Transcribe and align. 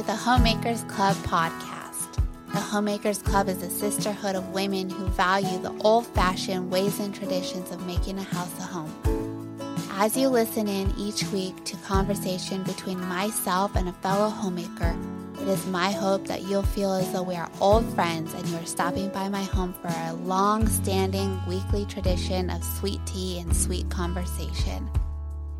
to 0.00 0.06
the 0.06 0.16
Homemakers 0.16 0.82
Club 0.84 1.14
podcast. 1.16 2.14
The 2.54 2.58
Homemakers 2.58 3.18
Club 3.18 3.50
is 3.50 3.62
a 3.62 3.68
sisterhood 3.68 4.34
of 4.34 4.48
women 4.48 4.88
who 4.88 5.04
value 5.08 5.58
the 5.58 5.76
old 5.80 6.06
fashioned 6.06 6.70
ways 6.70 6.98
and 7.00 7.14
traditions 7.14 7.70
of 7.70 7.86
making 7.86 8.18
a 8.18 8.22
house 8.22 8.58
a 8.60 8.62
home. 8.62 9.58
As 9.92 10.16
you 10.16 10.28
listen 10.28 10.68
in 10.68 10.94
each 10.96 11.24
week 11.32 11.62
to 11.66 11.76
conversation 11.78 12.62
between 12.62 12.98
myself 13.08 13.76
and 13.76 13.90
a 13.90 13.92
fellow 13.92 14.30
homemaker, 14.30 14.96
it 15.42 15.48
is 15.48 15.66
my 15.66 15.90
hope 15.90 16.26
that 16.28 16.44
you'll 16.44 16.62
feel 16.62 16.94
as 16.94 17.12
though 17.12 17.22
we 17.22 17.34
are 17.34 17.50
old 17.60 17.84
friends 17.94 18.32
and 18.32 18.48
you 18.48 18.56
are 18.56 18.64
stopping 18.64 19.10
by 19.10 19.28
my 19.28 19.42
home 19.42 19.74
for 19.82 19.88
a 19.88 20.14
long 20.14 20.66
standing 20.66 21.38
weekly 21.46 21.84
tradition 21.84 22.48
of 22.48 22.64
sweet 22.64 23.04
tea 23.04 23.38
and 23.38 23.54
sweet 23.54 23.90
conversation. 23.90 24.88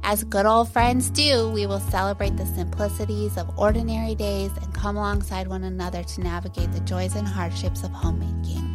As 0.02 0.24
good 0.24 0.46
old 0.46 0.72
friends 0.72 1.10
do, 1.10 1.50
we 1.50 1.66
will 1.66 1.80
celebrate 1.80 2.36
the 2.36 2.46
simplicities 2.46 3.36
of 3.36 3.58
ordinary 3.58 4.14
days 4.14 4.50
and 4.56 4.74
come 4.74 4.96
alongside 4.96 5.46
one 5.46 5.64
another 5.64 6.02
to 6.02 6.20
navigate 6.20 6.72
the 6.72 6.80
joys 6.80 7.14
and 7.16 7.28
hardships 7.28 7.84
of 7.84 7.90
homemaking. 7.90 8.66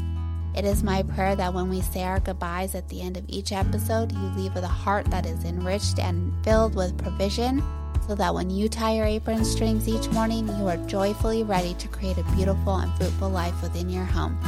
It 0.55 0.63
is 0.63 0.83
my 0.83 1.03
prayer 1.03 1.35
that 1.35 1.53
when 1.53 1.69
we 1.69 1.81
say 1.81 2.03
our 2.03 2.19
goodbyes 2.19 2.75
at 2.75 2.87
the 2.87 3.01
end 3.01 3.17
of 3.17 3.25
each 3.27 3.51
episode, 3.51 4.11
you 4.13 4.19
leave 4.37 4.53
with 4.55 4.63
a 4.63 4.67
heart 4.67 5.09
that 5.11 5.25
is 5.25 5.43
enriched 5.43 5.99
and 5.99 6.33
filled 6.45 6.75
with 6.75 6.97
provision, 6.97 7.61
so 8.07 8.15
that 8.15 8.33
when 8.33 8.49
you 8.49 8.69
tie 8.69 8.95
your 8.95 9.05
apron 9.05 9.43
strings 9.43 9.89
each 9.89 10.07
morning, 10.11 10.47
you 10.47 10.67
are 10.67 10.77
joyfully 10.87 11.43
ready 11.43 11.73
to 11.73 11.87
create 11.87 12.17
a 12.17 12.23
beautiful 12.35 12.77
and 12.77 12.95
fruitful 12.97 13.29
life 13.29 13.61
within 13.61 13.89
your 13.89 14.05
home. 14.05 14.39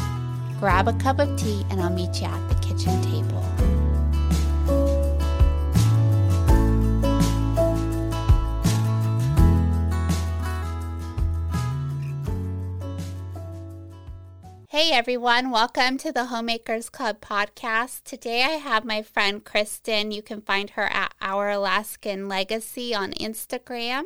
Grab 0.59 0.88
a 0.88 0.94
cup 0.94 1.19
of 1.19 1.38
tea, 1.38 1.66
and 1.69 1.81
I'll 1.81 1.89
meet 1.89 2.22
you 2.22 2.28
at 2.28 2.50
the 2.50 2.56
kitchen 2.66 3.02
table. 3.02 3.77
Hey 14.78 14.92
everyone, 14.92 15.50
welcome 15.50 15.97
to 15.97 16.11
the 16.11 16.25
Homemakers 16.25 16.88
Club 16.92 17.20
podcast. 17.20 18.03
Today 18.03 18.44
I 18.44 18.59
have 18.59 18.86
my 18.86 19.02
friend 19.02 19.44
Kristin. 19.44 20.14
You 20.14 20.22
can 20.22 20.39
find 20.39 20.69
her 20.69 20.84
at 20.94 21.16
Our 21.19 21.50
Alaskan 21.50 22.30
Legacy 22.30 22.94
on 22.94 23.14
Instagram. 23.14 24.03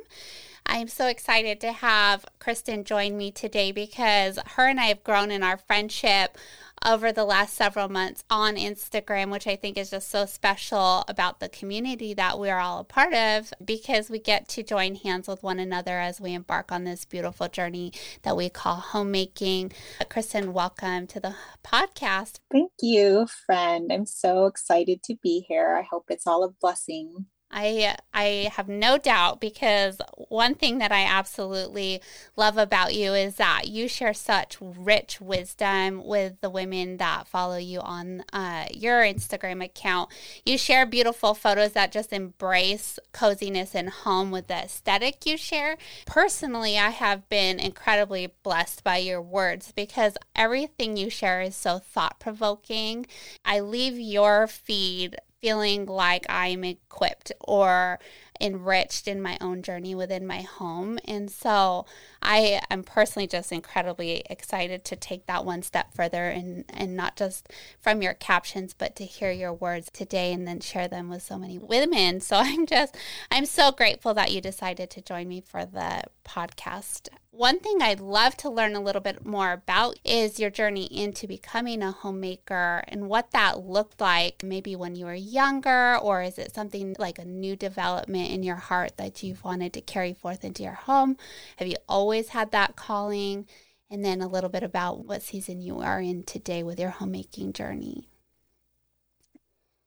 I'm 0.65 0.87
so 0.87 1.07
excited 1.07 1.59
to 1.59 1.73
have 1.73 2.25
Kristin 2.39 2.85
join 2.85 3.17
me 3.17 3.31
today 3.31 3.73
because 3.73 4.39
her 4.55 4.65
and 4.65 4.79
I 4.79 4.85
have 4.85 5.03
grown 5.03 5.29
in 5.29 5.43
our 5.43 5.57
friendship 5.57 6.37
over 6.85 7.11
the 7.11 7.23
last 7.23 7.53
several 7.53 7.89
months 7.89 8.23
on 8.29 8.55
Instagram, 8.55 9.31
which 9.31 9.45
I 9.45 9.55
think 9.55 9.77
is 9.77 9.91
just 9.91 10.09
so 10.09 10.25
special 10.25 11.03
about 11.07 11.39
the 11.39 11.49
community 11.49 12.13
that 12.15 12.39
we 12.39 12.49
are 12.49 12.59
all 12.59 12.79
a 12.79 12.83
part 12.83 13.13
of 13.13 13.53
because 13.63 14.09
we 14.09 14.19
get 14.19 14.47
to 14.49 14.63
join 14.63 14.95
hands 14.95 15.27
with 15.27 15.43
one 15.43 15.59
another 15.59 15.99
as 15.99 16.19
we 16.19 16.33
embark 16.33 16.71
on 16.71 16.83
this 16.83 17.05
beautiful 17.05 17.47
journey 17.47 17.93
that 18.23 18.35
we 18.35 18.49
call 18.49 18.75
homemaking. 18.75 19.71
Kristin, 20.09 20.53
welcome 20.53 21.05
to 21.07 21.19
the 21.19 21.35
podcast. 21.63 22.39
Thank 22.51 22.71
you, 22.81 23.27
friend. 23.45 23.91
I'm 23.91 24.07
so 24.07 24.45
excited 24.45 25.03
to 25.03 25.15
be 25.21 25.45
here. 25.47 25.75
I 25.77 25.83
hope 25.83 26.05
it's 26.09 26.25
all 26.25 26.43
a 26.43 26.49
blessing. 26.49 27.27
I 27.51 27.97
I 28.13 28.49
have 28.55 28.67
no 28.67 28.97
doubt 28.97 29.41
because 29.41 30.01
one 30.29 30.55
thing 30.55 30.77
that 30.77 30.91
I 30.91 31.03
absolutely 31.03 32.01
love 32.35 32.57
about 32.57 32.93
you 32.93 33.13
is 33.13 33.35
that 33.35 33.67
you 33.67 33.87
share 33.87 34.13
such 34.13 34.57
rich 34.61 35.19
wisdom 35.19 36.05
with 36.05 36.39
the 36.41 36.49
women 36.49 36.97
that 36.97 37.27
follow 37.27 37.57
you 37.57 37.79
on 37.79 38.23
uh, 38.31 38.65
your 38.73 39.01
Instagram 39.01 39.63
account. 39.63 40.09
You 40.45 40.57
share 40.57 40.85
beautiful 40.85 41.33
photos 41.33 41.73
that 41.73 41.91
just 41.91 42.13
embrace 42.13 42.99
coziness 43.11 43.75
and 43.75 43.89
home 43.89 44.31
with 44.31 44.47
the 44.47 44.55
aesthetic 44.55 45.25
you 45.25 45.37
share. 45.37 45.77
Personally, 46.05 46.77
I 46.77 46.89
have 46.89 47.27
been 47.29 47.59
incredibly 47.59 48.31
blessed 48.43 48.83
by 48.83 48.97
your 48.97 49.21
words 49.21 49.71
because 49.71 50.17
everything 50.35 50.97
you 50.97 51.09
share 51.09 51.41
is 51.41 51.55
so 51.55 51.79
thought 51.79 52.19
provoking. 52.19 53.05
I 53.43 53.59
leave 53.59 53.99
your 53.99 54.47
feed 54.47 55.17
feeling 55.41 55.85
like 55.87 56.25
I'm 56.29 56.63
equipped 56.63 57.31
or 57.41 57.99
enriched 58.39 59.07
in 59.07 59.21
my 59.21 59.37
own 59.41 59.61
journey 59.61 59.93
within 59.95 60.25
my 60.25 60.41
home. 60.41 60.99
And 61.05 61.29
so 61.29 61.85
I 62.21 62.61
am 62.69 62.83
personally 62.83 63.27
just 63.27 63.51
incredibly 63.51 64.23
excited 64.29 64.83
to 64.85 64.95
take 64.95 65.25
that 65.27 65.45
one 65.45 65.61
step 65.61 65.93
further 65.93 66.29
and, 66.29 66.65
and 66.69 66.95
not 66.95 67.15
just 67.15 67.49
from 67.79 68.01
your 68.01 68.13
captions, 68.13 68.73
but 68.73 68.95
to 68.95 69.05
hear 69.05 69.31
your 69.31 69.53
words 69.53 69.89
today 69.91 70.33
and 70.33 70.47
then 70.47 70.59
share 70.59 70.87
them 70.87 71.09
with 71.09 71.23
so 71.23 71.37
many 71.37 71.57
women. 71.57 72.19
So 72.19 72.35
I'm 72.39 72.65
just, 72.65 72.95
I'm 73.29 73.45
so 73.45 73.71
grateful 73.71 74.13
that 74.13 74.31
you 74.31 74.41
decided 74.41 74.89
to 74.91 75.01
join 75.01 75.27
me 75.27 75.41
for 75.41 75.65
the 75.65 76.03
podcast. 76.25 77.09
One 77.33 77.61
thing 77.61 77.81
I'd 77.81 78.01
love 78.01 78.35
to 78.37 78.49
learn 78.49 78.75
a 78.75 78.81
little 78.81 79.01
bit 79.01 79.25
more 79.25 79.53
about 79.53 79.97
is 80.03 80.37
your 80.37 80.49
journey 80.49 80.83
into 80.83 81.27
becoming 81.27 81.81
a 81.81 81.93
homemaker 81.93 82.83
and 82.89 83.07
what 83.07 83.31
that 83.31 83.63
looked 83.63 84.01
like 84.01 84.43
maybe 84.43 84.75
when 84.75 84.95
you 84.95 85.05
were 85.05 85.13
younger, 85.13 85.97
or 85.97 86.21
is 86.21 86.37
it 86.37 86.53
something 86.53 86.93
like 86.99 87.17
a 87.17 87.23
new 87.23 87.55
development 87.55 88.31
in 88.31 88.43
your 88.43 88.57
heart 88.57 88.97
that 88.97 89.23
you've 89.23 89.45
wanted 89.45 89.71
to 89.73 89.81
carry 89.81 90.13
forth 90.13 90.43
into 90.43 90.63
your 90.63 90.73
home? 90.73 91.15
Have 91.55 91.69
you 91.69 91.77
always 91.87 92.29
had 92.29 92.51
that 92.51 92.75
calling? 92.75 93.47
And 93.89 94.03
then 94.03 94.19
a 94.21 94.27
little 94.27 94.49
bit 94.49 94.63
about 94.63 95.05
what 95.05 95.21
season 95.21 95.61
you 95.61 95.79
are 95.79 96.01
in 96.01 96.23
today 96.23 96.63
with 96.63 96.81
your 96.81 96.89
homemaking 96.89 97.53
journey. 97.53 98.10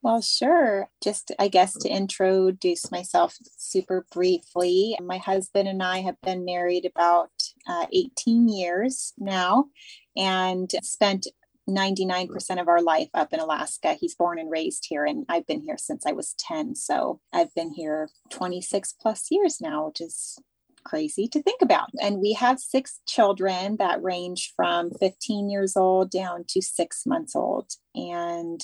Well, 0.04 0.20
sure. 0.20 0.91
Just, 1.03 1.32
I 1.38 1.48
guess, 1.48 1.72
to 1.78 1.88
introduce 1.88 2.91
myself 2.91 3.38
super 3.56 4.04
briefly, 4.12 4.98
my 5.03 5.16
husband 5.16 5.66
and 5.66 5.82
I 5.82 6.03
have 6.03 6.20
been 6.20 6.44
married 6.44 6.84
about 6.84 7.31
uh, 7.66 7.87
18 7.91 8.50
years 8.50 9.15
now 9.16 9.69
and 10.15 10.70
spent 10.82 11.26
99% 11.66 12.60
of 12.60 12.69
our 12.69 12.82
life 12.82 13.09
up 13.15 13.32
in 13.32 13.41
Alaska. 13.41 13.94
He's 13.94 14.15
born 14.15 14.38
and 14.38 14.50
raised 14.50 14.84
here, 14.87 15.06
and 15.06 15.25
I've 15.31 15.47
been 15.47 15.62
here 15.62 15.78
since 15.78 16.04
I 16.04 16.12
was 16.12 16.34
10. 16.38 16.75
So 16.75 17.21
I've 17.32 17.54
been 17.54 17.72
here 17.72 18.10
26 18.28 18.97
plus 19.00 19.28
years 19.31 19.59
now, 19.62 19.86
which 19.86 20.03
is 20.03 20.38
crazy 20.84 21.28
to 21.28 21.42
think 21.42 21.62
about. 21.62 21.88
And 22.03 22.19
we 22.19 22.34
have 22.34 22.60
six 22.60 23.00
children 23.09 23.78
that 23.78 24.03
range 24.03 24.53
from 24.54 24.91
15 24.91 25.48
years 25.48 25.78
old 25.78 26.10
down 26.10 26.44
to 26.48 26.60
six 26.60 27.06
months 27.06 27.34
old. 27.34 27.71
And 27.94 28.60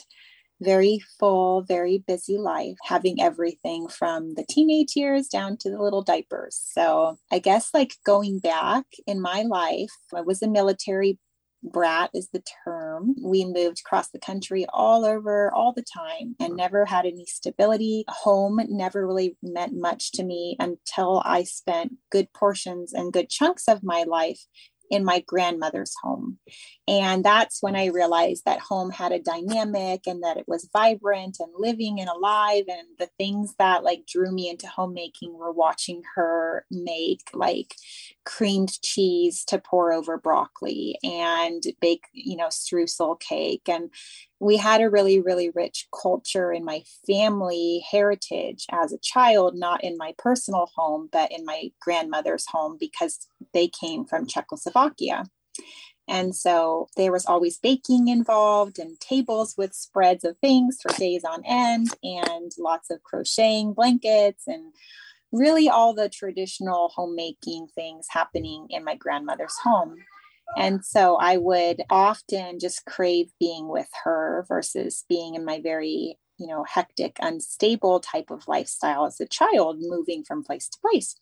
very 0.60 1.00
full, 1.18 1.62
very 1.62 2.02
busy 2.06 2.38
life, 2.38 2.76
having 2.84 3.20
everything 3.20 3.88
from 3.88 4.34
the 4.34 4.44
teenage 4.48 4.94
years 4.96 5.28
down 5.28 5.56
to 5.58 5.70
the 5.70 5.82
little 5.82 6.02
diapers. 6.02 6.60
So 6.72 7.18
I 7.32 7.38
guess 7.38 7.70
like 7.72 7.94
going 8.04 8.38
back 8.38 8.84
in 9.06 9.20
my 9.20 9.42
life, 9.42 9.90
I 10.14 10.20
was 10.20 10.42
a 10.42 10.48
military 10.48 11.18
brat 11.62 12.10
is 12.14 12.28
the 12.32 12.42
term. 12.64 13.14
We 13.22 13.44
moved 13.44 13.80
across 13.84 14.10
the 14.10 14.18
country 14.18 14.66
all 14.72 15.04
over 15.04 15.52
all 15.52 15.72
the 15.72 15.84
time 15.84 16.34
and 16.40 16.50
mm-hmm. 16.50 16.56
never 16.56 16.84
had 16.84 17.06
any 17.06 17.26
stability. 17.26 18.04
Home 18.08 18.60
never 18.68 19.06
really 19.06 19.36
meant 19.42 19.74
much 19.74 20.12
to 20.12 20.24
me 20.24 20.56
until 20.58 21.22
I 21.24 21.44
spent 21.44 21.92
good 22.10 22.32
portions 22.32 22.92
and 22.92 23.12
good 23.12 23.28
chunks 23.28 23.68
of 23.68 23.82
my 23.82 24.04
life 24.04 24.40
in 24.90 25.04
my 25.04 25.20
grandmother's 25.26 25.94
home. 26.02 26.38
And 26.88 27.24
that's 27.24 27.62
when 27.62 27.76
I 27.76 27.86
realized 27.86 28.44
that 28.44 28.58
home 28.58 28.90
had 28.90 29.12
a 29.12 29.20
dynamic 29.20 30.06
and 30.06 30.24
that 30.24 30.36
it 30.36 30.46
was 30.48 30.68
vibrant 30.72 31.36
and 31.38 31.52
living 31.56 32.00
and 32.00 32.08
alive. 32.08 32.64
And 32.68 32.88
the 32.98 33.08
things 33.16 33.54
that 33.58 33.84
like 33.84 34.06
drew 34.06 34.32
me 34.32 34.50
into 34.50 34.66
homemaking 34.66 35.32
were 35.32 35.52
watching 35.52 36.02
her 36.16 36.66
make 36.70 37.22
like 37.32 37.74
creamed 38.24 38.80
cheese 38.82 39.44
to 39.44 39.58
pour 39.58 39.92
over 39.92 40.18
broccoli 40.18 40.96
and 41.02 41.62
bake, 41.80 42.04
you 42.12 42.36
know, 42.36 42.48
streusel 42.48 43.18
cake. 43.20 43.68
And 43.68 43.90
we 44.38 44.56
had 44.56 44.80
a 44.80 44.90
really, 44.90 45.20
really 45.20 45.50
rich 45.50 45.86
culture 46.02 46.52
in 46.52 46.64
my 46.64 46.82
family 47.06 47.84
heritage 47.90 48.66
as 48.70 48.92
a 48.92 48.98
child, 48.98 49.54
not 49.54 49.82
in 49.82 49.96
my 49.96 50.14
personal 50.18 50.70
home, 50.74 51.08
but 51.10 51.32
in 51.32 51.44
my 51.44 51.70
grandmother's 51.80 52.46
home 52.46 52.76
because 52.78 53.26
they 53.52 53.68
came 53.68 54.04
from 54.04 54.26
Czechoslovakia. 54.26 55.24
And 56.08 56.34
so 56.34 56.88
there 56.96 57.12
was 57.12 57.24
always 57.24 57.58
baking 57.58 58.08
involved 58.08 58.80
and 58.80 58.98
tables 58.98 59.54
with 59.56 59.74
spreads 59.74 60.24
of 60.24 60.36
things 60.38 60.78
for 60.82 60.92
days 60.98 61.22
on 61.24 61.42
end 61.46 61.88
and 62.02 62.50
lots 62.58 62.90
of 62.90 63.02
crocheting 63.04 63.74
blankets 63.74 64.42
and 64.48 64.72
really 65.32 65.68
all 65.68 65.94
the 65.94 66.08
traditional 66.08 66.90
homemaking 66.94 67.68
things 67.74 68.06
happening 68.10 68.66
in 68.70 68.84
my 68.84 68.96
grandmother's 68.96 69.56
home. 69.62 69.96
And 70.56 70.84
so 70.84 71.16
I 71.16 71.36
would 71.36 71.82
often 71.90 72.58
just 72.58 72.84
crave 72.84 73.30
being 73.38 73.68
with 73.68 73.88
her 74.04 74.44
versus 74.48 75.04
being 75.08 75.36
in 75.36 75.44
my 75.44 75.60
very, 75.60 76.18
you 76.38 76.46
know, 76.48 76.64
hectic, 76.64 77.16
unstable 77.20 78.00
type 78.00 78.30
of 78.30 78.48
lifestyle 78.48 79.06
as 79.06 79.20
a 79.20 79.26
child, 79.26 79.76
moving 79.80 80.24
from 80.24 80.42
place 80.42 80.68
to 80.68 80.78
place. 80.80 81.14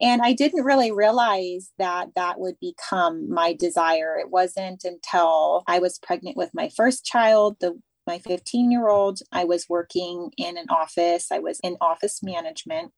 And 0.00 0.22
I 0.22 0.32
didn't 0.32 0.64
really 0.64 0.92
realize 0.92 1.70
that 1.78 2.08
that 2.14 2.38
would 2.38 2.58
become 2.60 3.30
my 3.32 3.52
desire. 3.52 4.16
It 4.16 4.30
wasn't 4.30 4.84
until 4.84 5.64
I 5.66 5.78
was 5.78 5.98
pregnant 5.98 6.36
with 6.36 6.50
my 6.54 6.68
first 6.76 7.04
child, 7.04 7.56
the 7.60 7.80
my 8.08 8.18
15 8.18 8.70
year 8.70 8.88
old, 8.88 9.20
I 9.32 9.44
was 9.44 9.68
working 9.68 10.30
in 10.38 10.56
an 10.56 10.64
office. 10.70 11.30
I 11.30 11.40
was 11.40 11.60
in 11.60 11.76
office 11.78 12.22
management 12.22 12.90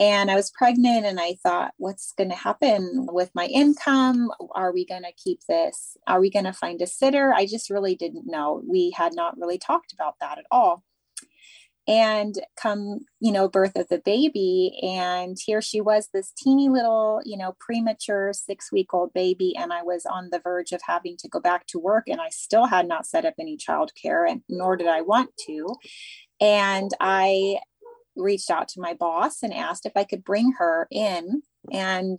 And 0.00 0.30
I 0.30 0.34
was 0.34 0.50
pregnant 0.50 1.04
and 1.04 1.20
I 1.20 1.36
thought, 1.42 1.72
what's 1.76 2.12
going 2.16 2.30
to 2.30 2.36
happen 2.36 3.06
with 3.12 3.30
my 3.34 3.46
income? 3.46 4.30
Are 4.54 4.72
we 4.72 4.86
going 4.86 5.02
to 5.02 5.12
keep 5.12 5.40
this? 5.46 5.96
Are 6.06 6.20
we 6.20 6.30
going 6.30 6.46
to 6.46 6.54
find 6.54 6.80
a 6.80 6.86
sitter? 6.86 7.34
I 7.34 7.44
just 7.44 7.68
really 7.68 7.94
didn't 7.94 8.26
know. 8.26 8.62
We 8.66 8.92
had 8.96 9.14
not 9.14 9.36
really 9.38 9.58
talked 9.58 9.92
about 9.92 10.14
that 10.20 10.38
at 10.38 10.46
all 10.50 10.82
and 11.90 12.36
come 12.56 13.00
you 13.20 13.32
know 13.32 13.48
birth 13.48 13.76
of 13.76 13.88
the 13.88 14.00
baby 14.04 14.78
and 14.82 15.38
here 15.44 15.60
she 15.60 15.80
was 15.80 16.08
this 16.12 16.32
teeny 16.36 16.68
little 16.68 17.20
you 17.24 17.36
know 17.36 17.54
premature 17.58 18.32
six 18.32 18.70
week 18.70 18.92
old 18.92 19.12
baby 19.12 19.54
and 19.56 19.72
i 19.72 19.82
was 19.82 20.04
on 20.06 20.28
the 20.30 20.38
verge 20.38 20.72
of 20.72 20.80
having 20.86 21.16
to 21.16 21.28
go 21.28 21.40
back 21.40 21.66
to 21.66 21.78
work 21.78 22.04
and 22.06 22.20
i 22.20 22.28
still 22.28 22.66
had 22.66 22.86
not 22.86 23.06
set 23.06 23.24
up 23.24 23.34
any 23.40 23.56
childcare 23.56 24.28
and 24.30 24.42
nor 24.48 24.76
did 24.76 24.88
i 24.88 25.00
want 25.00 25.30
to 25.38 25.74
and 26.40 26.90
i 27.00 27.56
reached 28.16 28.50
out 28.50 28.68
to 28.68 28.80
my 28.80 28.94
boss 28.94 29.42
and 29.42 29.52
asked 29.52 29.86
if 29.86 29.92
i 29.96 30.04
could 30.04 30.24
bring 30.24 30.52
her 30.58 30.86
in. 30.90 31.42
And 31.72 32.18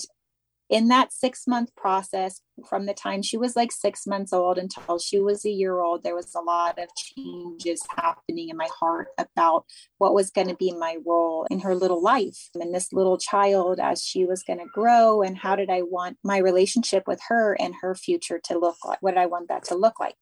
in 0.72 0.88
that 0.88 1.12
six 1.12 1.46
month 1.48 1.76
process 1.76 2.42
from 2.68 2.86
the 2.86 2.94
time 2.94 3.22
she 3.22 3.38
was 3.38 3.58
like 3.58 3.72
six 3.72 4.08
months 4.08 4.32
old 4.32 4.58
until 4.58 4.98
she 4.98 5.20
was 5.20 5.44
a 5.44 5.50
year 5.50 5.82
old 5.82 6.02
there 6.02 6.16
was 6.16 6.34
a 6.34 6.40
lot 6.40 6.80
of 6.80 6.88
changes 6.96 7.84
happening 7.98 8.48
in 8.48 8.56
my 8.56 8.70
heart 8.80 9.08
about 9.18 9.66
what 9.98 10.14
was 10.14 10.32
going 10.32 10.48
to 10.48 10.56
be 10.56 10.72
my 10.72 10.96
role 11.06 11.46
in 11.52 11.60
her 11.60 11.76
little 11.76 12.02
life. 12.02 12.50
And 12.56 12.74
this 12.74 12.94
little 12.94 13.18
child 13.18 13.80
as 13.80 14.02
she 14.02 14.26
was 14.26 14.44
going 14.44 14.60
to 14.60 14.66
grow 14.74 15.22
and 15.22 15.38
how 15.38 15.56
did 15.56 15.70
i 15.70 15.82
want 15.82 16.18
my 16.24 16.38
relationship 16.38 17.04
with 17.06 17.20
her 17.28 17.54
and 17.60 17.76
her 17.82 17.94
future 17.94 18.40
to 18.46 18.58
look 18.58 18.78
like 18.86 19.00
what 19.02 19.12
did 19.12 19.20
i 19.20 19.26
want 19.26 19.50
that 19.50 19.66
to 19.66 19.76
look 19.76 20.00
like 20.00 20.16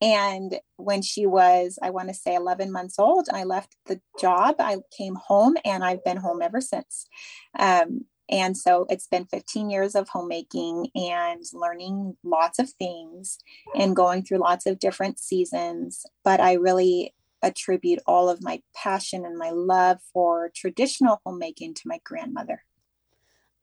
and 0.00 0.58
when 0.76 1.02
she 1.02 1.26
was, 1.26 1.78
I 1.82 1.90
want 1.90 2.08
to 2.08 2.14
say 2.14 2.34
11 2.34 2.70
months 2.72 2.98
old, 2.98 3.28
I 3.32 3.44
left 3.44 3.76
the 3.86 4.00
job. 4.20 4.56
I 4.58 4.78
came 4.96 5.14
home 5.14 5.56
and 5.64 5.84
I've 5.84 6.04
been 6.04 6.16
home 6.16 6.42
ever 6.42 6.60
since. 6.60 7.06
Um, 7.58 8.04
and 8.28 8.56
so 8.56 8.86
it's 8.88 9.06
been 9.06 9.26
15 9.26 9.70
years 9.70 9.94
of 9.94 10.08
homemaking 10.08 10.88
and 10.94 11.42
learning 11.52 12.16
lots 12.24 12.58
of 12.58 12.70
things 12.70 13.38
and 13.74 13.94
going 13.94 14.24
through 14.24 14.38
lots 14.38 14.66
of 14.66 14.78
different 14.78 15.18
seasons. 15.18 16.04
But 16.24 16.40
I 16.40 16.54
really 16.54 17.14
attribute 17.42 18.00
all 18.06 18.30
of 18.30 18.42
my 18.42 18.62
passion 18.74 19.26
and 19.26 19.36
my 19.36 19.50
love 19.50 19.98
for 20.12 20.50
traditional 20.54 21.20
homemaking 21.24 21.74
to 21.74 21.82
my 21.86 22.00
grandmother. 22.04 22.62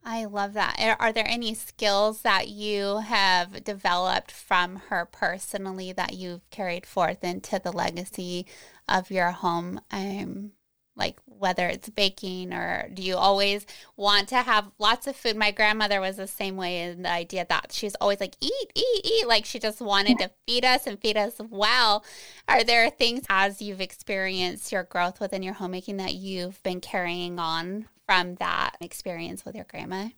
I 0.04 0.26
love 0.26 0.54
that. 0.54 0.98
Are 1.00 1.14
there 1.14 1.28
any 1.28 1.54
skills 1.54 2.24
that 2.24 2.48
you 2.48 2.98
have 2.98 3.64
developed 3.64 4.32
from 4.32 4.78
her 4.90 5.06
personally 5.06 5.92
that 5.92 6.14
you've 6.14 6.50
carried 6.50 6.88
forth 6.88 7.24
into 7.24 7.60
the 7.60 7.72
legacy 7.72 8.48
of 8.88 9.12
your 9.12 9.32
home? 9.32 9.80
Um, 9.92 10.54
like 10.96 11.18
whether 11.26 11.68
it's 11.68 11.90
baking 11.90 12.54
or 12.54 12.90
do 12.94 13.02
you 13.02 13.16
always 13.16 13.66
want 13.96 14.28
to 14.28 14.36
have 14.36 14.72
lots 14.78 15.08
of 15.08 15.16
food 15.16 15.36
my 15.38 15.50
grandmother 15.50 16.02
was 16.02 16.18
the 16.18 16.28
same 16.28 16.58
way 16.58 16.82
in 16.82 17.04
the 17.04 17.10
idea 17.10 17.46
that 17.48 17.72
she's 17.72 17.96
always 17.96 18.20
like 18.20 18.36
eat 18.42 18.72
eat 18.76 19.02
eat 19.06 19.28
like 19.28 19.46
she 19.46 19.58
just 19.58 19.82
wanted 19.82 20.18
to 20.20 20.30
feed 20.46 20.66
us 20.66 20.86
and 20.86 21.00
feed 21.00 21.16
us 21.16 21.36
well 21.50 22.04
are 22.48 22.64
there 22.64 22.90
things 22.90 23.24
as 23.30 23.62
you've 23.62 23.82
experienced 23.82 24.72
your 24.72 24.84
growth 24.84 25.20
within 25.20 25.42
your 25.42 25.54
homemaking 25.54 25.98
that 25.98 26.14
you've 26.14 26.62
been 26.62 26.82
carrying 26.82 27.40
on 27.40 27.88
from 28.12 28.36
that 28.36 28.76
experience 28.82 29.46
with 29.46 29.56
your 29.56 29.64
grandma? 29.70 30.10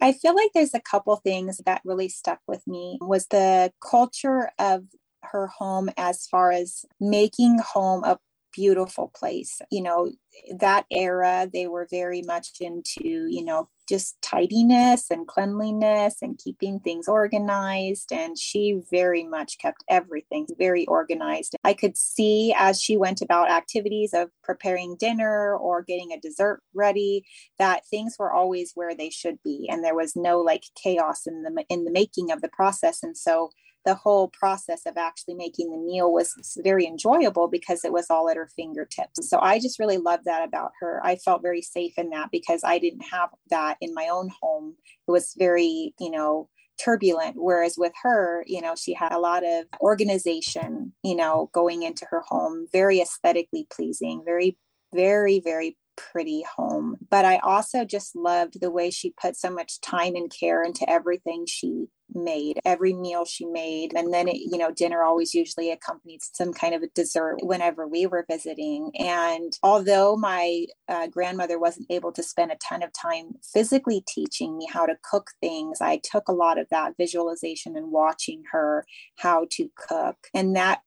I 0.00 0.12
feel 0.12 0.34
like 0.34 0.52
there's 0.54 0.72
a 0.72 0.80
couple 0.80 1.14
things 1.16 1.60
that 1.66 1.82
really 1.84 2.08
stuck 2.08 2.40
with 2.48 2.66
me. 2.66 2.96
Was 3.02 3.26
the 3.26 3.74
culture 3.86 4.50
of 4.58 4.84
her 5.24 5.48
home 5.48 5.90
as 5.98 6.26
far 6.26 6.50
as 6.50 6.86
making 6.98 7.58
home 7.58 8.04
a 8.04 8.18
beautiful 8.52 9.10
place. 9.14 9.60
You 9.70 9.82
know, 9.82 10.12
that 10.58 10.86
era, 10.90 11.48
they 11.52 11.66
were 11.66 11.86
very 11.90 12.22
much 12.22 12.48
into, 12.60 13.02
you 13.28 13.44
know, 13.44 13.68
just 13.88 14.22
tidiness 14.22 15.10
and 15.10 15.26
cleanliness 15.26 16.18
and 16.22 16.38
keeping 16.38 16.78
things 16.78 17.08
organized. 17.08 18.12
And 18.12 18.38
she 18.38 18.80
very 18.90 19.24
much 19.24 19.58
kept 19.58 19.82
everything 19.88 20.46
very 20.56 20.86
organized. 20.86 21.56
I 21.64 21.74
could 21.74 21.98
see 21.98 22.54
as 22.56 22.80
she 22.80 22.96
went 22.96 23.20
about 23.20 23.50
activities 23.50 24.12
of 24.14 24.30
preparing 24.44 24.96
dinner 24.96 25.56
or 25.56 25.82
getting 25.82 26.12
a 26.12 26.20
dessert 26.20 26.62
ready 26.72 27.24
that 27.58 27.82
things 27.90 28.14
were 28.16 28.32
always 28.32 28.70
where 28.76 28.94
they 28.94 29.10
should 29.10 29.42
be. 29.42 29.68
And 29.68 29.82
there 29.82 29.96
was 29.96 30.14
no 30.14 30.38
like 30.38 30.62
chaos 30.80 31.26
in 31.26 31.42
the 31.42 31.64
in 31.68 31.84
the 31.84 31.90
making 31.90 32.30
of 32.30 32.42
the 32.42 32.48
process. 32.48 33.02
And 33.02 33.16
so 33.16 33.50
the 33.84 33.94
whole 33.94 34.28
process 34.28 34.82
of 34.86 34.96
actually 34.96 35.34
making 35.34 35.70
the 35.70 35.78
meal 35.78 36.12
was 36.12 36.34
very 36.62 36.86
enjoyable 36.86 37.48
because 37.48 37.84
it 37.84 37.92
was 37.92 38.06
all 38.10 38.28
at 38.28 38.36
her 38.36 38.48
fingertips. 38.56 39.28
So 39.28 39.38
I 39.40 39.58
just 39.58 39.78
really 39.78 39.96
loved 39.96 40.24
that 40.24 40.46
about 40.46 40.72
her. 40.80 41.00
I 41.04 41.16
felt 41.16 41.42
very 41.42 41.62
safe 41.62 41.94
in 41.96 42.10
that 42.10 42.30
because 42.30 42.62
I 42.64 42.78
didn't 42.78 43.04
have 43.10 43.30
that 43.50 43.76
in 43.80 43.94
my 43.94 44.08
own 44.08 44.30
home. 44.42 44.76
It 45.08 45.10
was 45.10 45.34
very, 45.38 45.94
you 45.98 46.10
know, 46.10 46.48
turbulent 46.82 47.34
whereas 47.36 47.74
with 47.76 47.92
her 48.02 48.42
you 48.46 48.58
know 48.58 48.74
she 48.74 48.94
had 48.94 49.12
a 49.12 49.18
lot 49.18 49.44
of 49.44 49.66
organization 49.82 50.90
you 51.02 51.14
know 51.14 51.50
going 51.52 51.82
into 51.82 52.06
her 52.08 52.22
home 52.26 52.66
very 52.72 53.02
aesthetically 53.02 53.66
pleasing 53.70 54.22
very 54.24 54.56
very 54.94 55.40
very 55.40 55.76
pretty 56.12 56.44
home. 56.56 56.96
But 57.10 57.24
I 57.24 57.38
also 57.38 57.84
just 57.84 58.16
loved 58.16 58.60
the 58.60 58.70
way 58.70 58.90
she 58.90 59.12
put 59.20 59.36
so 59.36 59.50
much 59.50 59.80
time 59.80 60.14
and 60.14 60.30
care 60.30 60.62
into 60.62 60.88
everything 60.88 61.44
she 61.46 61.86
made, 62.14 62.58
every 62.64 62.92
meal 62.92 63.24
she 63.24 63.44
made. 63.46 63.92
And 63.94 64.12
then, 64.12 64.28
it, 64.28 64.36
you 64.36 64.58
know, 64.58 64.70
dinner 64.70 65.02
always 65.02 65.34
usually 65.34 65.70
accompanied 65.70 66.20
some 66.22 66.52
kind 66.52 66.74
of 66.74 66.82
a 66.82 66.88
dessert 66.88 67.38
whenever 67.42 67.86
we 67.86 68.06
were 68.06 68.26
visiting. 68.28 68.90
And 68.98 69.52
although 69.62 70.16
my 70.16 70.66
uh, 70.88 71.06
grandmother 71.08 71.58
wasn't 71.58 71.90
able 71.90 72.12
to 72.12 72.22
spend 72.22 72.52
a 72.52 72.56
ton 72.56 72.82
of 72.82 72.92
time 72.92 73.32
physically 73.52 74.02
teaching 74.06 74.56
me 74.56 74.66
how 74.70 74.86
to 74.86 74.96
cook 75.02 75.30
things, 75.40 75.80
I 75.80 76.00
took 76.02 76.28
a 76.28 76.32
lot 76.32 76.58
of 76.58 76.66
that 76.70 76.94
visualization 76.96 77.76
and 77.76 77.90
watching 77.90 78.42
her 78.52 78.84
how 79.18 79.46
to 79.52 79.68
cook. 79.76 80.16
And 80.34 80.56
that 80.56 80.80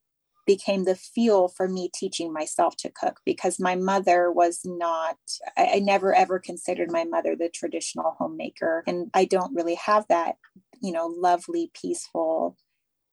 became 0.46 0.84
the 0.84 0.96
fuel 0.96 1.48
for 1.48 1.68
me 1.68 1.90
teaching 1.94 2.34
myself 2.34 2.76
to 2.78 2.90
cook 2.92 3.20
because 3.26 3.60
my 3.60 3.76
mother 3.76 4.32
was 4.32 4.62
not, 4.66 5.18
I, 5.58 5.74
I, 5.76 5.80
never 5.80 6.14
ever 6.14 6.40
considered 6.40 6.92
my 6.92 7.06
mother 7.06 7.36
the 7.36 7.50
traditional 7.50 8.16
homemaker. 8.18 8.84
And 8.88 9.10
I 9.14 9.26
don't 9.26 9.56
really 9.56 9.76
have 9.76 10.06
that, 10.10 10.36
you 10.84 10.92
know, 10.92 11.08
lovely, 11.08 11.72
peaceful 11.74 12.58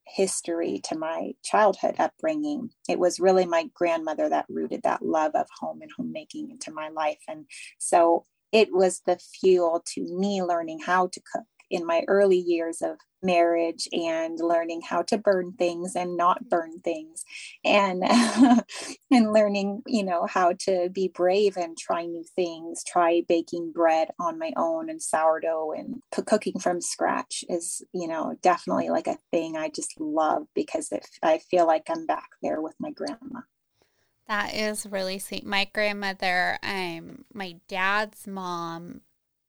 history 0.07 0.81
to 0.85 0.99
my 0.99 1.33
childhood 1.45 1.95
upbringing. 1.99 2.71
It 2.89 2.99
was 2.99 3.21
really 3.21 3.47
my 3.47 3.71
grandmother 3.75 4.29
that 4.29 4.47
rooted 4.49 4.83
that 4.83 5.03
love 5.03 5.33
of 5.35 5.47
home 5.61 5.81
and 5.83 5.91
homemaking 5.97 6.50
into 6.50 6.73
my 6.73 6.89
life. 6.89 7.21
And 7.29 7.47
so 7.79 8.27
it 8.53 8.69
was 8.73 9.03
the 9.07 9.19
fuel 9.41 9.83
to 9.95 10.03
me 10.03 10.43
learning 10.43 10.81
how 10.81 11.07
to 11.09 11.21
cook 11.33 11.45
in 11.71 11.87
my 11.87 12.03
early 12.09 12.39
years 12.39 12.83
of 12.83 12.99
marriage 13.23 13.87
and 13.93 14.39
learning 14.41 14.81
how 14.81 15.03
to 15.03 15.19
burn 15.19 15.53
things 15.53 15.95
and 15.95 16.17
not 16.17 16.49
burn 16.49 16.81
things 16.81 17.25
and 17.65 18.03
and 19.11 19.33
learning 19.33 19.83
you 19.87 20.03
know 20.03 20.27
how 20.27 20.53
to 20.59 20.89
be 20.91 21.09
brave 21.09 21.57
and 21.57 21.77
try 21.77 22.07
new 22.07 22.25
things 22.35 22.83
try 22.83 23.23
baking 23.29 23.73
bread 23.73 24.09
on 24.19 24.39
my 24.39 24.53
own 24.57 24.89
and 24.89 25.03
sourdough 25.03 25.73
and 25.73 26.03
cooking 26.27 26.59
from 26.59 26.81
scratch 26.81 27.45
is 27.49 27.83
you 27.93 28.09
know 28.09 28.35
definitely 28.43 28.89
like 28.89 29.07
a 29.07 29.19
thing 29.31 29.57
i 29.57 29.69
just 29.69 30.00
love 30.00 30.45
because 30.55 30.91
i 31.23 31.39
feel 31.50 31.67
like 31.67 31.85
i'm 31.91 32.07
back 32.07 32.31
there 32.43 32.61
with 32.61 32.75
my 32.81 32.91
grandma. 32.91 33.41
That 34.29 34.55
is 34.55 34.87
really 34.87 35.19
sweet. 35.19 35.45
My 35.45 35.69
grandmother 35.73 36.59
um 36.62 37.25
my 37.35 37.57
dad's 37.69 38.27
mom 38.27 39.00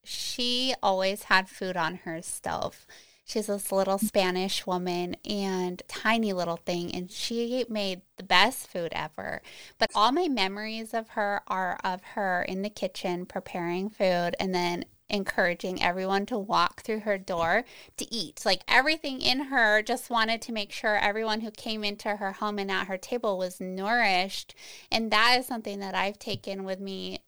she 0.03 0.73
always 0.81 1.23
had 1.23 1.49
food 1.49 1.77
on 1.77 1.95
her 2.05 2.21
stove. 2.21 2.85
She's 3.25 3.47
this 3.47 3.71
little 3.71 3.97
Spanish 3.97 4.67
woman 4.67 5.15
and 5.23 5.81
tiny 5.87 6.33
little 6.33 6.57
thing, 6.57 6.93
and 6.93 7.09
she 7.09 7.65
made 7.69 8.01
the 8.17 8.23
best 8.23 8.67
food 8.67 8.91
ever. 8.93 9.41
But 9.77 9.89
all 9.95 10.11
my 10.11 10.27
memories 10.27 10.93
of 10.93 11.09
her 11.09 11.41
are 11.47 11.79
of 11.83 12.03
her 12.15 12.41
in 12.43 12.61
the 12.61 12.69
kitchen 12.69 13.25
preparing 13.25 13.89
food 13.89 14.35
and 14.37 14.53
then 14.53 14.83
encouraging 15.11 15.81
everyone 15.81 16.25
to 16.25 16.37
walk 16.37 16.81
through 16.81 17.01
her 17.01 17.17
door 17.17 17.63
to 17.97 18.13
eat. 18.13 18.41
Like 18.45 18.63
everything 18.67 19.21
in 19.21 19.45
her 19.45 19.81
just 19.81 20.09
wanted 20.09 20.41
to 20.43 20.51
make 20.51 20.71
sure 20.71 20.97
everyone 20.97 21.41
who 21.41 21.51
came 21.51 21.83
into 21.83 22.15
her 22.15 22.31
home 22.33 22.59
and 22.59 22.71
at 22.71 22.87
her 22.87 22.97
table 22.97 23.37
was 23.37 23.61
nourished. 23.61 24.55
And 24.91 25.11
that 25.11 25.37
is 25.39 25.45
something 25.45 25.79
that 25.79 25.95
I've 25.95 26.19
taken 26.19 26.63
with 26.63 26.79
me 26.79 27.19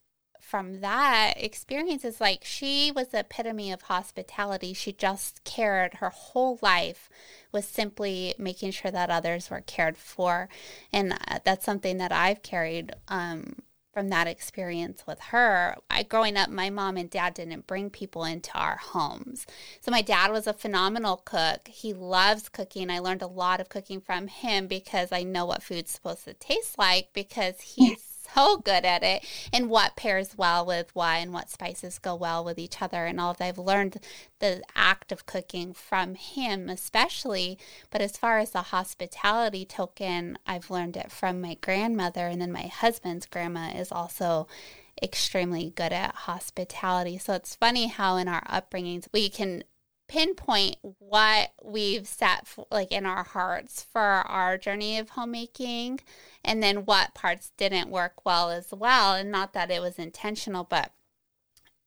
from 0.54 0.82
that 0.82 1.34
experience 1.38 2.06
is 2.06 2.22
like 2.22 2.46
she 2.46 2.92
was 2.96 3.08
the 3.08 3.22
epitome 3.22 3.72
of 3.72 3.82
hospitality. 3.82 4.72
She 4.72 4.94
just 4.94 5.44
cared 5.44 5.96
her 5.96 6.10
whole 6.10 6.60
life 6.62 7.10
was 7.52 7.66
simply 7.66 8.36
making 8.38 8.70
sure 8.70 8.92
that 8.92 9.10
others 9.10 9.50
were 9.50 9.62
cared 9.62 9.98
for. 9.98 10.50
And 10.92 11.14
uh, 11.14 11.40
that's 11.44 11.66
something 11.66 11.98
that 11.98 12.12
I've 12.12 12.44
carried 12.44 12.92
um, 13.08 13.64
from 13.96 14.10
that 14.10 14.28
experience 14.28 15.08
with 15.08 15.20
her. 15.32 15.76
I 15.90 16.04
growing 16.04 16.38
up, 16.38 16.52
my 16.52 16.70
mom 16.70 16.98
and 16.98 17.10
dad 17.10 17.34
didn't 17.34 17.66
bring 17.66 17.90
people 17.90 18.24
into 18.24 18.56
our 18.56 18.78
homes. 18.78 19.48
So 19.82 19.90
my 19.90 20.04
dad 20.04 20.32
was 20.32 20.46
a 20.46 20.54
phenomenal 20.54 21.18
cook. 21.26 21.68
He 21.68 21.94
loves 21.94 22.48
cooking. 22.48 22.92
I 22.92 23.00
learned 23.00 23.24
a 23.24 23.28
lot 23.28 23.60
of 23.60 23.70
cooking 23.70 24.02
from 24.02 24.28
him 24.28 24.68
because 24.68 25.12
I 25.12 25.24
know 25.24 25.48
what 25.48 25.64
food's 25.64 25.90
supposed 25.90 26.26
to 26.26 26.36
taste 26.36 26.78
like 26.78 27.10
because 27.12 27.60
he's 27.62 28.13
so 28.34 28.58
good 28.58 28.86
at 28.86 29.04
it 29.04 29.26
and 29.52 29.70
what 29.70 29.96
pairs 29.96 30.38
well 30.38 30.66
with 30.66 30.94
what 30.96 31.18
and 31.18 31.34
what 31.34 31.50
spices 31.50 32.00
go 32.00 32.16
well 32.16 32.44
with 32.44 32.58
each 32.58 32.82
other 32.82 33.06
and 33.06 33.20
all 33.20 33.32
of 33.32 33.38
that. 33.38 33.46
I've 33.46 33.58
learned 33.58 34.00
the 34.40 34.62
act 34.76 35.12
of 35.12 35.26
cooking 35.26 35.74
from 35.74 36.16
him, 36.16 36.70
especially. 36.70 37.58
But 37.90 38.02
as 38.02 38.18
far 38.18 38.40
as 38.40 38.52
the 38.52 38.64
hospitality 38.64 39.66
token, 39.66 40.38
I've 40.46 40.70
learned 40.70 40.98
it 40.98 41.12
from 41.12 41.42
my 41.42 41.56
grandmother, 41.56 42.28
and 42.28 42.42
then 42.42 42.52
my 42.52 42.68
husband's 42.68 43.26
grandma 43.26 43.72
is 43.72 43.92
also 43.92 44.48
extremely 45.02 45.72
good 45.76 45.92
at 45.92 46.16
hospitality. 46.16 47.18
So 47.18 47.34
it's 47.34 47.56
funny 47.56 47.88
how 47.88 48.18
in 48.18 48.28
our 48.28 48.44
upbringings 48.44 49.08
we 49.12 49.30
can 49.30 49.64
pinpoint 50.14 50.76
what 51.00 51.54
we've 51.64 52.08
set 52.08 52.46
for, 52.48 52.68
like 52.70 52.92
in 52.92 53.04
our 53.04 53.24
hearts 53.24 53.84
for 53.92 54.00
our 54.00 54.60
journey 54.60 55.00
of 55.00 55.10
homemaking 55.10 56.00
and 56.46 56.62
then 56.62 56.86
what 56.86 57.16
parts 57.16 57.52
didn't 57.58 57.90
work 57.90 58.24
well 58.24 58.52
as 58.52 58.72
well 58.72 59.16
and 59.16 59.32
not 59.32 59.54
that 59.54 59.72
it 59.72 59.82
was 59.82 59.98
intentional 59.98 60.64
but 60.64 60.92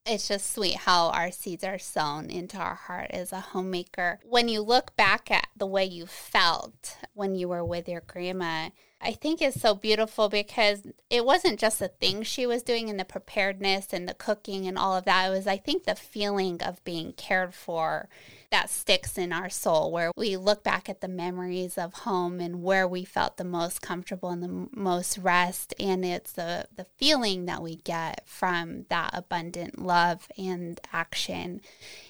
it's 0.04 0.26
just 0.26 0.52
sweet 0.52 0.74
how 0.74 1.10
our 1.10 1.30
seeds 1.30 1.62
are 1.62 1.78
sown 1.78 2.28
into 2.28 2.56
our 2.56 2.74
heart 2.74 3.10
as 3.10 3.32
a 3.32 3.40
homemaker. 3.40 4.18
When 4.24 4.48
you 4.48 4.60
look 4.60 4.96
back 4.96 5.30
at 5.30 5.48
the 5.56 5.66
way 5.66 5.84
you 5.84 6.06
felt 6.06 6.96
when 7.14 7.36
you 7.36 7.48
were 7.48 7.64
with 7.64 7.88
your 7.88 8.02
grandma, 8.06 8.70
I 9.00 9.12
think 9.12 9.42
is 9.42 9.60
so 9.60 9.74
beautiful 9.74 10.28
because 10.28 10.86
it 11.10 11.24
wasn't 11.24 11.60
just 11.60 11.78
the 11.78 11.88
things 11.88 12.26
she 12.26 12.46
was 12.46 12.62
doing 12.62 12.88
and 12.88 12.98
the 12.98 13.04
preparedness 13.04 13.92
and 13.92 14.08
the 14.08 14.14
cooking 14.14 14.66
and 14.66 14.78
all 14.78 14.96
of 14.96 15.04
that. 15.04 15.26
It 15.26 15.30
was, 15.30 15.46
I 15.46 15.58
think, 15.58 15.84
the 15.84 15.94
feeling 15.94 16.62
of 16.62 16.82
being 16.84 17.12
cared 17.12 17.54
for 17.54 18.08
that 18.50 18.70
sticks 18.70 19.18
in 19.18 19.32
our 19.32 19.50
soul, 19.50 19.90
where 19.90 20.12
we 20.16 20.36
look 20.36 20.62
back 20.62 20.88
at 20.88 21.00
the 21.00 21.08
memories 21.08 21.76
of 21.76 21.92
home 21.92 22.40
and 22.40 22.62
where 22.62 22.86
we 22.86 23.04
felt 23.04 23.36
the 23.36 23.44
most 23.44 23.82
comfortable 23.82 24.30
and 24.30 24.42
the 24.42 24.68
most 24.72 25.18
rest. 25.18 25.74
And 25.78 26.04
it's 26.04 26.32
the, 26.32 26.66
the 26.74 26.86
feeling 26.96 27.46
that 27.46 27.62
we 27.62 27.76
get 27.76 28.26
from 28.26 28.86
that 28.88 29.10
abundant 29.12 29.78
love 29.78 30.28
and 30.38 30.80
action. 30.92 31.60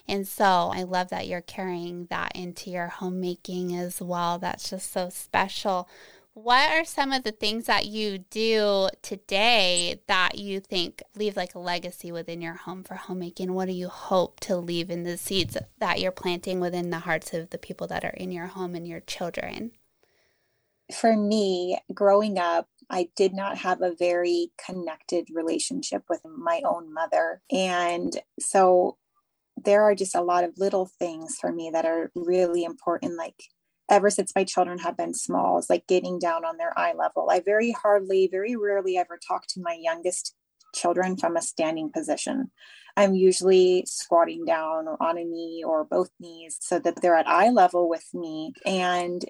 And 0.06 0.28
so 0.28 0.70
I 0.72 0.82
love 0.82 1.08
that 1.08 1.26
you're 1.26 1.40
carrying 1.40 2.06
that 2.10 2.32
into 2.36 2.70
your 2.70 2.88
homemaking 2.88 3.74
as 3.74 4.00
well. 4.00 4.38
That's 4.38 4.70
just 4.70 4.92
so 4.92 5.08
special. 5.08 5.88
What 6.36 6.70
are 6.70 6.84
some 6.84 7.12
of 7.12 7.22
the 7.22 7.32
things 7.32 7.64
that 7.64 7.86
you 7.86 8.18
do 8.18 8.90
today 9.00 10.02
that 10.06 10.36
you 10.36 10.60
think 10.60 11.02
leave 11.14 11.34
like 11.34 11.54
a 11.54 11.58
legacy 11.58 12.12
within 12.12 12.42
your 12.42 12.52
home 12.52 12.84
for 12.84 12.94
homemaking? 12.94 13.54
What 13.54 13.68
do 13.68 13.72
you 13.72 13.88
hope 13.88 14.40
to 14.40 14.58
leave 14.58 14.90
in 14.90 15.04
the 15.04 15.16
seeds 15.16 15.56
that 15.78 15.98
you're 15.98 16.12
planting 16.12 16.60
within 16.60 16.90
the 16.90 16.98
hearts 16.98 17.32
of 17.32 17.48
the 17.48 17.56
people 17.56 17.86
that 17.86 18.04
are 18.04 18.10
in 18.10 18.32
your 18.32 18.48
home 18.48 18.74
and 18.74 18.86
your 18.86 19.00
children? 19.00 19.70
For 20.94 21.16
me, 21.16 21.78
growing 21.94 22.38
up, 22.38 22.68
I 22.90 23.08
did 23.16 23.32
not 23.32 23.56
have 23.56 23.80
a 23.80 23.94
very 23.94 24.50
connected 24.62 25.28
relationship 25.32 26.02
with 26.10 26.20
my 26.26 26.60
own 26.66 26.92
mother. 26.92 27.40
And 27.50 28.12
so 28.38 28.98
there 29.56 29.84
are 29.84 29.94
just 29.94 30.14
a 30.14 30.20
lot 30.20 30.44
of 30.44 30.58
little 30.58 30.84
things 30.84 31.38
for 31.40 31.50
me 31.50 31.70
that 31.72 31.86
are 31.86 32.12
really 32.14 32.62
important, 32.62 33.16
like 33.16 33.44
ever 33.90 34.10
since 34.10 34.32
my 34.34 34.44
children 34.44 34.78
have 34.78 34.96
been 34.96 35.14
small 35.14 35.58
is 35.58 35.70
like 35.70 35.86
getting 35.86 36.18
down 36.18 36.44
on 36.44 36.56
their 36.56 36.76
eye 36.78 36.94
level. 36.96 37.28
I 37.30 37.40
very 37.40 37.72
hardly, 37.72 38.28
very 38.30 38.56
rarely 38.56 38.96
ever 38.96 39.18
talk 39.18 39.46
to 39.48 39.62
my 39.62 39.78
youngest 39.80 40.34
children 40.74 41.16
from 41.16 41.36
a 41.36 41.42
standing 41.42 41.90
position. 41.90 42.50
I'm 42.96 43.14
usually 43.14 43.84
squatting 43.86 44.44
down 44.44 44.88
or 44.88 45.00
on 45.02 45.18
a 45.18 45.24
knee 45.24 45.62
or 45.66 45.84
both 45.84 46.10
knees 46.18 46.58
so 46.60 46.78
that 46.78 47.00
they're 47.00 47.16
at 47.16 47.28
eye 47.28 47.50
level 47.50 47.88
with 47.88 48.06
me. 48.14 48.52
And 48.64 49.24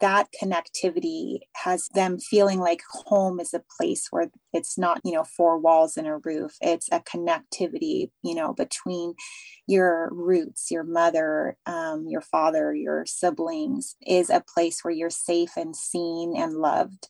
that 0.00 0.28
connectivity 0.40 1.40
has 1.56 1.88
them 1.94 2.18
feeling 2.18 2.60
like 2.60 2.82
home 2.90 3.40
is 3.40 3.54
a 3.54 3.64
place 3.76 4.08
where 4.10 4.30
it's 4.52 4.78
not 4.78 5.00
you 5.04 5.12
know 5.12 5.24
four 5.24 5.58
walls 5.58 5.96
and 5.96 6.06
a 6.06 6.16
roof. 6.16 6.56
It's 6.60 6.88
a 6.92 7.00
connectivity 7.00 8.10
you 8.22 8.34
know 8.34 8.52
between 8.52 9.14
your 9.66 10.08
roots 10.12 10.70
your 10.70 10.84
mother 10.84 11.56
um, 11.66 12.06
your 12.08 12.20
father 12.20 12.74
your 12.74 13.04
siblings 13.06 13.94
is 14.06 14.28
a 14.30 14.44
place 14.54 14.80
where 14.82 14.92
you're 14.92 15.10
safe 15.10 15.56
and 15.56 15.74
seen 15.76 16.34
and 16.36 16.54
loved 16.54 17.08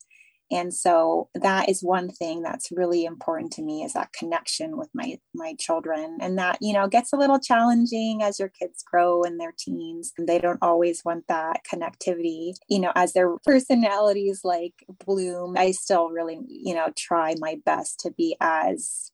and 0.53 0.73
so 0.73 1.29
that 1.35 1.69
is 1.69 1.83
one 1.83 2.09
thing 2.09 2.43
that's 2.43 2.71
really 2.71 3.05
important 3.05 3.53
to 3.53 3.63
me 3.63 3.83
is 3.83 3.95
that 3.95 4.13
connection 4.13 4.77
with 4.77 4.89
my 4.95 5.19
my 5.35 5.55
children 5.59 6.19
and 6.21 6.39
that 6.39 6.59
you 6.61 6.73
know 6.73 6.87
gets 6.87 7.13
a 7.13 7.17
little 7.17 7.39
challenging 7.39 8.23
as 8.23 8.39
your 8.39 8.51
kids 8.51 8.83
grow 8.83 9.23
in 9.23 9.39
their 9.39 9.55
teens 9.59 10.13
they 10.19 10.39
don't 10.39 10.63
always 10.63 11.03
want 11.05 11.25
that 11.29 11.61
connectivity. 11.73 12.53
You 12.69 12.81
know 12.81 12.93
as 12.95 13.13
their 13.15 13.37
personalities 13.45 14.41
like 14.45 14.75
bloom 15.05 15.55
i 15.57 15.71
still 15.71 16.11
really 16.11 16.39
you 16.47 16.75
know 16.75 16.89
try 16.97 17.35
my 17.39 17.57
best 17.65 18.01
to 18.01 18.11
be 18.11 18.37
as 18.41 19.11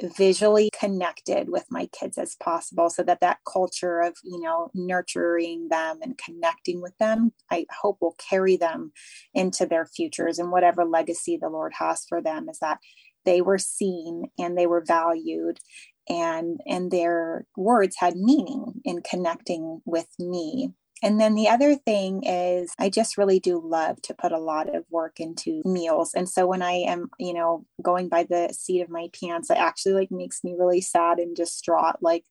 visually 0.00 0.70
connected 0.78 1.48
with 1.50 1.66
my 1.70 1.86
kids 1.86 2.16
as 2.18 2.34
possible 2.36 2.88
so 2.88 3.02
that 3.02 3.20
that 3.20 3.38
culture 3.50 4.00
of 4.00 4.16
you 4.24 4.40
know 4.40 4.70
nurturing 4.74 5.68
them 5.68 5.98
and 6.02 6.18
connecting 6.18 6.80
with 6.80 6.96
them 6.98 7.32
i 7.50 7.66
hope 7.70 7.98
will 8.00 8.16
carry 8.18 8.56
them 8.56 8.90
into 9.34 9.66
their 9.66 9.86
futures 9.86 10.38
and 10.38 10.50
whatever 10.50 10.84
legacy 10.84 11.36
the 11.36 11.48
lord 11.48 11.72
has 11.78 12.04
for 12.08 12.22
them 12.22 12.48
is 12.48 12.58
that 12.58 12.78
they 13.24 13.42
were 13.42 13.58
seen 13.58 14.24
and 14.38 14.56
they 14.56 14.66
were 14.66 14.84
valued 14.84 15.58
and 16.08 16.60
and 16.66 16.90
their 16.90 17.46
words 17.56 17.96
had 17.98 18.16
meaning 18.16 18.80
in 18.84 19.02
connecting 19.02 19.80
with 19.84 20.08
me 20.18 20.72
and 21.02 21.20
then 21.20 21.34
the 21.34 21.48
other 21.48 21.74
thing 21.74 22.22
is, 22.24 22.72
I 22.78 22.88
just 22.88 23.18
really 23.18 23.40
do 23.40 23.60
love 23.62 24.00
to 24.02 24.14
put 24.14 24.32
a 24.32 24.38
lot 24.38 24.74
of 24.74 24.84
work 24.90 25.20
into 25.20 25.62
meals. 25.64 26.14
And 26.14 26.28
so 26.28 26.46
when 26.46 26.62
I 26.62 26.72
am, 26.72 27.10
you 27.18 27.34
know, 27.34 27.66
going 27.82 28.08
by 28.08 28.24
the 28.24 28.52
seat 28.52 28.82
of 28.82 28.88
my 28.88 29.08
pants, 29.20 29.50
it 29.50 29.58
actually 29.58 29.94
like 29.94 30.10
makes 30.10 30.44
me 30.44 30.54
really 30.58 30.80
sad 30.80 31.18
and 31.18 31.34
distraught. 31.34 31.96
Like, 32.00 32.24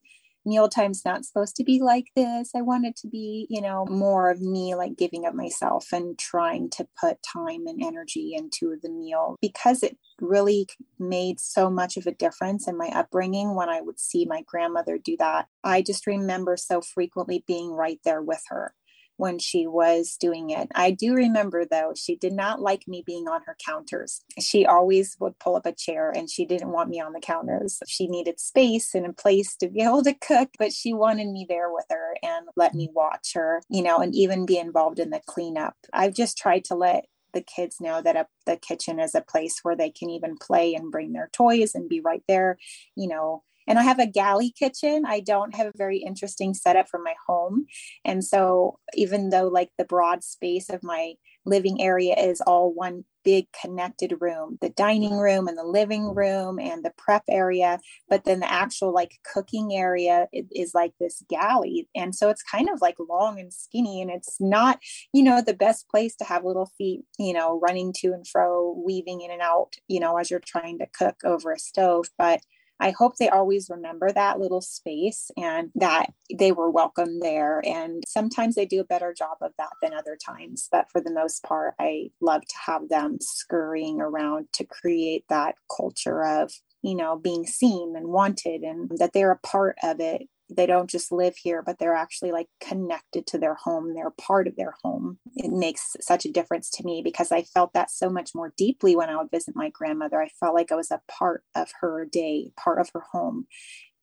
meal 0.45 0.69
time's 0.69 1.03
not 1.05 1.25
supposed 1.25 1.55
to 1.57 1.63
be 1.63 1.81
like 1.81 2.07
this. 2.15 2.51
I 2.55 2.61
want 2.61 2.85
it 2.85 2.95
to 2.97 3.07
be, 3.07 3.47
you 3.49 3.61
know, 3.61 3.85
more 3.89 4.29
of 4.29 4.41
me 4.41 4.75
like 4.75 4.97
giving 4.97 5.25
up 5.25 5.33
myself 5.33 5.87
and 5.91 6.17
trying 6.17 6.69
to 6.71 6.87
put 6.99 7.17
time 7.23 7.67
and 7.67 7.81
energy 7.83 8.33
into 8.35 8.77
the 8.81 8.89
meal 8.89 9.35
because 9.41 9.83
it 9.83 9.97
really 10.19 10.67
made 10.99 11.39
so 11.39 11.69
much 11.69 11.97
of 11.97 12.05
a 12.05 12.13
difference 12.13 12.67
in 12.67 12.77
my 12.77 12.87
upbringing 12.87 13.55
when 13.55 13.69
I 13.69 13.81
would 13.81 13.99
see 13.99 14.25
my 14.25 14.43
grandmother 14.45 14.97
do 14.97 15.15
that. 15.17 15.47
I 15.63 15.81
just 15.81 16.07
remember 16.07 16.57
so 16.57 16.81
frequently 16.81 17.43
being 17.47 17.71
right 17.71 17.99
there 18.03 18.21
with 18.21 18.41
her 18.49 18.73
when 19.21 19.37
she 19.37 19.67
was 19.67 20.17
doing 20.19 20.49
it. 20.49 20.67
I 20.73 20.89
do 20.89 21.13
remember 21.13 21.63
though, 21.63 21.93
she 21.95 22.15
did 22.15 22.33
not 22.33 22.59
like 22.59 22.87
me 22.87 23.03
being 23.05 23.27
on 23.27 23.43
her 23.45 23.55
counters. 23.63 24.21
She 24.39 24.65
always 24.65 25.15
would 25.19 25.37
pull 25.37 25.55
up 25.55 25.67
a 25.67 25.73
chair 25.73 26.09
and 26.09 26.27
she 26.27 26.43
didn't 26.43 26.71
want 26.71 26.89
me 26.89 26.99
on 26.99 27.13
the 27.13 27.19
counters. 27.19 27.77
She 27.87 28.07
needed 28.07 28.39
space 28.39 28.95
and 28.95 29.05
a 29.05 29.13
place 29.13 29.55
to 29.57 29.69
be 29.69 29.81
able 29.83 30.03
to 30.05 30.15
cook, 30.15 30.49
but 30.57 30.73
she 30.73 30.91
wanted 30.91 31.27
me 31.27 31.45
there 31.47 31.71
with 31.71 31.85
her 31.91 32.15
and 32.23 32.47
let 32.55 32.73
me 32.73 32.89
watch 32.91 33.33
her, 33.35 33.61
you 33.69 33.83
know, 33.83 33.99
and 33.99 34.15
even 34.15 34.47
be 34.47 34.57
involved 34.57 34.97
in 34.97 35.11
the 35.11 35.21
cleanup. 35.27 35.75
I've 35.93 36.15
just 36.15 36.35
tried 36.35 36.65
to 36.65 36.75
let 36.75 37.05
the 37.31 37.41
kids 37.41 37.79
know 37.79 38.01
that 38.01 38.15
a, 38.15 38.25
the 38.47 38.57
kitchen 38.57 38.99
is 38.99 39.13
a 39.13 39.21
place 39.21 39.59
where 39.61 39.75
they 39.75 39.91
can 39.91 40.09
even 40.09 40.35
play 40.35 40.73
and 40.73 40.91
bring 40.91 41.13
their 41.13 41.29
toys 41.31 41.75
and 41.75 41.87
be 41.87 42.01
right 42.01 42.23
there, 42.27 42.57
you 42.95 43.07
know, 43.07 43.43
and 43.67 43.79
I 43.79 43.83
have 43.83 43.99
a 43.99 44.07
galley 44.07 44.51
kitchen. 44.57 45.03
I 45.05 45.19
don't 45.19 45.55
have 45.55 45.67
a 45.67 45.77
very 45.77 45.97
interesting 45.97 46.53
setup 46.53 46.87
for 46.89 46.99
my 46.99 47.13
home. 47.27 47.65
And 48.05 48.23
so, 48.23 48.79
even 48.93 49.29
though 49.29 49.47
like 49.47 49.69
the 49.77 49.85
broad 49.85 50.23
space 50.23 50.69
of 50.69 50.83
my 50.83 51.13
living 51.45 51.81
area 51.81 52.15
is 52.17 52.41
all 52.41 52.73
one 52.73 53.03
big 53.23 53.45
connected 53.59 54.15
room 54.19 54.57
the 54.61 54.69
dining 54.69 55.17
room 55.17 55.47
and 55.47 55.57
the 55.57 55.63
living 55.63 56.13
room 56.15 56.59
and 56.59 56.83
the 56.83 56.93
prep 56.97 57.23
area 57.29 57.79
but 58.09 58.23
then 58.25 58.39
the 58.39 58.51
actual 58.51 58.91
like 58.91 59.19
cooking 59.31 59.73
area 59.73 60.27
is 60.31 60.73
like 60.73 60.91
this 60.99 61.21
galley 61.29 61.87
and 61.95 62.15
so 62.15 62.29
it's 62.29 62.41
kind 62.41 62.67
of 62.69 62.81
like 62.81 62.95
long 63.09 63.39
and 63.39 63.53
skinny 63.53 64.01
and 64.01 64.09
it's 64.09 64.37
not 64.39 64.79
you 65.13 65.21
know 65.21 65.41
the 65.41 65.53
best 65.53 65.87
place 65.89 66.15
to 66.15 66.23
have 66.23 66.43
little 66.43 66.71
feet 66.77 67.01
you 67.19 67.33
know 67.33 67.59
running 67.59 67.93
to 67.95 68.07
and 68.07 68.27
fro 68.27 68.73
weaving 68.83 69.21
in 69.21 69.31
and 69.31 69.41
out 69.41 69.73
you 69.87 69.99
know 69.99 70.17
as 70.17 70.31
you're 70.31 70.39
trying 70.39 70.79
to 70.79 70.87
cook 70.87 71.17
over 71.23 71.51
a 71.51 71.59
stove 71.59 72.07
but 72.17 72.41
I 72.81 72.91
hope 72.91 73.17
they 73.17 73.29
always 73.29 73.69
remember 73.69 74.11
that 74.11 74.39
little 74.39 74.61
space 74.61 75.29
and 75.37 75.69
that 75.75 76.07
they 76.35 76.51
were 76.51 76.71
welcome 76.71 77.19
there. 77.19 77.61
And 77.65 78.03
sometimes 78.07 78.55
they 78.55 78.65
do 78.65 78.81
a 78.81 78.85
better 78.85 79.13
job 79.13 79.37
of 79.41 79.51
that 79.59 79.69
than 79.81 79.93
other 79.93 80.17
times. 80.17 80.67
But 80.71 80.87
for 80.91 80.99
the 80.99 81.13
most 81.13 81.43
part, 81.43 81.75
I 81.79 82.09
love 82.21 82.41
to 82.41 82.55
have 82.65 82.89
them 82.89 83.17
scurrying 83.21 84.01
around 84.01 84.47
to 84.53 84.65
create 84.65 85.25
that 85.29 85.55
culture 85.75 86.25
of 86.25 86.51
you 86.81 86.95
know 86.95 87.15
being 87.15 87.45
seen 87.45 87.93
and 87.95 88.07
wanted 88.07 88.61
and 88.63 88.89
that 88.97 89.13
they're 89.13 89.31
a 89.31 89.37
part 89.47 89.75
of 89.83 89.99
it 89.99 90.23
they 90.55 90.65
don't 90.65 90.89
just 90.89 91.11
live 91.11 91.35
here 91.37 91.61
but 91.61 91.79
they're 91.79 91.95
actually 91.95 92.31
like 92.31 92.47
connected 92.59 93.25
to 93.27 93.37
their 93.37 93.55
home. 93.55 93.93
They're 93.93 94.11
part 94.11 94.47
of 94.47 94.55
their 94.55 94.75
home. 94.83 95.17
It 95.35 95.51
makes 95.51 95.95
such 96.01 96.25
a 96.25 96.31
difference 96.31 96.69
to 96.71 96.83
me 96.83 97.01
because 97.03 97.31
i 97.31 97.43
felt 97.43 97.73
that 97.73 97.91
so 97.91 98.09
much 98.09 98.31
more 98.35 98.53
deeply 98.57 98.95
when 98.95 99.09
i 99.09 99.17
would 99.17 99.31
visit 99.31 99.55
my 99.55 99.69
grandmother. 99.69 100.21
I 100.21 100.29
felt 100.39 100.55
like 100.55 100.71
i 100.71 100.75
was 100.75 100.91
a 100.91 101.01
part 101.07 101.43
of 101.55 101.69
her 101.81 102.07
day 102.11 102.51
part 102.57 102.79
of 102.79 102.89
her 102.93 103.03
home. 103.11 103.47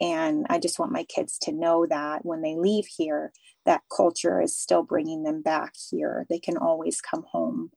And 0.01 0.47
i 0.51 0.59
just 0.59 0.79
want 0.79 0.93
my 0.93 1.05
kids 1.05 1.39
to 1.43 1.53
know 1.53 1.87
that 1.89 2.25
when 2.25 2.43
they 2.43 2.57
leave 2.57 2.87
here 2.87 3.33
that 3.67 3.83
culture 3.95 4.41
is 4.41 4.57
still 4.57 4.83
bringing 4.83 5.25
them 5.25 5.43
back 5.43 5.75
here. 5.91 6.27
They 6.31 6.39
can 6.39 6.57
always 6.57 7.01
come 7.03 7.25
home 7.31 7.71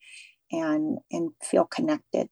and 0.51 1.00
and 1.12 1.32
feel 1.44 1.66
connected 1.66 2.30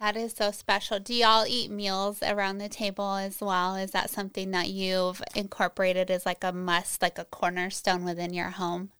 That 0.00 0.16
is 0.16 0.32
so 0.32 0.50
special. 0.50 0.98
Do 0.98 1.14
y'all 1.14 1.46
eat 1.46 1.70
meals 1.70 2.24
around 2.24 2.58
the 2.58 2.68
table 2.68 3.14
as 3.14 3.40
well? 3.40 3.76
Is 3.76 3.92
that 3.92 4.10
something 4.10 4.50
that 4.50 4.68
you've 4.68 5.22
incorporated 5.36 6.10
as 6.10 6.26
like 6.26 6.42
a 6.42 6.50
must, 6.52 7.00
like 7.02 7.18
a 7.18 7.24
cornerstone 7.24 8.02
within 8.04 8.34
your 8.34 8.50
home? 8.50 8.90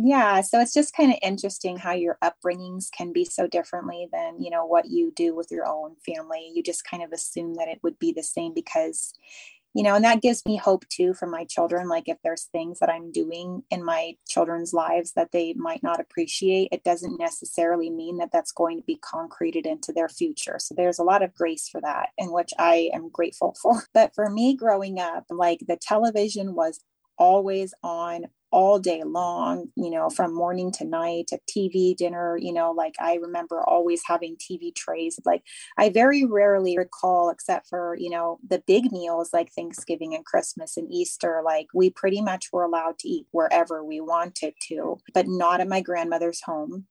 Yeah, 0.00 0.42
so 0.42 0.60
it's 0.60 0.72
just 0.72 0.94
kind 0.94 1.10
of 1.12 1.18
interesting 1.22 1.76
how 1.76 1.92
your 1.92 2.18
upbringings 2.22 2.86
can 2.92 3.12
be 3.12 3.24
so 3.24 3.48
differently 3.48 4.06
than, 4.12 4.40
you 4.40 4.48
know, 4.48 4.64
what 4.64 4.86
you 4.88 5.10
do 5.10 5.34
with 5.34 5.50
your 5.50 5.66
own 5.66 5.96
family. 6.06 6.52
You 6.54 6.62
just 6.62 6.84
kind 6.84 7.02
of 7.02 7.10
assume 7.12 7.54
that 7.54 7.66
it 7.66 7.80
would 7.82 7.98
be 7.98 8.12
the 8.12 8.22
same 8.22 8.54
because, 8.54 9.12
you 9.78 9.84
know, 9.84 9.94
and 9.94 10.04
that 10.04 10.22
gives 10.22 10.44
me 10.44 10.56
hope 10.56 10.84
too 10.88 11.14
for 11.14 11.28
my 11.28 11.44
children. 11.44 11.88
Like 11.88 12.08
if 12.08 12.18
there's 12.24 12.46
things 12.46 12.80
that 12.80 12.90
I'm 12.90 13.12
doing 13.12 13.62
in 13.70 13.84
my 13.84 14.14
children's 14.28 14.72
lives 14.72 15.12
that 15.12 15.30
they 15.30 15.54
might 15.54 15.84
not 15.84 16.00
appreciate, 16.00 16.70
it 16.72 16.82
doesn't 16.82 17.16
necessarily 17.16 17.88
mean 17.88 18.18
that 18.18 18.32
that's 18.32 18.50
going 18.50 18.78
to 18.78 18.82
be 18.82 18.98
concreted 19.08 19.66
into 19.66 19.92
their 19.92 20.08
future. 20.08 20.56
So 20.58 20.74
there's 20.74 20.98
a 20.98 21.04
lot 21.04 21.22
of 21.22 21.32
grace 21.32 21.68
for 21.68 21.80
that, 21.82 22.08
in 22.18 22.32
which 22.32 22.50
I 22.58 22.90
am 22.92 23.08
grateful 23.08 23.56
for. 23.62 23.84
But 23.94 24.16
for 24.16 24.28
me 24.28 24.56
growing 24.56 24.98
up, 24.98 25.26
like 25.30 25.60
the 25.68 25.76
television 25.76 26.56
was 26.56 26.80
always 27.16 27.72
on 27.84 28.24
all 28.50 28.78
day 28.78 29.02
long, 29.04 29.68
you 29.76 29.90
know, 29.90 30.08
from 30.08 30.34
morning 30.34 30.72
to 30.72 30.84
night 30.84 31.26
to 31.28 31.38
TV, 31.48 31.94
dinner, 31.96 32.36
you 32.36 32.52
know, 32.52 32.72
like 32.72 32.94
I 32.98 33.16
remember 33.16 33.62
always 33.62 34.02
having 34.06 34.36
TV 34.36 34.74
trays. 34.74 35.18
Like 35.24 35.42
I 35.76 35.90
very 35.90 36.24
rarely 36.24 36.78
recall, 36.78 37.30
except 37.30 37.68
for, 37.68 37.96
you 37.98 38.10
know, 38.10 38.38
the 38.48 38.62
big 38.66 38.90
meals 38.90 39.30
like 39.32 39.52
Thanksgiving 39.52 40.14
and 40.14 40.24
Christmas 40.24 40.76
and 40.76 40.90
Easter, 40.90 41.42
like 41.44 41.66
we 41.74 41.90
pretty 41.90 42.22
much 42.22 42.48
were 42.52 42.64
allowed 42.64 42.98
to 43.00 43.08
eat 43.08 43.26
wherever 43.32 43.84
we 43.84 44.00
wanted 44.00 44.54
to, 44.68 44.98
but 45.12 45.26
not 45.28 45.60
at 45.60 45.68
my 45.68 45.80
grandmother's 45.80 46.42
home. 46.42 46.86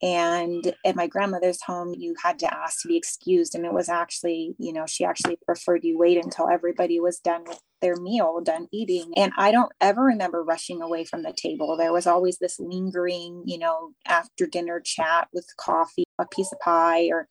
And 0.00 0.74
at 0.84 0.94
my 0.94 1.08
grandmother's 1.08 1.62
home, 1.62 1.94
you 1.96 2.14
had 2.22 2.38
to 2.40 2.54
ask 2.54 2.82
to 2.82 2.88
be 2.88 2.96
excused. 2.96 3.54
And 3.54 3.64
it 3.64 3.72
was 3.72 3.88
actually, 3.88 4.54
you 4.58 4.72
know, 4.72 4.86
she 4.86 5.04
actually 5.04 5.38
preferred 5.44 5.82
you 5.82 5.98
wait 5.98 6.22
until 6.22 6.48
everybody 6.48 7.00
was 7.00 7.18
done 7.18 7.42
with 7.46 7.60
their 7.80 7.96
meal, 7.96 8.40
done 8.42 8.68
eating. 8.72 9.12
And 9.16 9.32
I 9.36 9.52
don't 9.52 9.72
ever 9.80 10.02
remember 10.02 10.42
rushing 10.42 10.82
away 10.82 11.04
from 11.04 11.22
the 11.22 11.32
table. 11.32 11.76
There 11.76 11.92
was 11.92 12.06
always 12.06 12.38
this 12.38 12.58
lingering, 12.58 13.42
you 13.46 13.58
know, 13.58 13.92
after 14.06 14.46
dinner 14.46 14.80
chat 14.80 15.28
with 15.32 15.46
coffee, 15.58 16.04
a 16.18 16.26
piece 16.26 16.52
of 16.52 16.60
pie, 16.60 17.08
or 17.10 17.28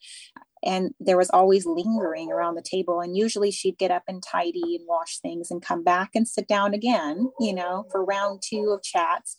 and 0.64 0.92
there 1.00 1.18
was 1.18 1.30
always 1.30 1.66
lingering 1.66 2.32
around 2.32 2.56
the 2.56 2.64
table 2.64 3.00
and 3.00 3.16
usually 3.16 3.52
she'd 3.52 3.78
get 3.78 3.92
up 3.92 4.04
and 4.08 4.24
tidy 4.24 4.76
and 4.76 4.88
wash 4.88 5.20
things 5.20 5.52
and 5.52 5.62
come 5.62 5.84
back 5.84 6.10
and 6.16 6.28
sit 6.28 6.48
down 6.48 6.74
again 6.74 7.30
you 7.40 7.54
know 7.54 7.86
for 7.92 8.04
round 8.04 8.42
two 8.44 8.72
of 8.76 8.82
chats 8.82 9.38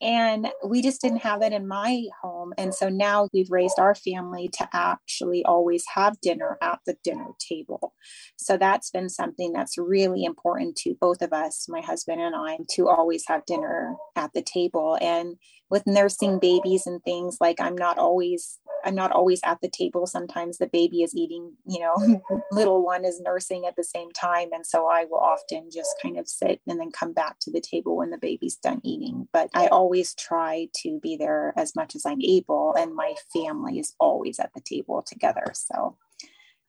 and 0.00 0.48
we 0.66 0.82
just 0.82 1.00
didn't 1.00 1.22
have 1.22 1.40
that 1.40 1.52
in 1.52 1.66
my 1.66 2.02
home. 2.22 2.52
And 2.58 2.74
so 2.74 2.88
now 2.88 3.28
we've 3.32 3.50
raised 3.50 3.78
our 3.78 3.94
family 3.94 4.48
to 4.54 4.68
actually 4.72 5.44
always 5.44 5.84
have 5.94 6.20
dinner 6.20 6.58
at 6.62 6.80
the 6.86 6.96
dinner 7.02 7.28
table. 7.38 7.94
So 8.36 8.56
that's 8.56 8.90
been 8.90 9.08
something 9.08 9.52
that's 9.52 9.78
really 9.78 10.24
important 10.24 10.76
to 10.78 10.94
both 11.00 11.22
of 11.22 11.32
us, 11.32 11.66
my 11.68 11.80
husband 11.80 12.20
and 12.20 12.34
I, 12.36 12.58
to 12.72 12.88
always 12.88 13.24
have 13.26 13.46
dinner 13.46 13.94
at 14.14 14.32
the 14.34 14.42
table. 14.42 14.98
And 15.00 15.36
with 15.70 15.86
nursing 15.86 16.38
babies 16.38 16.86
and 16.86 17.02
things 17.02 17.38
like 17.40 17.60
i'm 17.60 17.76
not 17.76 17.98
always 17.98 18.58
i'm 18.84 18.94
not 18.94 19.10
always 19.10 19.40
at 19.44 19.60
the 19.60 19.68
table. 19.68 20.06
Sometimes 20.06 20.58
the 20.58 20.68
baby 20.68 21.02
is 21.02 21.14
eating 21.14 21.52
you 21.66 21.80
know 21.80 22.20
little 22.52 22.84
one 22.84 23.04
is 23.04 23.20
nursing 23.20 23.66
at 23.66 23.74
the 23.76 23.84
same 23.84 24.12
time. 24.12 24.48
And 24.52 24.64
so 24.64 24.86
i 24.86 25.04
will 25.04 25.18
often 25.18 25.70
just 25.72 25.96
kind 26.00 26.18
of 26.18 26.28
sit 26.28 26.60
and 26.66 26.78
then 26.78 26.90
come 26.92 27.12
back 27.12 27.38
to 27.40 27.50
the 27.50 27.60
table 27.60 27.96
when 27.96 28.10
the 28.10 28.18
baby's 28.18 28.56
done 28.56 28.80
eating. 28.84 29.28
But 29.32 29.50
i 29.54 29.66
always 29.66 30.14
try 30.14 30.68
to 30.82 31.00
be 31.02 31.16
there 31.16 31.52
as 31.56 31.74
much 31.74 31.96
as 31.96 32.06
i'm 32.06 32.22
able 32.22 32.74
and 32.78 32.94
my 32.94 33.14
family 33.32 33.78
is 33.78 33.94
always 33.98 34.38
at 34.38 34.52
the 34.54 34.60
table 34.60 35.02
together. 35.06 35.46
So 35.52 35.96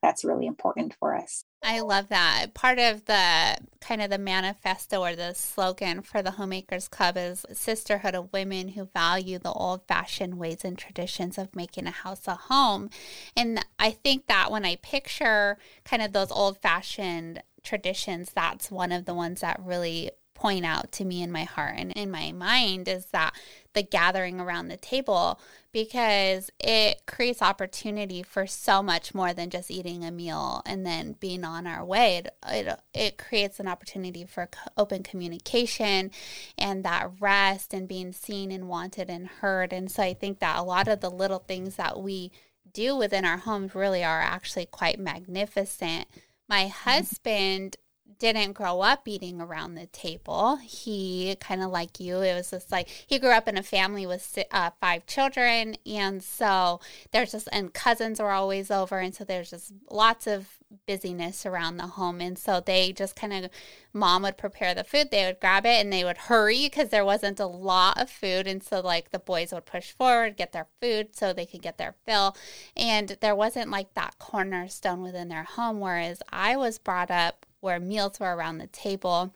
that's 0.02 0.26
really 0.26 0.48
important 0.48 0.96
for 1.00 1.16
us. 1.16 1.44
I 1.64 1.80
love 1.82 2.10
that. 2.10 2.54
Part 2.54 2.80
of 2.80 3.06
the 3.06 3.58
kind 3.82 4.02
of 4.02 4.10
the 4.10 4.18
manifesto 4.18 5.02
or 5.02 5.16
the 5.16 5.34
slogan 5.34 6.02
for 6.02 6.22
the 6.22 6.32
Homemakers 6.32 6.88
Club 6.88 7.18
is 7.18 7.46
sisterhood 7.52 8.16
of 8.16 8.32
women 8.32 8.70
who 8.70 8.86
value 8.86 9.40
the 9.40 9.52
old 9.52 9.82
fashioned 9.88 10.38
ways 10.38 10.64
and 10.64 10.78
traditions 10.78 11.38
of 11.38 11.56
making 11.56 11.88
a 11.88 11.92
house 11.92 12.28
a 12.28 12.36
home. 12.36 12.90
And 13.36 13.66
I 13.80 13.92
think 13.92 14.28
that 14.28 14.52
when 14.52 14.66
I 14.66 14.76
picture 14.78 15.58
kind 15.84 16.02
of 16.02 16.14
those 16.14 16.32
old 16.32 16.60
fashioned 16.62 17.42
traditions, 17.64 18.32
that's 18.34 18.72
one 18.72 18.92
of 18.92 19.06
the 19.06 19.16
ones 19.16 19.42
that 19.42 19.60
really 19.62 20.12
point 20.38 20.64
out 20.64 20.92
to 20.92 21.04
me 21.04 21.24
in 21.24 21.32
my 21.32 21.46
heart 21.46 21.74
and 21.78 21.92
in 21.94 22.12
my 22.12 22.32
mind 22.32 22.88
is 22.88 23.08
that 23.08 23.34
the 23.74 23.82
gathering 23.82 24.40
around 24.40 24.68
the 24.68 24.78
table 24.78 25.40
because 25.72 26.52
it 26.60 27.08
creates 27.08 27.42
opportunity 27.42 28.22
for 28.22 28.46
so 28.46 28.84
much 28.84 29.16
more 29.16 29.34
than 29.34 29.50
just 29.50 29.72
eating 29.72 30.06
a 30.06 30.12
meal 30.12 30.62
and 30.68 30.86
then 30.86 31.16
being 31.20 31.44
on 31.44 31.66
our 31.66 31.84
way. 31.84 32.18
It, 32.18 32.30
it, 32.48 32.80
it 32.94 33.18
creates 33.18 33.60
an 33.60 33.68
opportunity 33.68 34.26
for 34.26 34.48
open 34.78 35.02
communication 35.02 36.12
and 36.56 36.86
that 36.86 37.10
rest 37.20 37.74
and 37.74 37.88
being 37.88 38.12
seen 38.12 38.52
and 38.52 38.70
wanted 38.70 39.10
and 39.10 39.28
heard. 39.28 39.74
And 39.74 39.90
so 39.90 40.04
I 40.04 40.14
think 40.14 40.38
that 40.40 40.60
a 40.60 40.64
lot 40.64 40.88
of 40.88 41.00
the 41.00 41.12
little 41.12 41.40
things 41.40 41.78
that 41.78 42.00
we 42.00 42.32
do 42.74 42.96
within 42.96 43.26
our 43.26 43.38
homes 43.38 43.74
really 43.74 44.04
are 44.04 44.22
actually 44.22 44.68
quite 44.68 45.00
magnificent. 45.00 46.08
My 46.48 46.66
mm-hmm. 46.66 46.90
husband 46.90 47.78
didn't 48.20 48.54
grow 48.54 48.82
up 48.82 49.08
eating 49.08 49.40
around 49.42 49.76
the 49.76 49.86
table. 49.88 50.58
He 50.58 51.36
kind 51.40 51.62
of 51.62 51.72
like 51.72 52.00
you, 52.00 52.22
it 52.22 52.34
was 52.34 52.52
just 52.52 52.72
like 52.72 52.88
he 52.90 53.20
grew 53.20 53.32
up 53.32 53.48
in 53.48 53.58
a 53.58 53.64
family 53.64 54.06
with 54.06 54.40
uh, 54.52 54.72
five 54.82 55.06
children, 55.06 55.76
and 55.86 56.24
so 56.24 56.80
there's 57.12 57.32
just 57.32 57.48
and 57.52 57.74
cousins 57.74 58.20
were 58.20 58.32
always 58.32 58.72
over, 58.72 59.00
and 59.00 59.14
so 59.14 59.24
there's 59.24 59.52
just 59.52 59.74
lots 59.92 60.28
of 60.28 60.58
busyness 60.86 61.46
around 61.46 61.78
the 61.78 61.88
home, 61.88 62.22
and 62.22 62.38
so 62.38 62.60
they 62.60 62.92
just 62.92 63.16
kind 63.16 63.34
of 63.34 63.52
mom 63.94 64.24
would 64.24 64.38
prepare 64.38 64.74
the 64.74 64.84
food, 64.84 65.12
they 65.12 65.26
would 65.26 65.40
grab 65.40 65.66
it, 65.66 65.82
and 65.82 65.92
they 65.92 66.04
would 66.04 66.18
hurry 66.18 66.66
because 66.66 66.90
there 66.90 67.06
wasn't 67.06 67.40
a 67.40 67.46
lot 67.46 68.00
of 68.00 68.10
food, 68.10 68.48
and 68.48 68.64
so 68.64 68.80
like 68.80 69.12
the 69.12 69.20
boys 69.20 69.52
would 69.52 69.66
push 69.66 69.92
forward, 69.92 70.38
get 70.38 70.52
their 70.54 70.68
food 70.82 71.16
so 71.16 71.34
they 71.34 71.46
could 71.46 71.62
get 71.62 71.78
their 71.78 71.96
fill, 72.06 72.36
and 72.76 73.18
there 73.22 73.36
wasn't 73.36 73.70
like 73.70 73.94
that 73.94 74.18
cornerstone 74.20 75.02
within 75.02 75.30
their 75.30 75.44
home. 75.44 75.80
Whereas 75.80 76.22
I 76.32 76.56
was 76.56 76.78
brought 76.78 77.12
up 77.12 77.46
where 77.60 77.80
meals 77.80 78.20
were 78.20 78.36
around 78.36 78.58
the 78.58 78.68
table. 78.68 79.34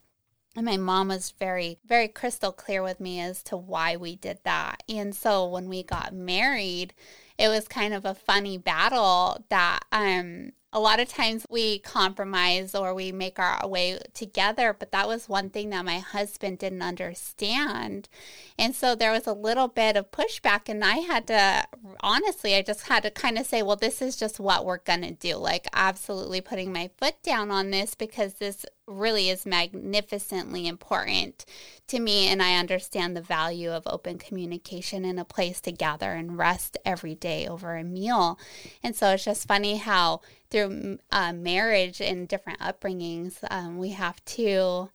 And 0.56 0.66
my 0.66 0.78
mom 0.78 1.08
was 1.08 1.32
very, 1.40 1.78
very 1.86 2.08
crystal 2.10 2.52
clear 2.52 2.84
with 2.84 3.00
me 3.00 3.22
as 3.22 3.42
to 3.44 3.56
why 3.56 3.96
we 3.96 4.16
did 4.16 4.40
that. 4.44 4.84
And 4.90 5.16
so 5.16 5.48
when 5.48 5.70
we 5.70 5.82
got 5.82 6.14
married, 6.14 6.94
it 7.38 7.48
was 7.48 7.68
kind 7.68 7.94
of 7.94 8.06
a 8.06 8.14
funny 8.14 8.58
battle 8.58 9.44
that 9.50 9.80
um 9.92 10.52
a 10.74 10.80
lot 10.80 11.02
of 11.02 11.10
times 11.10 11.46
we 11.50 11.80
compromise 11.80 12.74
or 12.74 12.94
we 12.94 13.12
make 13.12 13.40
our 13.40 13.68
way 13.68 14.00
together, 14.14 14.76
but 14.78 14.92
that 14.92 15.08
was 15.08 15.28
one 15.28 15.50
thing 15.50 15.70
that 15.72 15.84
my 15.84 16.00
husband 16.00 16.60
didn't 16.60 16.82
understand. 16.82 18.08
And 18.58 18.74
so 18.74 18.96
there 18.96 19.12
was 19.12 19.28
a 19.28 19.34
little 19.34 19.68
bit 19.68 19.98
of 19.98 20.12
pushback, 20.12 20.70
and 20.70 20.84
I 20.84 20.98
had 20.98 21.28
to, 21.28 21.68
honestly, 22.00 22.56
I 22.56 22.62
just 22.62 22.88
had 22.88 23.04
to 23.04 23.12
kind 23.12 23.38
of 23.38 23.46
say, 23.46 23.62
well, 23.62 23.76
this 23.76 24.02
is 24.02 24.16
just 24.16 24.40
what 24.40 24.66
we're 24.66 24.78
going 24.78 25.02
to 25.02 25.12
do. 25.12 25.36
Like, 25.36 25.68
absolutely 25.74 26.40
putting 26.40 26.72
my 26.72 26.90
foot 26.98 27.22
down 27.22 27.52
on 27.52 27.72
this 27.72 27.94
because 27.94 28.36
this 28.36 28.66
really 28.92 29.30
is 29.30 29.46
magnificently 29.46 30.68
important 30.68 31.46
to 31.88 32.00
me. 32.00 32.28
And 32.28 32.42
I 32.42 32.58
understand 32.58 33.16
the 33.16 33.22
value 33.22 33.72
of 33.72 33.84
open 33.86 34.18
communication 34.18 35.06
and 35.06 35.20
a 35.20 35.26
place 35.26 35.62
to 35.62 35.72
gather 35.72 36.12
and 36.12 36.38
rest 36.38 36.78
every 36.86 37.16
day 37.16 37.48
over 37.48 37.76
a 37.76 37.84
meal. 37.84 38.40
And 38.84 38.96
so 38.96 39.10
it's 39.10 39.26
just 39.26 39.48
funny 39.48 39.78
how 39.78 40.22
through 40.50 41.00
uh, 41.12 41.34
marriage 41.34 42.02
and 42.02 42.28
different 42.28 42.60
upbringings, 42.60 43.38
um, 43.50 43.78
we 43.78 43.90
have 43.90 44.24
to 44.26 44.90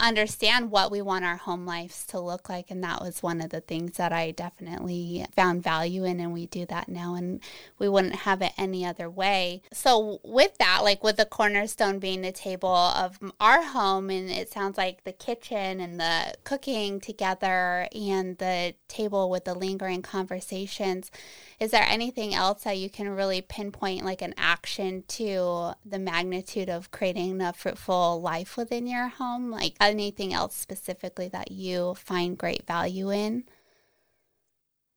understand 0.00 0.70
what 0.70 0.90
we 0.90 1.02
want 1.02 1.24
our 1.24 1.36
home 1.36 1.66
lives 1.66 2.04
to 2.06 2.20
look 2.20 2.48
like. 2.48 2.70
And 2.70 2.82
that 2.84 3.00
was 3.00 3.22
one 3.22 3.40
of 3.40 3.50
the 3.50 3.60
things 3.60 3.96
that 3.96 4.12
I 4.12 4.30
definitely 4.30 5.26
found 5.34 5.62
value 5.62 6.04
in. 6.04 6.20
And 6.20 6.32
we 6.32 6.46
do 6.46 6.66
that 6.66 6.88
now, 6.88 7.14
and 7.14 7.40
we 7.78 7.88
wouldn't 7.88 8.16
have 8.16 8.42
it 8.42 8.52
any 8.56 8.84
other 8.84 9.08
way. 9.08 9.62
So, 9.72 10.20
with 10.24 10.56
that, 10.58 10.80
like 10.82 11.02
with 11.02 11.16
the 11.16 11.24
cornerstone 11.24 11.98
being 11.98 12.22
the 12.22 12.32
table 12.32 12.68
of 12.68 13.18
our 13.40 13.62
home, 13.62 14.10
and 14.10 14.30
it 14.30 14.50
sounds 14.50 14.76
like 14.76 15.04
the 15.04 15.12
kitchen 15.12 15.80
and 15.80 16.00
the 16.00 16.34
cooking 16.44 17.00
together 17.00 17.88
and 17.94 18.38
the 18.38 18.74
table 18.88 19.30
with 19.30 19.44
the 19.44 19.54
lingering 19.54 20.02
conversations 20.02 21.10
is 21.58 21.70
there 21.70 21.86
anything 21.88 22.34
else 22.34 22.64
that 22.64 22.76
you 22.76 22.90
can 22.90 23.08
really 23.08 23.40
pinpoint, 23.40 24.04
like 24.04 24.20
an 24.20 24.34
action 24.36 25.04
to 25.08 25.72
the 25.86 25.98
magnitude 25.98 26.68
of 26.68 26.90
creating 26.90 27.40
a 27.40 27.52
fruitful 27.52 28.20
life 28.20 28.58
within 28.58 28.86
your 28.86 29.08
home? 29.08 29.50
Like 29.50 29.74
anything 29.94 30.32
else 30.32 30.54
specifically 30.54 31.28
that 31.28 31.50
you 31.52 31.94
find 31.94 32.38
great 32.38 32.66
value 32.66 33.10
in? 33.12 33.44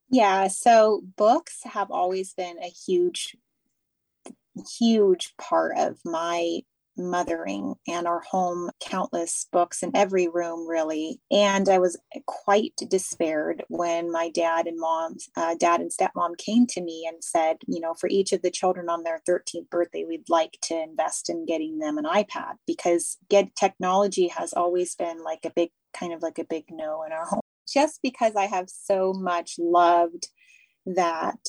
Yeah, 0.10 0.48
so 0.48 1.02
books 1.18 1.62
have 1.64 1.92
always 1.92 2.34
been 2.34 2.58
a 2.58 2.70
huge, 2.70 3.36
huge 4.78 5.36
part 5.38 5.78
of 5.78 6.00
my 6.06 6.62
mothering 7.00 7.76
and 7.88 8.08
our 8.08 8.22
home 8.22 8.70
countless 8.80 9.48
books 9.52 9.84
in 9.84 9.92
every 9.96 10.28
room 10.28 10.68
really. 10.68 11.20
And 11.32 11.70
i 11.70 11.80
was 11.80 11.98
quite 12.26 12.74
despaired 12.90 13.64
when 13.70 14.12
my 14.12 14.30
dad 14.30 14.68
and 14.68 14.80
mom 14.80 15.18
uh, 15.36 15.56
dad 15.56 15.80
and 15.82 15.92
stepmom 15.92 16.38
came 16.38 16.66
to 16.68 16.82
me 16.82 17.06
and 17.08 17.24
said 17.24 17.58
you 17.68 17.80
know 17.80 17.94
for 17.94 18.10
each 18.10 18.32
of 18.32 18.42
the 18.42 18.52
children 18.52 18.90
on 18.90 19.04
their 19.04 19.22
13th 19.28 19.70
birthday 19.70 20.06
we'd 20.08 20.30
like 20.30 20.58
to 20.62 20.82
invest 20.82 21.30
in 21.30 21.46
getting 21.46 21.80
them 21.80 21.98
an 21.98 22.06
ipad 22.06 22.54
because 22.66 23.18
get 23.30 23.56
technology 23.56 24.28
has 24.28 24.54
always 24.54 24.96
been 24.96 25.24
like 25.24 25.40
a 25.46 25.52
big 25.56 25.70
kind 25.94 26.14
of 26.14 26.22
like 26.22 26.40
a 26.40 26.44
big 26.44 26.66
no 26.70 27.04
in 27.04 27.12
our 27.12 27.26
home. 27.26 27.42
Just 27.72 28.00
because 28.02 28.36
i 28.36 28.46
have 28.46 28.70
so 28.70 29.14
much 29.14 29.56
loved 29.60 30.30
that 30.86 31.40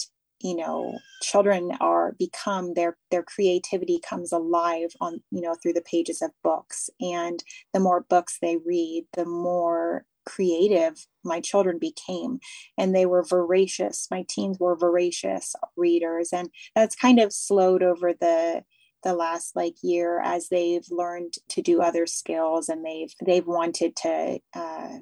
you 0.40 0.56
know 0.56 0.98
children 1.22 1.72
are 1.80 2.14
become 2.18 2.74
their 2.74 2.96
their 3.10 3.22
creativity 3.22 4.00
comes 4.00 4.32
alive 4.32 4.90
on 5.00 5.20
you 5.30 5.40
know 5.40 5.54
through 5.54 5.74
the 5.74 5.82
pages 5.82 6.22
of 6.22 6.30
books. 6.42 6.90
And 7.00 7.42
the 7.72 7.80
more 7.80 8.04
books 8.08 8.38
they 8.40 8.56
read 8.56 9.04
the 9.14 9.26
more 9.26 10.04
creative 10.26 11.06
my 11.24 11.40
children 11.40 11.78
became. 11.78 12.38
And 12.78 12.94
they 12.94 13.06
were 13.06 13.22
voracious. 13.22 14.06
My 14.10 14.24
teens 14.28 14.58
were 14.58 14.76
voracious 14.76 15.54
readers. 15.76 16.30
And 16.32 16.50
that's 16.74 16.94
kind 16.94 17.18
of 17.18 17.32
slowed 17.32 17.82
over 17.82 18.12
the 18.12 18.64
the 19.02 19.14
last 19.14 19.56
like 19.56 19.76
year 19.82 20.20
as 20.22 20.48
they've 20.48 20.86
learned 20.90 21.34
to 21.48 21.62
do 21.62 21.80
other 21.80 22.06
skills 22.06 22.68
and 22.68 22.84
they've 22.84 23.14
they've 23.24 23.46
wanted 23.46 23.96
to 23.96 24.38
uh, 24.54 24.98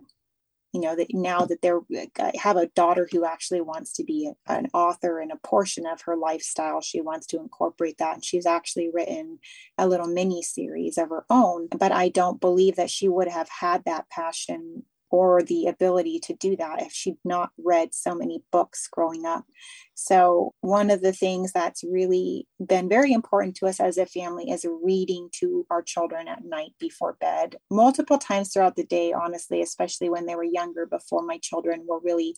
you 0.73 0.81
know 0.81 0.95
that 0.97 1.15
now 1.15 1.45
that 1.45 1.63
they're 1.63 1.81
have 2.37 2.57
a 2.57 2.67
daughter 2.69 3.09
who 3.11 3.25
actually 3.25 3.61
wants 3.61 3.93
to 3.95 4.05
be 4.05 4.31
an 4.47 4.69
author 4.75 5.19
and 5.21 5.33
a 5.33 5.37
portion 5.37 5.87
of 5.87 6.03
her 6.03 6.17
lifestyle. 6.17 6.81
She 6.81 7.01
wants 7.01 7.27
to 7.29 7.39
incorporate 7.39 7.99
that 7.99 8.15
and 8.15 8.25
she's 8.25 8.47
actually 8.47 8.91
written 8.93 9.39
a 9.79 9.89
little 9.89 10.07
mini 10.07 10.43
series 10.43 10.99
of 10.99 11.09
her 11.11 11.25
own 11.31 11.69
but 11.79 11.93
i 11.93 12.09
don't 12.09 12.41
believe 12.41 12.77
that 12.77 12.91
she 12.91 13.09
would 13.09 13.29
have 13.29 13.49
had 13.49 13.85
that 13.85 14.09
passion 14.11 14.83
or 15.11 15.43
the 15.43 15.67
ability 15.67 16.21
to 16.21 16.35
do 16.35 16.57
that 16.57 16.83
if 16.83 16.93
she'd 16.93 17.19
not 17.25 17.51
read 17.59 17.95
so 17.95 18.15
many 18.15 18.43
books 18.53 18.89
growing 18.91 19.25
up. 19.25 19.45
So, 19.95 20.55
one 20.61 20.91
of 20.91 21.03
the 21.03 21.13
things 21.13 21.53
that's 21.53 21.83
really 21.83 22.47
been 22.65 22.89
very 22.89 23.13
important 23.13 23.57
to 23.57 23.67
us 23.67 23.81
as 23.81 23.99
a 23.99 24.07
family 24.07 24.51
is 24.51 24.67
reading 24.83 25.29
to 25.41 25.67
our 25.71 25.83
children 25.83 26.29
at 26.29 26.45
night 26.45 26.73
before 26.79 27.17
bed, 27.21 27.57
multiple 27.71 28.19
times 28.19 28.53
throughout 28.53 28.77
the 28.77 28.85
day, 28.85 29.13
honestly, 29.13 29.61
especially 29.61 30.09
when 30.09 30.27
they 30.27 30.37
were 30.37 30.45
younger, 30.45 30.87
before 30.87 31.23
my 31.23 31.39
children 31.39 31.85
were 31.87 32.01
really 32.01 32.37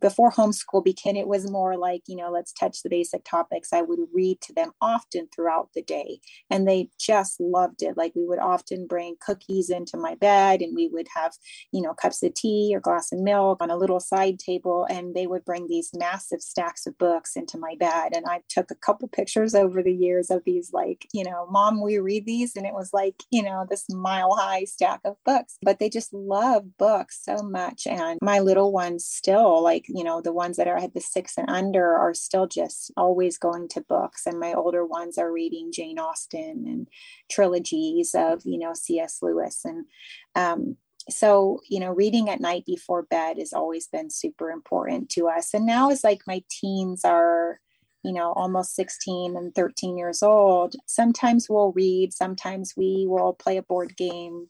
before 0.00 0.30
homeschool 0.30 0.84
began, 0.84 1.16
it 1.16 1.28
was 1.28 1.50
more 1.50 1.76
like, 1.76 2.02
you 2.06 2.16
know, 2.16 2.30
let's 2.30 2.52
touch 2.52 2.82
the 2.82 2.90
basic 2.90 3.24
topics. 3.24 3.72
I 3.72 3.82
would 3.82 4.00
read 4.12 4.40
to 4.42 4.52
them 4.52 4.72
often 4.80 5.28
throughout 5.34 5.70
the 5.74 5.82
day, 5.82 6.20
and 6.50 6.66
they 6.66 6.90
just 6.98 7.40
loved 7.40 7.82
it. 7.82 7.96
Like 7.96 8.12
we 8.14 8.26
would 8.26 8.38
often 8.38 8.86
bring 8.86 9.16
cookies 9.20 9.70
into 9.70 9.96
my 9.96 10.14
bed, 10.14 10.60
and 10.60 10.74
we 10.74 10.88
would 10.88 11.08
have, 11.14 11.32
you 11.72 11.80
know, 11.80 11.94
cups 11.94 12.22
of 12.22 12.34
tea 12.34 12.72
or 12.74 12.80
glass 12.80 13.12
of 13.12 13.20
milk 13.20 13.62
on 13.62 13.70
a 13.70 13.76
little 13.76 14.00
side 14.00 14.38
table, 14.38 14.86
and 14.90 15.14
they 15.14 15.26
would 15.26 15.44
bring 15.44 15.66
these 15.68 15.90
massive 15.94 16.40
stacks 16.40 16.86
of 16.86 16.98
books 16.98 17.36
into 17.36 17.58
my 17.58 17.74
bed. 17.78 18.12
And 18.14 18.26
I 18.28 18.42
took 18.48 18.70
a 18.70 18.76
couple 18.76 19.08
pictures 19.08 19.54
over 19.54 19.82
the 19.82 19.94
years 19.94 20.30
of 20.30 20.42
these, 20.44 20.70
like, 20.72 21.06
you 21.12 21.24
know, 21.24 21.46
mom, 21.50 21.82
we 21.82 21.98
read 21.98 22.26
these, 22.26 22.56
and 22.56 22.66
it 22.66 22.74
was 22.74 22.90
like, 22.92 23.22
you 23.30 23.42
know, 23.42 23.66
this 23.68 23.84
mile 23.88 24.34
high 24.36 24.64
stack 24.64 25.00
of 25.04 25.16
books. 25.24 25.56
But 25.62 25.78
they 25.78 25.88
just 25.88 26.12
love 26.12 26.76
books 26.78 27.20
so 27.22 27.42
much, 27.42 27.86
and 27.86 28.18
my 28.22 28.40
little 28.40 28.72
ones 28.72 29.04
still 29.04 29.62
like 29.62 29.77
you 29.88 30.04
know 30.04 30.20
the 30.20 30.32
ones 30.32 30.56
that 30.56 30.68
are 30.68 30.78
at 30.78 30.94
the 30.94 31.00
six 31.00 31.36
and 31.36 31.48
under 31.50 31.96
are 31.96 32.14
still 32.14 32.46
just 32.46 32.90
always 32.96 33.38
going 33.38 33.68
to 33.68 33.80
books 33.82 34.26
and 34.26 34.40
my 34.40 34.52
older 34.54 34.84
ones 34.84 35.18
are 35.18 35.32
reading 35.32 35.70
jane 35.72 35.98
austen 35.98 36.64
and 36.66 36.88
trilogies 37.30 38.14
of 38.14 38.42
you 38.44 38.58
know 38.58 38.72
cs 38.74 39.18
lewis. 39.22 39.64
And 39.64 39.86
um, 40.34 40.76
so 41.10 41.60
you 41.68 41.80
know 41.80 41.92
reading 41.92 42.28
at 42.28 42.40
night 42.40 42.64
before 42.66 43.02
bed 43.02 43.38
has 43.38 43.52
always 43.52 43.88
been 43.88 44.10
super 44.10 44.50
important 44.50 45.10
to 45.10 45.28
us. 45.28 45.54
And 45.54 45.66
now 45.66 45.90
as 45.90 46.04
like 46.04 46.22
my 46.26 46.42
teens 46.50 47.04
are 47.04 47.60
you 48.04 48.12
know 48.12 48.32
almost 48.32 48.74
16 48.76 49.36
and 49.36 49.54
13 49.54 49.98
years 49.98 50.22
old 50.22 50.76
sometimes 50.86 51.48
we'll 51.50 51.72
read 51.72 52.12
sometimes 52.12 52.74
we 52.76 53.06
will 53.08 53.32
play 53.32 53.56
a 53.56 53.62
board 53.62 53.96
game 53.96 54.48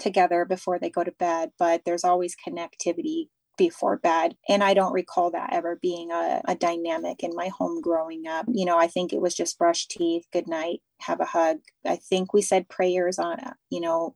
together 0.00 0.44
before 0.44 0.78
they 0.78 0.90
go 0.90 1.04
to 1.04 1.12
bed 1.12 1.52
but 1.58 1.82
there's 1.84 2.02
always 2.04 2.34
connectivity 2.36 3.28
before 3.56 3.96
bed. 3.96 4.36
And 4.48 4.62
I 4.62 4.74
don't 4.74 4.92
recall 4.92 5.30
that 5.30 5.52
ever 5.52 5.78
being 5.80 6.10
a, 6.10 6.42
a, 6.44 6.54
dynamic 6.54 7.22
in 7.22 7.34
my 7.34 7.48
home 7.48 7.80
growing 7.80 8.26
up. 8.26 8.46
You 8.48 8.64
know, 8.64 8.78
I 8.78 8.86
think 8.86 9.12
it 9.12 9.20
was 9.20 9.34
just 9.34 9.58
brush 9.58 9.86
teeth, 9.88 10.26
good 10.32 10.48
night, 10.48 10.80
have 11.00 11.20
a 11.20 11.24
hug. 11.24 11.58
I 11.84 11.96
think 11.96 12.32
we 12.32 12.42
said 12.42 12.68
prayers 12.68 13.18
on, 13.18 13.38
you 13.70 13.80
know, 13.80 14.14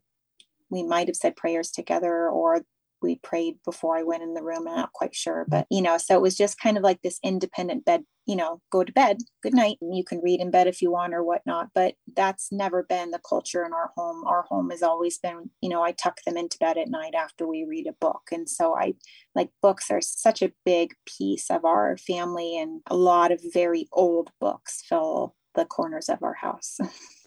we 0.70 0.83
might 0.83 1.09
have 1.09 1.16
said 1.16 1.37
prayers 1.37 1.70
together 1.70 2.29
or 2.29 2.64
we 3.03 3.17
prayed 3.17 3.57
before 3.65 3.97
I 3.97 4.03
went 4.03 4.23
in 4.23 4.35
the 4.35 4.43
room. 4.43 4.69
I'm 4.69 4.77
not 4.77 4.93
quite 4.93 5.15
sure, 5.15 5.45
but 5.49 5.67
you 5.71 5.83
know, 5.83 5.99
so 5.99 6.15
it 6.15 6.23
was 6.23 6.37
just 6.37 6.61
kind 6.61 6.77
of 6.77 6.83
like 6.83 7.03
this 7.03 7.19
independent 7.25 7.85
bed, 7.85 8.05
you 8.27 8.37
know, 8.37 8.61
go 8.71 8.85
to 8.85 8.93
bed, 8.93 9.19
good 9.43 9.55
night. 9.55 9.79
You 9.81 10.05
can 10.05 10.21
read 10.23 10.41
in 10.41 10.51
bed 10.51 10.67
if 10.67 10.83
you 10.83 10.91
want 10.91 11.15
or 11.15 11.23
whatnot, 11.23 11.69
but 11.75 11.95
that's 12.17 12.51
never 12.53 12.83
been 12.83 13.11
the 13.11 13.21
culture 13.27 13.65
in 13.65 13.73
our 13.73 13.91
home. 13.97 14.25
Our 14.27 14.43
home 14.43 14.71
has 14.71 14.83
always 14.83 15.19
been, 15.19 15.51
you 15.61 15.69
know, 15.69 15.83
I 15.83 15.93
tuck 15.93 16.23
them 16.25 16.37
into 16.37 16.59
bed 16.59 16.79
at 16.79 16.89
night 16.89 17.15
after 17.15 17.47
we 17.47 17.65
read 17.65 17.87
a 17.87 17.93
book. 17.93 18.23
And 18.33 18.49
so 18.49 18.77
I 18.77 18.95
like 19.35 19.51
books 19.63 19.91
are 19.91 20.01
such 20.01 20.43
a 20.43 20.53
big 20.65 20.95
piece 21.07 21.51
of 21.51 21.65
our 21.65 21.97
family, 21.97 22.59
and 22.59 22.81
a 22.87 22.97
lot 22.97 23.33
of 23.33 23.41
very 23.53 23.89
old 23.93 24.31
books 24.41 24.83
fill 24.89 25.35
the 25.55 25.65
corners 25.65 26.09
of 26.09 26.23
our 26.23 26.35
house. 26.35 26.79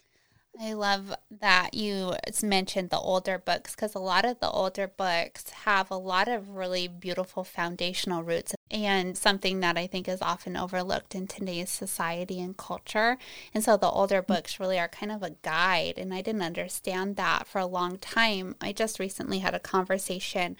I 0.60 0.74
love 0.74 1.12
that 1.40 1.74
you 1.74 2.14
mentioned 2.42 2.90
the 2.90 2.98
older 2.98 3.38
books 3.38 3.74
because 3.74 3.94
a 3.94 4.00
lot 4.00 4.24
of 4.24 4.38
the 4.38 4.48
older 4.48 4.86
books 4.86 5.50
have 5.50 5.90
a 5.90 5.96
lot 5.96 6.28
of 6.28 6.50
really 6.50 6.86
beautiful 6.86 7.42
foundational 7.42 8.22
roots 8.22 8.54
and 8.70 9.18
something 9.18 9.60
that 9.60 9.76
I 9.76 9.86
think 9.86 10.08
is 10.08 10.22
often 10.22 10.56
overlooked 10.56 11.14
in 11.14 11.26
today's 11.26 11.70
society 11.70 12.40
and 12.40 12.56
culture. 12.56 13.18
And 13.52 13.64
so 13.64 13.76
the 13.76 13.90
older 13.90 14.22
mm. 14.22 14.26
books 14.26 14.60
really 14.60 14.78
are 14.78 14.88
kind 14.88 15.10
of 15.10 15.22
a 15.22 15.36
guide. 15.42 15.94
And 15.96 16.14
I 16.14 16.22
didn't 16.22 16.42
understand 16.42 17.16
that 17.16 17.46
for 17.46 17.58
a 17.58 17.66
long 17.66 17.98
time. 17.98 18.54
I 18.60 18.72
just 18.72 18.98
recently 18.98 19.40
had 19.40 19.54
a 19.54 19.60
conversation 19.60 20.56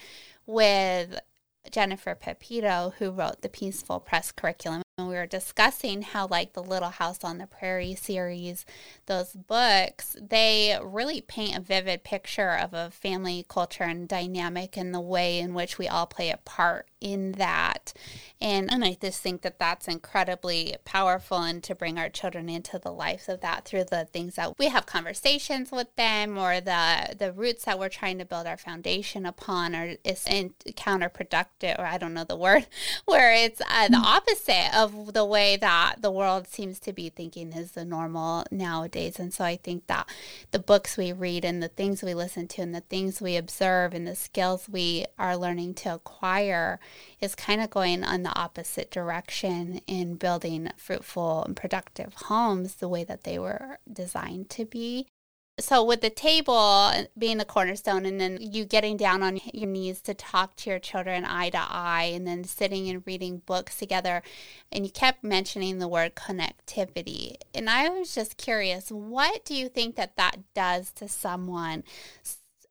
with 0.47 1.19
Jennifer 1.71 2.15
Pepito, 2.15 2.95
who 2.99 3.11
wrote 3.11 3.43
the 3.43 3.49
Peaceful 3.49 4.01
Press 4.01 4.31
curriculum. 4.33 4.84
And 4.97 5.09
we 5.09 5.17
were 5.17 5.27
discussing 5.27 6.03
how, 6.03 6.29
like 6.29 6.53
the 6.53 6.63
Little 6.63 6.91
House 6.91 7.25
on 7.25 7.39
the 7.39 7.49
Prairie 7.49 7.97
series, 7.97 8.65
those 9.07 9.33
books, 9.33 10.15
they 10.23 10.79
really 10.81 11.21
paint 11.21 11.59
a 11.59 11.61
vivid 11.61 12.05
picture 12.05 12.53
of 12.53 12.73
a 12.73 12.93
family 12.93 13.45
culture 13.49 13.83
and 13.83 14.07
dynamic 14.07 14.77
and 14.77 14.95
the 14.95 15.01
way 15.01 15.41
in 15.41 15.53
which 15.53 15.79
we 15.79 15.89
all 15.89 16.07
play 16.07 16.31
a 16.31 16.37
part 16.37 16.87
in 17.01 17.33
that. 17.33 17.93
And, 18.41 18.73
and 18.73 18.85
I 18.85 18.97
just 19.01 19.21
think 19.21 19.43
that 19.43 19.59
that's 19.59 19.89
incredibly 19.89 20.77
powerful 20.85 21.39
and 21.39 21.63
to 21.65 21.75
bring 21.75 21.99
our 21.99 22.09
children 22.09 22.49
into 22.49 22.79
the 22.79 22.93
lives 22.93 23.29
of 23.29 23.41
that 23.41 23.65
through 23.65 23.85
the 23.85 24.05
things 24.05 24.37
that 24.37 24.59
we 24.59 24.69
have 24.69 24.87
conversations 24.87 25.73
with 25.73 25.95
them 25.97 26.39
or 26.39 26.61
the, 26.61 27.17
the 27.19 27.33
roots 27.33 27.65
that 27.65 27.81
we're 27.81 27.89
trying 27.89 28.19
to 28.19 28.25
build 28.25 28.47
our 28.47 28.57
foundation 28.57 29.27
upon 29.27 29.75
or 29.75 29.97
is 30.05 30.25
counterproductive, 30.25 31.79
or 31.79 31.85
I 31.85 31.99
don't 31.99 32.15
know 32.15 32.25
the 32.25 32.37
word, 32.37 32.67
where 33.07 33.35
it's 33.35 33.61
uh, 33.69 33.89
the 33.89 33.97
opposite 33.97 34.71
of 34.77 34.84
the 34.89 35.25
way 35.25 35.57
that 35.57 35.97
the 36.01 36.11
world 36.11 36.49
seems 36.49 36.79
to 36.81 36.93
be 36.93 37.09
thinking 37.09 37.53
is 37.53 37.73
the 37.73 37.85
normal 37.85 38.45
nowadays. 38.51 39.19
And 39.19 39.33
so 39.33 39.45
I 39.45 39.57
think 39.57 39.87
that 39.87 40.09
the 40.51 40.59
books 40.59 40.97
we 40.97 41.13
read 41.13 41.45
and 41.45 41.63
the 41.63 41.69
things 41.69 42.03
we 42.03 42.15
listen 42.15 42.49
to 42.49 42.63
and 42.63 42.75
the 42.75 42.81
things 42.81 43.21
we 43.21 43.37
observe 43.37 43.95
and 43.95 44.07
the 44.07 44.17
skills 44.17 44.69
we 44.69 45.07
are 45.19 45.37
learning 45.37 45.75
to 45.75 45.95
acquire 45.95 46.81
is 47.21 47.35
kind 47.35 47.61
of 47.61 47.71
going 47.71 48.05
on 48.05 48.23
the 48.23 48.37
opposite 48.39 48.91
direction 48.91 49.81
in 49.87 50.17
building 50.17 50.71
fruitful 50.77 51.45
and 51.45 51.57
productive 51.57 52.13
homes 52.15 52.77
the 52.77 52.89
way 52.89 53.05
that 53.05 53.25
they 53.25 53.39
were 53.39 53.79
designed 53.91 54.51
to 54.51 54.65
be. 54.65 55.07
So, 55.57 55.85
with 55.85 56.01
the 56.01 56.11
table 56.11 56.55
uh, 56.55 57.05
being 57.17 57.39
the 57.39 57.45
cornerstone, 57.45 58.07
and 58.07 58.21
then 58.21 58.39
you 58.41 58.65
getting 58.65 58.97
down 58.97 59.23
on 59.23 59.39
your 59.53 59.69
knees 59.69 60.01
to 60.01 60.13
talk 60.13 60.57
to 60.57 60.71
your 60.71 60.81
children 60.81 61.25
eye 61.25 61.51
to 61.51 61.59
eye, 61.59 62.11
and 62.13 62.27
then 62.27 62.43
sitting 62.43 62.89
and 62.89 63.07
reading 63.07 63.43
books 63.47 63.79
together, 63.79 64.23
and 64.73 64.85
you 64.85 64.91
kept 64.91 65.23
mentioning 65.23 65.79
the 65.79 65.87
word 65.87 66.17
connectivity. 66.17 67.37
And 67.55 67.71
I 67.71 67.89
was 67.89 68.13
just 68.13 68.37
curious, 68.37 68.91
what 68.91 69.45
do 69.45 69.55
you 69.55 69.69
think 69.69 69.95
that 69.95 70.17
that 70.17 70.39
does 70.55 70.91
to 70.95 71.07
someone 71.07 71.85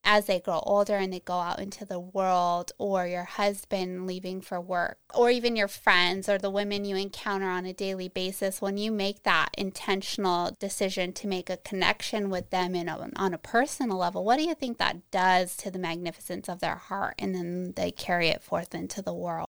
as 0.03 0.25
they 0.25 0.39
grow 0.39 0.61
older 0.65 0.95
and 0.95 1.13
they 1.13 1.19
go 1.19 1.39
out 1.39 1.59
into 1.59 1.85
the 1.85 1.99
world, 1.99 2.71
or 2.77 3.07
your 3.07 3.23
husband 3.23 4.05
leaving 4.05 4.41
for 4.41 4.59
work, 4.59 4.97
or 5.13 5.29
even 5.29 5.55
your 5.55 5.67
friends 5.67 6.27
or 6.27 6.37
the 6.37 6.49
women 6.49 6.85
you 6.85 6.95
encounter 6.95 7.47
on 7.47 7.65
a 7.65 7.73
daily 7.73 8.07
basis, 8.07 8.61
when 8.61 8.77
you 8.77 8.91
make 8.91 9.23
that 9.23 9.49
intentional 9.57 10.55
decision 10.59 11.13
to 11.13 11.27
make 11.27 11.49
a 11.49 11.57
connection 11.57 12.29
with 12.29 12.49
them 12.49 12.75
in 12.75 12.89
a, 12.89 13.09
on 13.15 13.33
a 13.33 13.37
personal 13.37 13.97
level, 13.97 14.23
what 14.23 14.37
do 14.37 14.43
you 14.43 14.55
think 14.55 14.77
that 14.77 15.09
does 15.11 15.55
to 15.57 15.71
the 15.71 15.79
magnificence 15.79 16.49
of 16.49 16.59
their 16.59 16.75
heart? 16.75 17.15
And 17.19 17.33
then 17.33 17.73
they 17.75 17.91
carry 17.91 18.29
it 18.29 18.43
forth 18.43 18.75
into 18.75 19.01
the 19.01 19.13
world. 19.13 19.47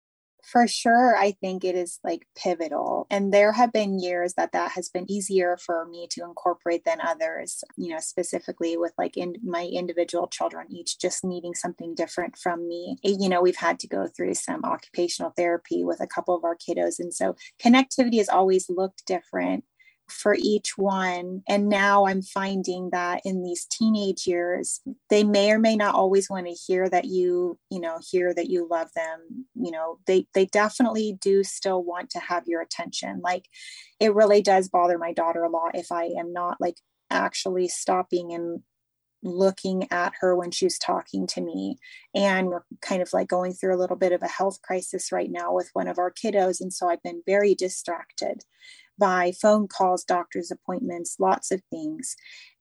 For 0.47 0.69
sure, 0.69 1.17
I 1.17 1.33
think 1.33 1.65
it 1.65 1.75
is 1.75 1.99
like 2.05 2.25
pivotal. 2.37 3.09
And 3.11 3.35
there 3.35 3.51
have 3.51 3.73
been 3.73 3.99
years 3.99 4.35
that 4.35 4.53
that 4.53 4.71
has 4.73 4.89
been 4.89 5.11
easier 5.11 5.57
for 5.57 5.85
me 5.87 6.07
to 6.13 6.23
incorporate 6.23 6.85
than 6.85 7.01
others, 7.01 7.65
you 7.77 7.93
know, 7.93 7.99
specifically 7.99 8.77
with 8.77 8.93
like 8.97 9.17
in 9.17 9.35
my 9.43 9.65
individual 9.65 10.29
children, 10.29 10.69
each 10.71 11.01
just 11.01 11.25
needing 11.25 11.55
something 11.55 11.97
different 11.97 12.39
from 12.39 12.69
me. 12.69 12.97
Eh, 13.03 13.17
you 13.19 13.29
know, 13.29 13.43
we've 13.43 13.57
had 13.57 13.81
to 13.81 13.89
go 13.89 14.07
through 14.07 14.35
some 14.35 14.65
occupational 14.65 15.33
therapy 15.37 15.83
with 15.83 16.01
a 16.01 16.07
couple 16.07 16.37
of 16.37 16.45
our 16.45 16.57
kiddos. 16.57 17.01
And 17.01 17.13
so 17.13 17.35
connectivity 17.61 18.19
has 18.19 18.29
always 18.29 18.71
looked 18.71 19.05
different 19.05 19.65
for 20.09 20.37
each 20.39 20.79
one. 20.79 21.43
And 21.49 21.69
now 21.69 22.07
I'm 22.07 22.23
finding 22.23 22.91
that 22.91 23.23
in 23.25 23.43
these 23.43 23.65
teenage 23.65 24.27
years, 24.27 24.81
they 25.11 25.25
may 25.25 25.51
or 25.53 25.59
may 25.59 25.77
not 25.77 25.95
always 25.95 26.31
want 26.31 26.47
to 26.47 26.53
hear 26.53 26.89
that 26.89 27.07
you, 27.07 27.59
you 27.71 27.81
know, 27.81 27.99
hear 28.11 28.33
that 28.35 28.49
you 28.49 28.69
love 28.71 28.89
them. 28.95 29.47
You 29.55 29.73
know, 29.73 29.99
they 30.07 30.27
they 30.35 30.47
definitely 30.47 31.19
do 31.21 31.43
still 31.43 31.83
want 31.83 32.11
to 32.11 32.21
have 32.21 32.45
your 32.47 32.63
attention. 32.63 33.21
Like 33.23 33.47
it 34.01 34.15
really 34.15 34.43
does 34.43 34.69
bother 34.69 34.99
my 34.99 35.13
daughter 35.13 35.43
a 35.43 35.51
lot 35.51 35.75
if 35.75 35.91
I 35.91 36.05
am 36.05 36.33
not 36.33 36.61
like 36.61 36.77
actually 37.11 37.69
stopping 37.69 38.33
and 38.33 38.61
looking 39.23 39.89
at 39.91 40.13
her 40.21 40.37
when 40.37 40.51
she's 40.51 40.79
talking 40.79 41.27
to 41.27 41.41
me. 41.41 41.79
And 42.15 42.49
we're 42.49 42.65
kind 42.81 43.03
of 43.03 43.13
like 43.13 43.29
going 43.29 43.53
through 43.53 43.75
a 43.75 43.81
little 43.81 43.97
bit 43.97 44.13
of 44.13 44.23
a 44.23 44.29
health 44.29 44.63
crisis 44.63 45.11
right 45.11 45.31
now 45.31 45.53
with 45.53 45.71
one 45.73 45.89
of 45.89 45.99
our 45.99 46.13
kiddos. 46.13 46.61
And 46.61 46.73
so 46.73 46.89
I've 46.89 47.03
been 47.03 47.23
very 47.27 47.55
distracted 47.55 48.45
by 48.99 49.33
phone 49.33 49.69
calls, 49.69 50.05
doctor's 50.05 50.51
appointments, 50.51 51.17
lots 51.19 51.51
of 51.51 51.63
things. 51.71 52.17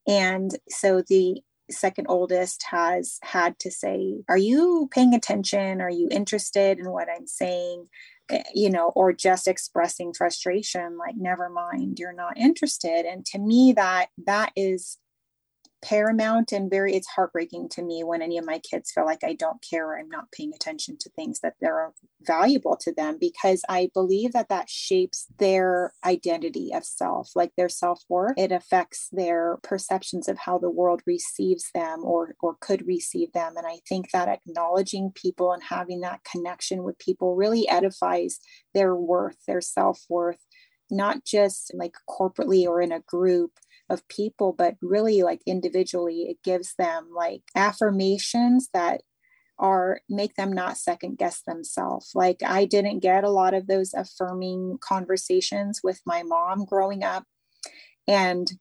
And 0.08 0.52
so 0.70 1.04
the 1.08 1.42
second 1.72 2.06
oldest 2.10 2.64
has 2.70 3.18
had 3.24 3.58
to 3.60 3.72
say, 3.72 4.24
Are 4.30 4.38
you 4.38 4.90
paying 4.92 5.14
attention? 5.14 5.82
Are 5.82 5.90
you 5.90 6.08
interested 6.12 6.80
in 6.80 6.92
what 6.92 7.08
I'm 7.10 7.28
saying? 7.28 7.88
Eh, 8.30 8.44
you 8.54 8.70
know, 8.70 8.92
or 8.96 9.14
just 9.14 9.48
expressing 9.48 10.14
frustration, 10.14 10.98
like, 10.98 11.16
never 11.16 11.50
mind, 11.50 12.00
you're 12.00 12.14
not 12.14 12.38
interested. 12.38 13.06
And 13.06 13.26
to 13.28 13.40
me, 13.40 13.74
that 13.74 14.08
that 14.26 14.52
is 14.56 14.98
paramount 15.86 16.52
and 16.52 16.70
very 16.70 16.96
it's 16.96 17.08
heartbreaking 17.08 17.70
to 17.70 17.84
me 17.84 18.04
when 18.04 18.22
any 18.22 18.40
of 18.40 18.46
my 18.46 18.58
kids 18.60 18.92
feel 18.92 19.06
like 19.06 19.24
I 19.24 19.34
don't 19.34 19.62
care 19.62 19.88
or 19.88 20.00
I'm 20.00 20.10
not 20.10 20.32
paying 20.32 20.52
attention 20.54 20.98
to 21.00 21.12
things 21.12 21.42
that 21.42 21.54
they're 21.62 21.94
valuable 22.24 22.76
to 22.78 22.92
them 22.92 23.18
because 23.20 23.62
I 23.70 23.92
believe 23.94 24.34
that 24.34 24.50
that 24.50 24.68
shapes 24.68 25.28
their 25.38 25.94
identity 26.04 26.72
of 26.74 26.84
self 26.86 27.30
like 27.36 27.52
their 27.56 27.70
self-worth. 27.70 28.34
It 28.36 28.52
affects 28.52 29.10
their 29.12 29.58
perceptions 29.62 30.28
of 30.28 30.40
how 30.40 30.58
the 30.58 30.72
world 30.72 31.04
receives 31.06 31.70
them 31.76 32.04
or 32.04 32.34
or 32.42 32.56
could 32.60 32.88
receive 32.88 33.32
them. 33.34 33.56
And 33.56 33.68
I 33.68 33.78
think 33.88 34.10
that 34.12 34.28
acknowledging 34.28 35.12
people 35.14 35.52
and 35.52 35.62
having 35.62 36.02
that 36.02 36.24
connection 36.24 36.84
with 36.84 36.98
people 36.98 37.36
really 37.36 37.70
edifies 37.70 38.40
their 38.74 38.96
worth 38.96 39.38
their 39.46 39.62
self-worth 39.62 40.40
not 40.92 41.26
just 41.26 41.72
like 41.74 41.96
corporately 42.08 42.66
or 42.66 42.82
in 42.82 42.92
a 42.92 43.00
group 43.02 43.52
of 43.90 44.08
people, 44.08 44.54
but 44.54 44.76
really 44.82 45.24
like 45.24 45.42
individually, 45.46 46.24
it 46.30 46.38
gives 46.44 46.74
them 46.78 47.10
like 47.14 47.42
affirmations 47.56 48.70
that 48.74 49.02
are 49.58 50.02
make 50.10 50.36
them 50.36 50.52
not 50.52 50.78
second 50.78 51.18
guess 51.18 51.42
themselves. 51.42 52.12
Like 52.14 52.42
I 52.46 52.66
didn't 52.66 53.00
get 53.00 53.24
a 53.24 53.30
lot 53.30 53.54
of 53.54 53.68
those 53.68 53.94
affirming 53.94 54.78
conversations 54.82 55.82
with 55.84 56.02
my 56.06 56.24
mom 56.24 56.66
growing 56.66 57.04
up. 57.04 57.24
And 58.08 58.52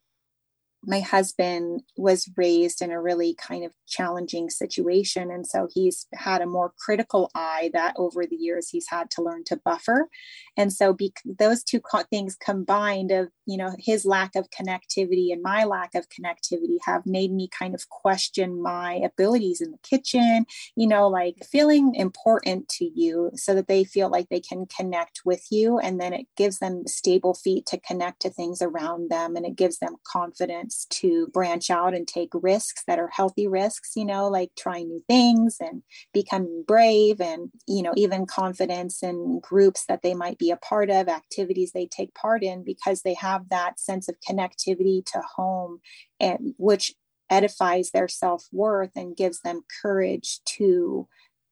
my 0.85 0.99
husband 0.99 1.81
was 1.97 2.29
raised 2.37 2.81
in 2.81 2.91
a 2.91 3.01
really 3.01 3.35
kind 3.35 3.65
of 3.65 3.71
challenging 3.87 4.49
situation. 4.49 5.31
And 5.31 5.45
so 5.45 5.67
he's 5.73 6.07
had 6.13 6.41
a 6.41 6.47
more 6.47 6.73
critical 6.79 7.31
eye 7.35 7.69
that 7.73 7.95
over 7.97 8.25
the 8.25 8.35
years 8.35 8.69
he's 8.69 8.87
had 8.89 9.09
to 9.11 9.21
learn 9.21 9.43
to 9.45 9.59
buffer. 9.63 10.09
And 10.57 10.71
so 10.71 10.93
be- 10.93 11.13
those 11.25 11.63
two 11.63 11.79
co- 11.79 12.03
things 12.09 12.35
combined 12.35 13.11
of 13.11 13.29
you 13.45 13.57
know 13.57 13.75
his 13.77 14.05
lack 14.05 14.35
of 14.35 14.49
connectivity 14.49 15.31
and 15.31 15.41
my 15.41 15.65
lack 15.65 15.93
of 15.93 16.07
connectivity 16.09 16.77
have 16.85 17.05
made 17.05 17.31
me 17.31 17.47
kind 17.47 17.75
of 17.75 17.89
question 17.89 18.59
my 18.59 18.95
abilities 18.95 19.61
in 19.61 19.69
the 19.69 19.77
kitchen 19.83 20.45
you 20.75 20.87
know 20.87 21.07
like 21.07 21.35
feeling 21.51 21.93
important 21.93 22.67
to 22.69 22.85
you 22.85 23.31
so 23.35 23.53
that 23.53 23.67
they 23.67 23.83
feel 23.83 24.09
like 24.09 24.29
they 24.29 24.39
can 24.39 24.65
connect 24.65 25.21
with 25.25 25.45
you. 25.51 25.79
And 25.79 25.99
then 25.99 26.13
it 26.13 26.27
gives 26.35 26.59
them 26.59 26.87
stable 26.87 27.33
feet 27.33 27.65
to 27.67 27.79
connect 27.79 28.21
to 28.21 28.29
things 28.29 28.61
around 28.61 29.09
them 29.09 29.35
and 29.35 29.45
it 29.45 29.55
gives 29.55 29.79
them 29.79 29.95
confidence 30.05 30.74
to 30.89 31.27
branch 31.27 31.69
out 31.69 31.93
and 31.93 32.07
take 32.07 32.29
risks 32.33 32.83
that 32.85 32.99
are 32.99 33.07
healthy 33.07 33.47
risks 33.47 33.91
you 33.95 34.03
know 34.03 34.27
like 34.27 34.49
trying 34.57 34.89
new 34.89 35.01
things 35.07 35.55
and 35.61 35.81
becoming 36.13 36.63
brave 36.67 37.21
and 37.21 37.49
you 37.67 37.81
know 37.81 37.93
even 37.95 38.25
confidence 38.25 39.01
in 39.01 39.39
groups 39.39 39.85
that 39.85 40.01
they 40.01 40.13
might 40.13 40.37
be 40.37 40.51
a 40.51 40.57
part 40.57 40.89
of 40.89 41.07
activities 41.07 41.71
they 41.71 41.85
take 41.85 42.13
part 42.13 42.43
in 42.43 42.63
because 42.63 43.01
they 43.01 43.13
have 43.13 43.47
that 43.49 43.79
sense 43.79 44.09
of 44.09 44.15
connectivity 44.27 45.05
to 45.05 45.21
home 45.35 45.79
and 46.19 46.53
which 46.57 46.93
edifies 47.29 47.91
their 47.91 48.07
self-worth 48.07 48.91
and 48.95 49.17
gives 49.17 49.41
them 49.41 49.61
courage 49.81 50.39
to 50.45 51.07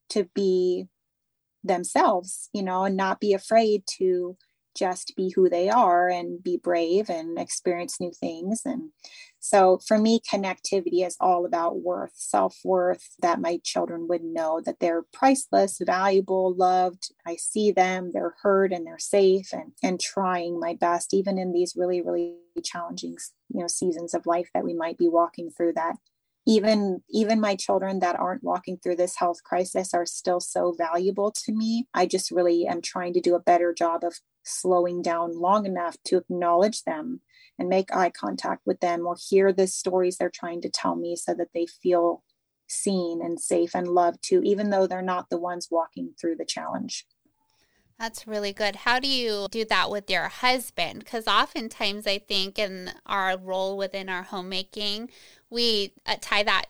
to 0.09 0.27
be 0.35 0.85
themselves 1.63 2.49
you 2.53 2.61
know 2.61 2.83
and 2.83 2.97
not 2.97 3.19
be 3.19 3.33
afraid 3.33 3.83
to 3.87 4.35
just 4.75 5.13
be 5.15 5.31
who 5.35 5.49
they 5.49 5.69
are 5.69 6.09
and 6.09 6.41
be 6.43 6.57
brave 6.57 7.09
and 7.09 7.37
experience 7.37 7.99
new 7.99 8.11
things 8.11 8.61
and 8.65 8.91
so 9.43 9.77
for 9.85 9.97
me, 9.97 10.21
connectivity 10.21 11.05
is 11.05 11.17
all 11.19 11.45
about 11.45 11.81
worth, 11.81 12.13
self 12.15 12.59
worth, 12.63 13.09
that 13.19 13.41
my 13.41 13.59
children 13.61 14.07
would 14.07 14.23
know 14.23 14.61
that 14.63 14.79
they're 14.79 15.03
priceless, 15.11 15.81
valuable, 15.85 16.55
loved. 16.55 17.11
I 17.27 17.35
see 17.35 17.69
them, 17.69 18.11
they're 18.13 18.35
heard 18.41 18.71
and 18.71 18.87
they're 18.87 18.97
safe 18.97 19.51
and, 19.51 19.73
and 19.83 19.99
trying 19.99 20.61
my 20.61 20.75
best, 20.75 21.13
even 21.13 21.37
in 21.37 21.51
these 21.51 21.75
really, 21.75 22.01
really 22.01 22.37
challenging, 22.63 23.17
you 23.53 23.59
know, 23.59 23.67
seasons 23.67 24.13
of 24.13 24.25
life 24.25 24.49
that 24.53 24.63
we 24.63 24.73
might 24.73 24.97
be 24.97 25.09
walking 25.09 25.49
through 25.49 25.73
that 25.73 25.97
even 26.45 27.01
even 27.09 27.39
my 27.39 27.55
children 27.55 27.99
that 27.99 28.19
aren't 28.19 28.43
walking 28.43 28.77
through 28.77 28.95
this 28.95 29.17
health 29.17 29.43
crisis 29.43 29.93
are 29.93 30.05
still 30.05 30.39
so 30.39 30.73
valuable 30.77 31.31
to 31.31 31.53
me 31.53 31.87
i 31.93 32.05
just 32.05 32.31
really 32.31 32.67
am 32.67 32.81
trying 32.81 33.13
to 33.13 33.21
do 33.21 33.35
a 33.35 33.39
better 33.39 33.73
job 33.73 34.03
of 34.03 34.15
slowing 34.43 35.01
down 35.01 35.39
long 35.39 35.65
enough 35.65 35.95
to 36.03 36.17
acknowledge 36.17 36.83
them 36.83 37.21
and 37.57 37.69
make 37.69 37.95
eye 37.95 38.09
contact 38.09 38.61
with 38.65 38.79
them 38.79 39.05
or 39.05 39.15
hear 39.29 39.53
the 39.53 39.67
stories 39.67 40.17
they're 40.17 40.29
trying 40.29 40.61
to 40.61 40.69
tell 40.69 40.95
me 40.95 41.15
so 41.15 41.33
that 41.33 41.49
they 41.53 41.65
feel 41.65 42.23
seen 42.67 43.21
and 43.21 43.39
safe 43.39 43.75
and 43.75 43.87
loved 43.87 44.19
too, 44.21 44.41
even 44.43 44.69
though 44.69 44.87
they're 44.87 45.01
not 45.01 45.29
the 45.29 45.37
ones 45.37 45.67
walking 45.69 46.13
through 46.19 46.35
the 46.35 46.45
challenge. 46.45 47.05
That's 47.99 48.27
really 48.27 48.53
good. 48.53 48.75
How 48.77 48.99
do 48.99 49.07
you 49.07 49.47
do 49.51 49.65
that 49.65 49.89
with 49.89 50.09
your 50.09 50.27
husband? 50.27 50.99
Because 50.99 51.27
oftentimes 51.27 52.05
I 52.07 52.19
think 52.19 52.59
in 52.59 52.91
our 53.05 53.37
role 53.37 53.77
within 53.77 54.09
our 54.09 54.23
homemaking, 54.23 55.09
we 55.49 55.93
uh, 56.05 56.17
tie 56.19 56.43
that 56.43 56.65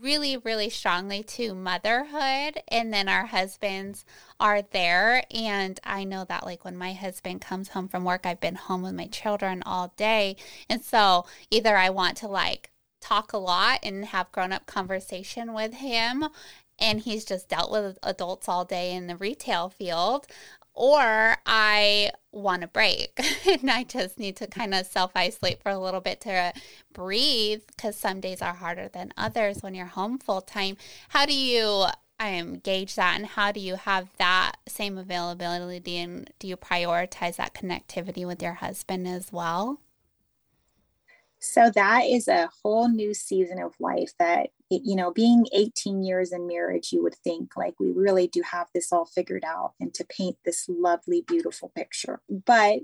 really, 0.00 0.36
really 0.36 0.68
strongly 0.70 1.22
to 1.22 1.54
motherhood. 1.54 2.60
And 2.68 2.92
then 2.92 3.08
our 3.08 3.26
husbands 3.26 4.04
are 4.40 4.62
there. 4.62 5.24
And 5.30 5.78
I 5.84 6.04
know 6.04 6.24
that, 6.24 6.44
like, 6.44 6.64
when 6.64 6.76
my 6.76 6.92
husband 6.92 7.40
comes 7.40 7.68
home 7.68 7.88
from 7.88 8.04
work, 8.04 8.26
I've 8.26 8.40
been 8.40 8.56
home 8.56 8.82
with 8.82 8.94
my 8.94 9.06
children 9.06 9.62
all 9.64 9.94
day. 9.96 10.36
And 10.68 10.82
so 10.82 11.26
either 11.50 11.76
I 11.76 11.90
want 11.90 12.16
to, 12.18 12.28
like, 12.28 12.70
talk 13.00 13.32
a 13.32 13.38
lot 13.38 13.80
and 13.82 14.06
have 14.06 14.32
grown 14.32 14.52
up 14.52 14.66
conversation 14.66 15.52
with 15.52 15.74
him 15.74 16.24
and 16.78 17.00
he's 17.00 17.24
just 17.24 17.48
dealt 17.48 17.70
with 17.70 17.98
adults 18.02 18.48
all 18.48 18.64
day 18.64 18.92
in 18.92 19.06
the 19.06 19.16
retail 19.16 19.68
field 19.68 20.26
or 20.74 21.36
I 21.46 22.10
want 22.32 22.64
a 22.64 22.66
break 22.66 23.18
and 23.46 23.70
I 23.70 23.84
just 23.84 24.18
need 24.18 24.36
to 24.36 24.46
kind 24.46 24.74
of 24.74 24.86
self 24.86 25.12
isolate 25.14 25.62
for 25.62 25.70
a 25.70 25.78
little 25.78 26.00
bit 26.00 26.20
to 26.22 26.52
breathe 26.92 27.62
because 27.68 27.96
some 27.96 28.20
days 28.20 28.42
are 28.42 28.54
harder 28.54 28.88
than 28.88 29.12
others 29.16 29.62
when 29.62 29.74
you're 29.74 29.86
home 29.86 30.18
full 30.18 30.40
time. 30.40 30.76
How 31.10 31.26
do 31.26 31.34
you 31.34 31.86
um, 32.18 32.56
gauge 32.56 32.96
that 32.96 33.16
and 33.16 33.26
how 33.26 33.52
do 33.52 33.60
you 33.60 33.76
have 33.76 34.08
that 34.18 34.54
same 34.68 34.98
availability 34.98 35.96
and 35.98 36.30
do 36.38 36.48
you 36.48 36.56
prioritize 36.56 37.36
that 37.36 37.54
connectivity 37.54 38.26
with 38.26 38.42
your 38.42 38.54
husband 38.54 39.06
as 39.06 39.32
well? 39.32 39.80
So 41.38 41.70
that 41.74 42.04
is 42.04 42.26
a 42.26 42.48
whole 42.62 42.88
new 42.88 43.12
season 43.12 43.58
of 43.58 43.74
life 43.78 44.12
that, 44.18 44.50
you 44.70 44.96
know, 44.96 45.10
being 45.10 45.46
18 45.52 46.02
years 46.02 46.32
in 46.32 46.46
marriage, 46.46 46.92
you 46.92 47.02
would 47.02 47.16
think 47.16 47.56
like 47.56 47.74
we 47.78 47.90
really 47.90 48.26
do 48.26 48.42
have 48.50 48.68
this 48.74 48.92
all 48.92 49.04
figured 49.04 49.44
out 49.44 49.72
and 49.80 49.92
to 49.94 50.04
paint 50.04 50.36
this 50.44 50.66
lovely, 50.68 51.22
beautiful 51.26 51.70
picture. 51.74 52.20
But 52.28 52.80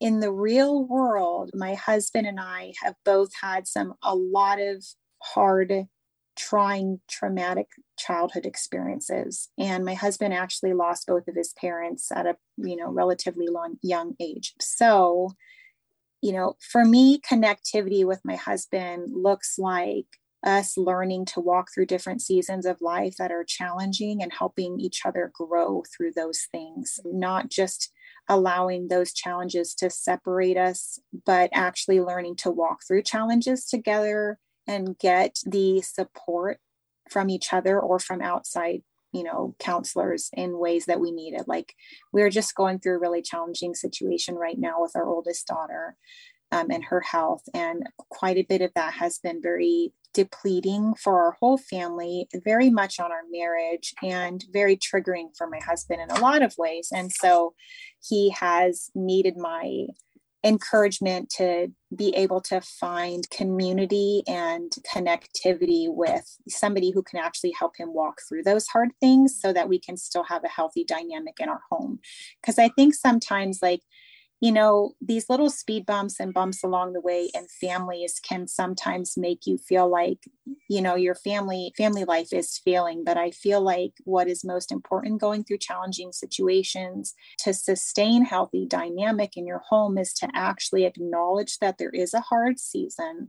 in 0.00 0.20
the 0.20 0.32
real 0.32 0.84
world, 0.84 1.50
my 1.54 1.74
husband 1.74 2.26
and 2.26 2.40
I 2.40 2.72
have 2.82 2.96
both 3.04 3.30
had 3.40 3.68
some, 3.68 3.94
a 4.02 4.16
lot 4.16 4.60
of 4.60 4.84
hard, 5.22 5.86
trying, 6.36 7.00
traumatic 7.08 7.68
childhood 7.96 8.44
experiences. 8.44 9.50
And 9.58 9.84
my 9.84 9.94
husband 9.94 10.34
actually 10.34 10.72
lost 10.72 11.06
both 11.06 11.28
of 11.28 11.36
his 11.36 11.52
parents 11.52 12.10
at 12.10 12.26
a, 12.26 12.36
you 12.56 12.74
know, 12.74 12.90
relatively 12.90 13.46
long, 13.48 13.76
young 13.80 14.14
age. 14.18 14.54
So, 14.60 15.30
you 16.20 16.32
know, 16.32 16.54
for 16.72 16.84
me, 16.84 17.20
connectivity 17.20 18.04
with 18.04 18.20
my 18.24 18.36
husband 18.36 19.12
looks 19.12 19.56
like 19.56 20.06
us 20.44 20.76
learning 20.76 21.24
to 21.24 21.40
walk 21.40 21.68
through 21.72 21.86
different 21.86 22.20
seasons 22.20 22.66
of 22.66 22.80
life 22.80 23.14
that 23.18 23.30
are 23.30 23.44
challenging 23.44 24.22
and 24.22 24.32
helping 24.32 24.80
each 24.80 25.02
other 25.04 25.30
grow 25.34 25.82
through 25.94 26.12
those 26.14 26.46
things, 26.50 27.00
not 27.04 27.48
just 27.48 27.92
allowing 28.28 28.88
those 28.88 29.12
challenges 29.12 29.74
to 29.74 29.90
separate 29.90 30.56
us, 30.56 30.98
but 31.24 31.50
actually 31.52 32.00
learning 32.00 32.36
to 32.36 32.50
walk 32.50 32.80
through 32.86 33.02
challenges 33.02 33.66
together 33.66 34.38
and 34.66 34.98
get 34.98 35.38
the 35.44 35.80
support 35.80 36.58
from 37.10 37.28
each 37.28 37.52
other 37.52 37.78
or 37.80 37.98
from 37.98 38.22
outside 38.22 38.82
you 39.12 39.22
know 39.22 39.54
counselors 39.58 40.30
in 40.32 40.58
ways 40.58 40.86
that 40.86 41.00
we 41.00 41.10
needed 41.12 41.42
like 41.46 41.74
we're 42.12 42.30
just 42.30 42.54
going 42.54 42.78
through 42.78 42.96
a 42.96 43.00
really 43.00 43.20
challenging 43.20 43.74
situation 43.74 44.36
right 44.36 44.58
now 44.58 44.80
with 44.80 44.92
our 44.94 45.06
oldest 45.06 45.46
daughter 45.46 45.96
um, 46.50 46.70
and 46.70 46.84
her 46.84 47.00
health 47.00 47.42
and 47.52 47.88
quite 48.08 48.36
a 48.38 48.46
bit 48.48 48.62
of 48.62 48.70
that 48.74 48.94
has 48.94 49.18
been 49.18 49.42
very 49.42 49.92
depleting 50.14 50.94
for 50.94 51.22
our 51.22 51.36
whole 51.40 51.58
family, 51.58 52.28
very 52.44 52.70
much 52.70 53.00
on 53.00 53.10
our 53.10 53.22
marriage, 53.30 53.94
and 54.02 54.44
very 54.52 54.76
triggering 54.76 55.36
for 55.36 55.46
my 55.48 55.58
husband 55.58 56.00
in 56.00 56.10
a 56.10 56.20
lot 56.20 56.42
of 56.42 56.54
ways. 56.58 56.88
And 56.94 57.12
so 57.12 57.54
he 58.00 58.30
has 58.30 58.90
needed 58.94 59.36
my 59.36 59.86
encouragement 60.44 61.30
to 61.30 61.68
be 61.94 62.14
able 62.16 62.40
to 62.40 62.60
find 62.60 63.30
community 63.30 64.24
and 64.26 64.72
connectivity 64.92 65.86
with 65.88 66.36
somebody 66.48 66.90
who 66.90 67.02
can 67.02 67.20
actually 67.20 67.52
help 67.56 67.76
him 67.76 67.94
walk 67.94 68.18
through 68.28 68.42
those 68.42 68.66
hard 68.66 68.90
things 68.98 69.38
so 69.40 69.52
that 69.52 69.68
we 69.68 69.78
can 69.78 69.96
still 69.96 70.24
have 70.24 70.42
a 70.42 70.48
healthy 70.48 70.84
dynamic 70.84 71.38
in 71.38 71.48
our 71.48 71.60
home. 71.70 72.00
Because 72.40 72.58
I 72.58 72.68
think 72.68 72.94
sometimes, 72.94 73.60
like, 73.62 73.82
you 74.42 74.50
know, 74.50 74.92
these 75.00 75.30
little 75.30 75.48
speed 75.48 75.86
bumps 75.86 76.18
and 76.18 76.34
bumps 76.34 76.64
along 76.64 76.94
the 76.94 77.00
way 77.00 77.30
in 77.32 77.46
families 77.60 78.20
can 78.28 78.48
sometimes 78.48 79.14
make 79.16 79.46
you 79.46 79.56
feel 79.56 79.88
like, 79.88 80.18
you 80.68 80.82
know, 80.82 80.96
your 80.96 81.14
family 81.14 81.72
family 81.76 82.02
life 82.02 82.32
is 82.32 82.58
failing. 82.64 83.04
But 83.04 83.16
I 83.16 83.30
feel 83.30 83.60
like 83.60 83.92
what 84.02 84.26
is 84.26 84.44
most 84.44 84.72
important 84.72 85.20
going 85.20 85.44
through 85.44 85.58
challenging 85.58 86.10
situations 86.10 87.14
to 87.38 87.54
sustain 87.54 88.24
healthy 88.24 88.66
dynamic 88.66 89.36
in 89.36 89.46
your 89.46 89.62
home 89.68 89.96
is 89.96 90.12
to 90.14 90.28
actually 90.34 90.86
acknowledge 90.86 91.60
that 91.60 91.78
there 91.78 91.90
is 91.90 92.12
a 92.12 92.18
hard 92.18 92.58
season, 92.58 93.28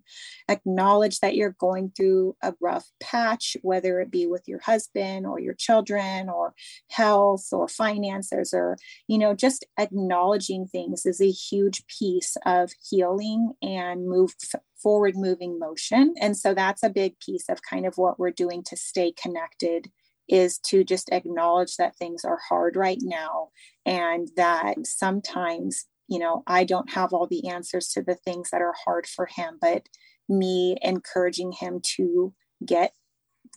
acknowledge 0.49 1.19
that 1.19 1.36
you're 1.36 1.56
going 1.60 1.91
through 1.95 2.36
a 2.41 2.56
rough 2.60 2.88
patch, 2.99 3.56
whether 3.62 4.02
it 4.02 4.10
be 4.10 4.26
with 4.26 4.47
your 4.47 4.62
husband 4.62 5.28
or 5.28 5.39
your 5.39 5.54
children 5.54 6.28
or 6.28 6.56
health 6.89 7.49
or 7.52 7.67
finances 7.67 8.52
or, 8.52 8.78
you 9.08 9.19
know, 9.19 9.36
just 9.36 9.63
acknowledging 9.78 10.65
things 10.65 11.02
is 11.05 11.21
a 11.21 11.31
huge 11.31 11.83
piece 11.87 12.35
of 12.45 12.71
healing 12.89 13.53
and 13.61 14.07
move 14.07 14.33
forward 14.81 15.15
moving 15.15 15.59
motion. 15.59 16.13
And 16.19 16.37
so 16.37 16.53
that's 16.53 16.83
a 16.83 16.89
big 16.89 17.19
piece 17.19 17.49
of 17.49 17.61
kind 17.61 17.85
of 17.85 17.97
what 17.97 18.19
we're 18.19 18.31
doing 18.31 18.63
to 18.65 18.77
stay 18.77 19.13
connected 19.13 19.89
is 20.27 20.57
to 20.57 20.83
just 20.83 21.09
acknowledge 21.11 21.75
that 21.77 21.95
things 21.95 22.23
are 22.23 22.39
hard 22.49 22.75
right 22.75 22.99
now 23.01 23.49
and 23.85 24.29
that 24.37 24.75
sometimes 24.85 25.85
you 26.07 26.19
know 26.19 26.43
i 26.47 26.63
don't 26.63 26.91
have 26.91 27.13
all 27.13 27.27
the 27.27 27.49
answers 27.49 27.89
to 27.89 28.01
the 28.01 28.15
things 28.15 28.49
that 28.49 28.61
are 28.61 28.73
hard 28.85 29.05
for 29.05 29.25
him 29.25 29.57
but 29.59 29.87
me 30.29 30.77
encouraging 30.81 31.51
him 31.51 31.81
to 31.83 32.33
get 32.65 32.93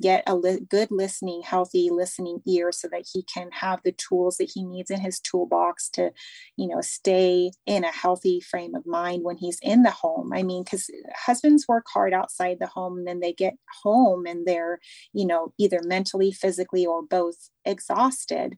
get 0.01 0.23
a 0.27 0.35
li- 0.35 0.61
good 0.69 0.91
listening, 0.91 1.43
healthy 1.43 1.91
listening 1.91 2.41
ear 2.47 2.73
so 2.73 2.89
that 2.89 3.07
he 3.13 3.23
can 3.23 3.51
have 3.53 3.81
the 3.83 3.93
tools 3.93 4.37
that 4.37 4.51
he 4.53 4.65
needs 4.65 4.91
in 4.91 5.01
his 5.01 5.21
toolbox 5.21 5.89
to, 5.91 6.11
you 6.57 6.69
know, 6.69 6.81
stay 6.81 7.51
in 7.67 7.85
a 7.85 7.93
healthy 7.93 8.41
frame 8.41 8.75
of 8.75 8.87
mind 8.87 9.25
when 9.25 9.37
he's 9.37 9.59
in 9.63 9.83
the 9.83 9.91
home. 9.91 10.33
I 10.33 10.43
mean, 10.43 10.65
because 10.65 10.91
husbands 11.15 11.67
work 11.69 11.87
hard 11.93 12.13
outside 12.13 12.59
the 12.61 12.67
home 12.67 12.99
and 12.99 13.07
then 13.07 13.21
they 13.21 13.33
get 13.33 13.55
home 13.83 14.27
and 14.27 14.47
they're, 14.47 14.81
you 15.13 15.27
know, 15.27 15.53
either 15.59 15.81
mentally, 15.83 16.33
physically, 16.33 16.85
or 16.87 17.03
both 17.03 17.51
exhausted. 17.65 18.55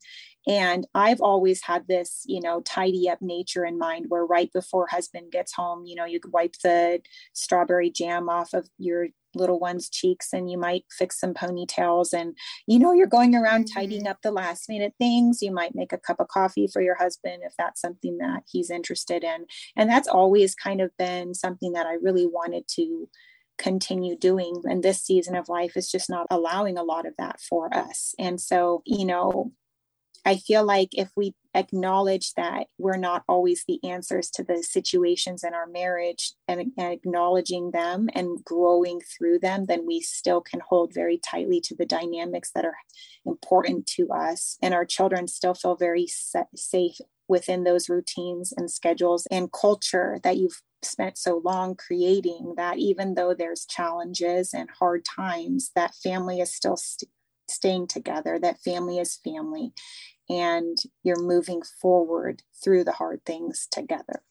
And 0.46 0.86
I've 0.94 1.20
always 1.20 1.62
had 1.62 1.86
this, 1.88 2.22
you 2.26 2.40
know, 2.40 2.60
tidy 2.62 3.08
up 3.08 3.20
nature 3.20 3.64
in 3.64 3.78
mind 3.78 4.06
where 4.08 4.24
right 4.24 4.50
before 4.52 4.86
husband 4.86 5.32
gets 5.32 5.52
home, 5.52 5.84
you 5.84 5.94
know, 5.94 6.06
you 6.06 6.20
could 6.20 6.32
wipe 6.32 6.54
the 6.62 7.00
strawberry 7.34 7.90
jam 7.90 8.28
off 8.28 8.54
of 8.54 8.68
your 8.78 9.08
little 9.34 9.58
one's 9.58 9.88
cheeks 9.90 10.32
and 10.32 10.50
you 10.50 10.58
might 10.58 10.84
fix 10.90 11.20
some 11.20 11.34
ponytails. 11.34 12.12
And 12.12 12.36
you 12.66 12.78
know 12.78 12.92
you're 12.92 13.06
going 13.06 13.34
around 13.34 13.66
mm-hmm. 13.66 13.78
tidying 13.78 14.06
up 14.06 14.18
the 14.22 14.32
last 14.32 14.68
minute 14.68 14.94
things. 14.98 15.42
You 15.42 15.52
might 15.52 15.74
make 15.74 15.92
a 15.92 15.98
cup 15.98 16.20
of 16.20 16.28
coffee 16.28 16.66
for 16.66 16.80
your 16.80 16.94
husband 16.94 17.42
if 17.44 17.52
that's 17.58 17.80
something 17.80 18.18
that 18.18 18.44
he's 18.46 18.70
interested 18.70 19.24
in. 19.24 19.46
And 19.76 19.90
that's 19.90 20.08
always 20.08 20.54
kind 20.54 20.80
of 20.80 20.90
been 20.98 21.34
something 21.34 21.72
that 21.72 21.86
I 21.86 21.94
really 21.94 22.26
wanted 22.26 22.68
to 22.76 23.08
continue 23.58 24.16
doing. 24.16 24.62
And 24.64 24.82
this 24.82 25.02
season 25.02 25.34
of 25.34 25.48
life 25.48 25.76
is 25.76 25.90
just 25.90 26.08
not 26.08 26.26
allowing 26.30 26.78
a 26.78 26.84
lot 26.84 27.06
of 27.06 27.14
that 27.18 27.40
for 27.40 27.74
us. 27.74 28.14
And 28.18 28.40
so 28.40 28.82
you 28.86 29.04
know 29.04 29.52
I 30.24 30.36
feel 30.36 30.64
like 30.64 30.90
if 30.92 31.10
we 31.16 31.34
acknowledge 31.54 32.34
that 32.34 32.66
we're 32.78 32.96
not 32.96 33.24
always 33.28 33.64
the 33.66 33.80
answers 33.84 34.30
to 34.30 34.44
the 34.44 34.62
situations 34.62 35.42
in 35.42 35.54
our 35.54 35.66
marriage 35.66 36.32
and, 36.46 36.72
and, 36.76 36.92
acknowledging 36.92 37.70
them 37.70 38.08
and 38.14 38.44
growing 38.44 39.00
through 39.00 39.38
them, 39.40 39.66
then 39.66 39.86
we 39.86 40.00
still 40.00 40.40
can 40.40 40.60
hold 40.68 40.92
very 40.94 41.18
tightly 41.18 41.60
to 41.62 41.74
the 41.74 41.86
dynamics 41.86 42.50
that 42.54 42.64
are 42.64 42.76
important 43.24 43.86
to 43.86 44.08
us. 44.10 44.58
And 44.62 44.74
our 44.74 44.84
children 44.84 45.26
still 45.28 45.54
feel 45.54 45.76
very 45.76 46.06
safe 46.54 46.98
within 47.28 47.64
those 47.64 47.88
routines 47.88 48.52
and 48.56 48.70
schedules 48.70 49.26
and 49.30 49.52
culture 49.52 50.18
that 50.22 50.36
you've 50.36 50.62
spent 50.82 51.18
so 51.18 51.40
long 51.44 51.74
creating 51.74 52.54
that 52.56 52.78
even 52.78 53.14
though 53.14 53.34
there's 53.34 53.66
challenges 53.66 54.54
and 54.54 54.68
hard 54.78 55.04
times 55.04 55.70
that 55.74 55.94
family 55.96 56.40
is 56.40 56.54
still 56.54 56.76
st- 56.76 57.10
staying 57.50 57.86
together 57.86 58.38
that 58.38 58.60
family 58.60 58.98
is 58.98 59.16
family 59.16 59.72
and 60.28 60.76
you're 61.02 61.22
moving 61.22 61.62
forward 61.62 62.42
through 62.62 62.84
the 62.84 62.92
hard 62.92 63.24
things 63.24 63.66
together. 63.70 64.22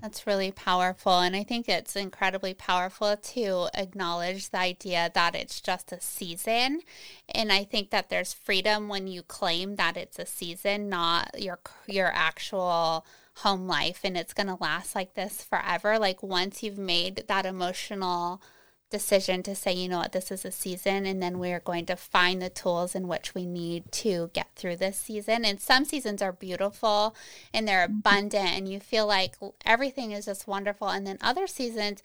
That's 0.00 0.28
really 0.28 0.52
powerful. 0.52 1.18
And 1.20 1.34
I 1.34 1.42
think 1.42 1.68
it's 1.68 1.96
incredibly 1.96 2.54
powerful 2.54 3.16
to 3.16 3.68
acknowledge 3.74 4.50
the 4.50 4.58
idea 4.58 5.10
that 5.12 5.34
it's 5.34 5.60
just 5.60 5.90
a 5.90 6.00
season. 6.00 6.82
And 7.28 7.52
I 7.52 7.64
think 7.64 7.90
that 7.90 8.08
there's 8.08 8.32
freedom 8.32 8.88
when 8.88 9.08
you 9.08 9.22
claim 9.22 9.74
that 9.74 9.96
it's 9.96 10.20
a 10.20 10.26
season, 10.26 10.88
not 10.88 11.42
your 11.42 11.58
your 11.88 12.12
actual 12.14 13.04
home 13.38 13.66
life 13.66 14.00
and 14.04 14.16
it's 14.16 14.32
going 14.32 14.46
to 14.48 14.56
last 14.60 14.94
like 14.94 15.14
this 15.14 15.42
forever. 15.42 15.98
Like 15.98 16.22
once 16.22 16.62
you've 16.62 16.78
made 16.78 17.24
that 17.26 17.46
emotional 17.46 18.40
decision 18.90 19.42
to 19.42 19.54
say, 19.54 19.72
you 19.72 19.88
know 19.88 19.98
what, 19.98 20.12
this 20.12 20.30
is 20.30 20.44
a 20.44 20.50
season, 20.50 21.06
and 21.06 21.22
then 21.22 21.38
we're 21.38 21.60
going 21.60 21.86
to 21.86 21.96
find 21.96 22.40
the 22.40 22.48
tools 22.48 22.94
in 22.94 23.08
which 23.08 23.34
we 23.34 23.44
need 23.46 23.90
to 23.92 24.30
get 24.32 24.48
through 24.56 24.76
this 24.76 24.98
season. 24.98 25.44
And 25.44 25.60
some 25.60 25.84
seasons 25.84 26.22
are 26.22 26.32
beautiful 26.32 27.14
and 27.52 27.68
they're 27.68 27.86
mm-hmm. 27.86 27.98
abundant, 27.98 28.50
and 28.50 28.68
you 28.68 28.80
feel 28.80 29.06
like 29.06 29.36
everything 29.64 30.12
is 30.12 30.24
just 30.24 30.46
wonderful. 30.46 30.88
And 30.88 31.06
then 31.06 31.18
other 31.20 31.46
seasons, 31.46 32.02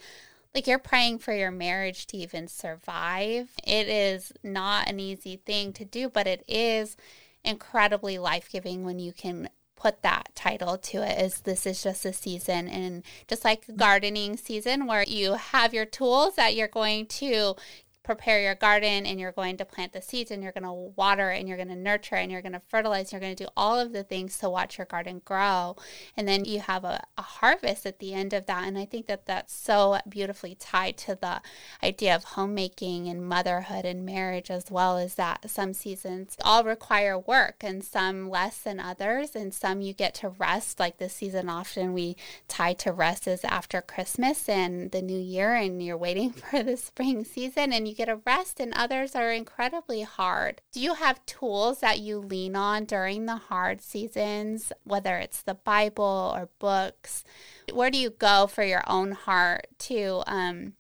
like 0.53 0.67
you're 0.67 0.79
praying 0.79 1.19
for 1.19 1.33
your 1.33 1.51
marriage 1.51 2.05
to 2.07 2.17
even 2.17 2.47
survive. 2.47 3.49
It 3.63 3.87
is 3.87 4.33
not 4.43 4.87
an 4.87 4.99
easy 4.99 5.37
thing 5.37 5.73
to 5.73 5.85
do, 5.85 6.09
but 6.09 6.27
it 6.27 6.43
is 6.47 6.95
incredibly 7.43 8.17
life 8.17 8.49
giving 8.51 8.83
when 8.83 8.99
you 8.99 9.13
can 9.13 9.49
put 9.83 10.01
that 10.01 10.29
title 10.33 10.77
to 10.77 11.03
it 11.03 11.19
is 11.19 11.41
this 11.41 11.65
is 11.65 11.83
just 11.83 12.05
a 12.05 12.13
season 12.13 12.69
and 12.69 13.03
just 13.27 13.43
like 13.43 13.65
gardening 13.75 14.37
season 14.37 14.87
where 14.87 15.03
you 15.03 15.33
have 15.33 15.73
your 15.73 15.85
tools 15.85 16.35
that 16.35 16.55
you're 16.55 16.69
going 16.69 17.05
to 17.05 17.53
prepare 18.03 18.41
your 18.41 18.55
garden 18.55 19.05
and 19.05 19.19
you're 19.19 19.31
going 19.31 19.55
to 19.57 19.65
plant 19.65 19.93
the 19.93 20.01
seeds 20.01 20.29
and 20.29 20.43
you're 20.43 20.51
going 20.51 20.63
to 20.65 20.93
water 20.95 21.29
and 21.29 21.47
you're 21.47 21.57
going 21.57 21.69
to 21.69 21.75
nurture 21.75 22.15
and 22.15 22.31
you're 22.31 22.41
going 22.41 22.53
to 22.53 22.61
fertilize. 22.67 23.11
You're 23.11 23.21
going 23.21 23.35
to 23.35 23.43
do 23.45 23.49
all 23.55 23.79
of 23.79 23.93
the 23.93 24.03
things 24.03 24.37
to 24.39 24.49
watch 24.49 24.77
your 24.77 24.85
garden 24.85 25.21
grow. 25.23 25.77
And 26.17 26.27
then 26.27 26.43
you 26.43 26.59
have 26.59 26.83
a, 26.83 27.01
a 27.17 27.21
harvest 27.21 27.85
at 27.85 27.99
the 27.99 28.13
end 28.13 28.33
of 28.33 28.45
that. 28.47 28.67
And 28.67 28.77
I 28.77 28.85
think 28.85 29.07
that 29.07 29.25
that's 29.25 29.53
so 29.53 29.99
beautifully 30.07 30.55
tied 30.55 30.97
to 30.97 31.15
the 31.15 31.41
idea 31.81 32.13
of 32.15 32.23
homemaking 32.23 33.07
and 33.07 33.25
motherhood 33.25 33.85
and 33.85 34.05
marriage, 34.05 34.51
as 34.51 34.69
well 34.69 34.97
as 34.97 35.15
that 35.15 35.49
some 35.49 35.73
seasons 35.73 36.35
all 36.43 36.63
require 36.63 37.17
work 37.17 37.63
and 37.63 37.83
some 37.83 38.29
less 38.29 38.57
than 38.57 38.79
others. 38.79 39.35
And 39.35 39.53
some 39.53 39.81
you 39.81 39.93
get 39.93 40.13
to 40.15 40.29
rest. 40.29 40.79
Like 40.79 40.97
this 40.97 41.13
season, 41.13 41.47
often 41.47 41.93
we 41.93 42.17
tie 42.49 42.73
to 42.73 42.91
rest 42.91 43.27
is 43.27 43.45
after 43.45 43.81
Christmas 43.81 44.49
and 44.49 44.91
the 44.91 45.01
new 45.01 45.19
year, 45.19 45.53
and 45.53 45.81
you're 45.81 45.97
waiting 45.97 46.31
for 46.33 46.61
the 46.63 46.75
spring 46.75 47.23
season. 47.23 47.71
And 47.71 47.87
you 47.87 47.92
you 47.93 47.97
get 47.97 48.09
a 48.09 48.19
rest, 48.25 48.59
and 48.59 48.73
others 48.73 49.15
are 49.15 49.31
incredibly 49.31 50.01
hard. 50.01 50.61
Do 50.71 50.79
you 50.79 50.95
have 50.95 51.23
tools 51.27 51.79
that 51.81 51.99
you 51.99 52.17
lean 52.17 52.55
on 52.55 52.85
during 52.85 53.27
the 53.27 53.35
hard 53.35 53.81
seasons, 53.81 54.71
whether 54.83 55.17
it's 55.17 55.43
the 55.43 55.53
Bible 55.53 56.33
or 56.35 56.49
books? 56.57 57.23
Where 57.71 57.91
do 57.91 57.99
you 57.99 58.09
go 58.09 58.47
for 58.47 58.63
your 58.63 58.83
own 58.87 59.11
heart 59.11 59.67
to 59.79 60.23
um, 60.25 60.73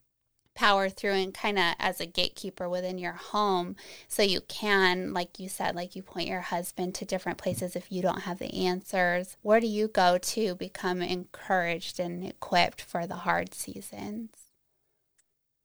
power 0.55 0.89
through 0.89 1.11
and 1.11 1.35
kind 1.35 1.59
of 1.59 1.75
as 1.77 1.99
a 1.99 2.07
gatekeeper 2.07 2.67
within 2.67 2.97
your 2.97 3.13
home 3.13 3.75
so 4.07 4.21
you 4.21 4.39
can 4.41 5.11
like 5.11 5.39
you 5.39 5.49
said 5.49 5.75
like 5.75 5.95
you 5.95 6.03
point 6.03 6.27
your 6.29 6.41
husband 6.41 6.93
to 6.93 7.05
different 7.05 7.39
places 7.39 7.75
if 7.75 7.91
you 7.91 8.03
don't 8.03 8.21
have 8.21 8.37
the 8.37 8.53
answers 8.67 9.35
where 9.41 9.59
do 9.59 9.65
you 9.65 9.87
go 9.87 10.19
to 10.19 10.53
become 10.53 11.01
encouraged 11.01 11.99
and 11.99 12.23
equipped 12.23 12.83
for 12.83 13.07
the 13.07 13.15
hard 13.15 13.51
seasons 13.51 14.42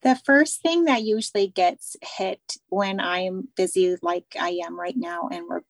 The 0.03 0.17
first 0.25 0.63
thing 0.63 0.85
that 0.85 1.03
usually 1.03 1.49
gets 1.49 1.97
hit 2.03 2.55
when 2.69 3.01
I'm 3.01 3.49
busy, 3.57 3.97
like 4.01 4.37
I 4.39 4.61
am 4.65 4.79
right 4.79 4.97
now, 4.97 5.29
and 5.31 5.47
we're 5.49 5.63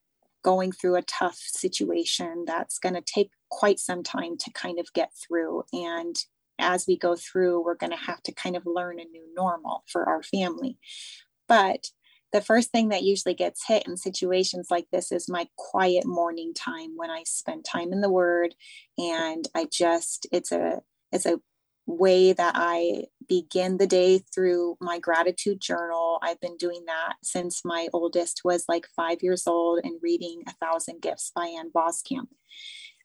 going 0.43 0.73
through 0.73 0.97
a 0.97 1.03
tough 1.03 1.37
situation 1.37 2.45
that's 2.47 2.79
going 2.79 2.95
to 2.95 3.01
take 3.01 3.31
quite 3.51 3.79
some 3.79 4.03
time 4.03 4.37
to 4.39 4.51
kind 4.53 4.79
of 4.79 4.93
get 4.93 5.11
through. 5.15 5.65
And 5.73 6.17
as 6.59 6.87
we 6.87 6.97
go 6.97 7.17
through, 7.17 7.65
we're 7.65 7.75
going 7.75 7.93
to 7.93 7.97
have 7.97 8.23
to 8.25 8.33
kind 8.33 8.57
of 8.57 8.67
learn 8.67 9.01
a 9.01 9.05
new 9.05 9.25
normal 9.35 9.85
for 9.87 10.09
our 10.09 10.23
family. 10.23 10.79
But 11.49 11.91
the 12.33 12.41
first 12.43 12.71
thing 12.71 12.91
that 12.91 13.05
usually 13.05 13.35
gets 13.35 13.67
hit 13.67 13.87
in 13.87 13.97
situations 13.97 14.69
like 14.71 14.87
this 14.93 15.11
is 15.11 15.29
my 15.29 15.49
quiet 15.57 16.05
morning 16.07 16.53
time 16.55 16.91
when 16.97 17.11
I 17.11 17.23
spend 17.25 17.65
time 17.65 17.93
in 17.93 18.03
the 18.03 18.11
word 18.11 18.55
and 18.99 19.49
I 19.55 19.67
just 19.71 20.27
it's 20.31 20.53
a 20.53 20.83
it's 21.11 21.25
a 21.25 21.41
way 21.89 22.35
that 22.35 22.53
I 22.55 23.05
begin 23.29 23.79
the 23.79 23.87
day 23.87 24.19
through 24.19 24.77
my 24.81 24.99
gratitude 24.99 25.61
journal. 25.61 26.19
I've 26.23 26.41
been 26.41 26.57
doing 26.57 26.85
that 26.87 27.15
since 27.23 27.65
my 27.65 27.89
oldest 27.93 28.43
was 28.45 28.67
like 28.69 28.87
five 28.95 29.23
years 29.23 29.47
old 29.47 29.81
and 29.83 29.99
reading 30.03 30.43
A 30.47 30.53
Thousand 30.53 31.01
Gifts 31.01 31.33
by 31.35 31.47
Ann 31.47 31.71
Voskamp. 31.75 32.29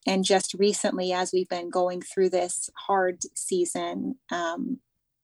And 0.06 0.26
just 0.26 0.54
recently, 0.56 1.14
as 1.14 1.32
we've 1.34 1.48
been 1.48 1.70
going 1.70 2.02
through 2.02 2.30
this 2.30 2.70
hard 2.78 3.22
season, 3.36 4.16
um, 4.32 4.80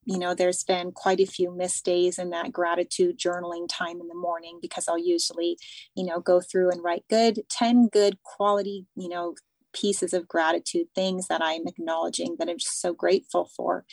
you 0.06 0.18
know, 0.18 0.34
there's 0.34 0.64
been 0.64 0.92
quite 0.94 1.20
a 1.20 1.26
few 1.26 1.56
missed 1.56 1.84
days 1.84 2.18
in 2.18 2.30
that 2.30 2.54
gratitude 2.54 3.20
journaling 3.20 3.68
time 3.70 4.00
in 4.00 4.08
the 4.08 4.16
morning 4.16 4.60
because 4.62 4.88
I'll 4.88 4.98
usually, 4.98 5.58
you 5.96 6.06
know, 6.06 6.22
go 6.22 6.40
through 6.40 6.72
and 6.72 6.84
write 6.84 7.04
good, 7.10 7.42
10 7.50 7.90
good 7.92 8.24
quality, 8.24 8.88
you 8.96 9.10
know, 9.10 9.36
pieces 9.74 10.14
of 10.14 10.28
gratitude, 10.28 10.88
things 10.96 11.28
that 11.28 11.42
I'm 11.42 11.68
acknowledging 11.68 12.36
that 12.40 12.50
I'm 12.50 12.58
just 12.58 12.82
so 12.82 12.94
grateful 12.94 13.50
for. 13.56 13.86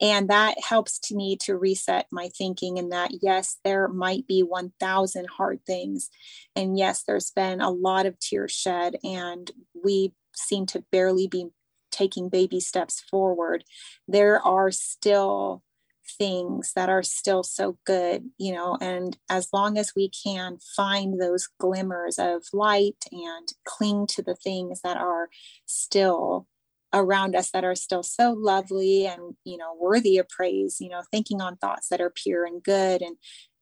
And 0.00 0.28
that 0.28 0.56
helps 0.62 0.98
to 1.00 1.14
me 1.14 1.36
to 1.42 1.56
reset 1.56 2.06
my 2.12 2.28
thinking 2.28 2.76
in 2.76 2.90
that, 2.90 3.10
yes, 3.22 3.58
there 3.64 3.88
might 3.88 4.26
be 4.26 4.40
1,000 4.40 5.26
hard 5.36 5.60
things. 5.66 6.10
And 6.54 6.76
yes, 6.78 7.02
there's 7.06 7.30
been 7.30 7.60
a 7.60 7.70
lot 7.70 8.06
of 8.06 8.18
tears 8.18 8.52
shed, 8.52 8.96
and 9.02 9.50
we 9.84 10.12
seem 10.34 10.66
to 10.66 10.84
barely 10.92 11.26
be 11.26 11.46
taking 11.90 12.28
baby 12.28 12.60
steps 12.60 13.02
forward. 13.10 13.64
There 14.06 14.40
are 14.46 14.70
still 14.70 15.62
things 16.18 16.72
that 16.74 16.88
are 16.88 17.02
still 17.02 17.42
so 17.42 17.78
good, 17.84 18.30
you 18.38 18.52
know, 18.52 18.78
and 18.80 19.16
as 19.28 19.48
long 19.52 19.78
as 19.78 19.92
we 19.94 20.10
can 20.10 20.58
find 20.76 21.20
those 21.20 21.48
glimmers 21.58 22.18
of 22.18 22.44
light 22.52 23.04
and 23.12 23.52
cling 23.64 24.06
to 24.08 24.22
the 24.22 24.36
things 24.36 24.80
that 24.82 24.96
are 24.96 25.28
still 25.66 26.46
around 26.92 27.36
us 27.36 27.50
that 27.50 27.64
are 27.64 27.74
still 27.74 28.02
so 28.02 28.32
lovely 28.32 29.06
and 29.06 29.34
you 29.44 29.56
know 29.56 29.76
worthy 29.78 30.18
of 30.18 30.28
praise 30.28 30.76
you 30.80 30.88
know 30.88 31.02
thinking 31.10 31.40
on 31.40 31.56
thoughts 31.56 31.88
that 31.88 32.00
are 32.00 32.10
pure 32.10 32.44
and 32.44 32.62
good. 32.62 33.02
And 33.02 33.16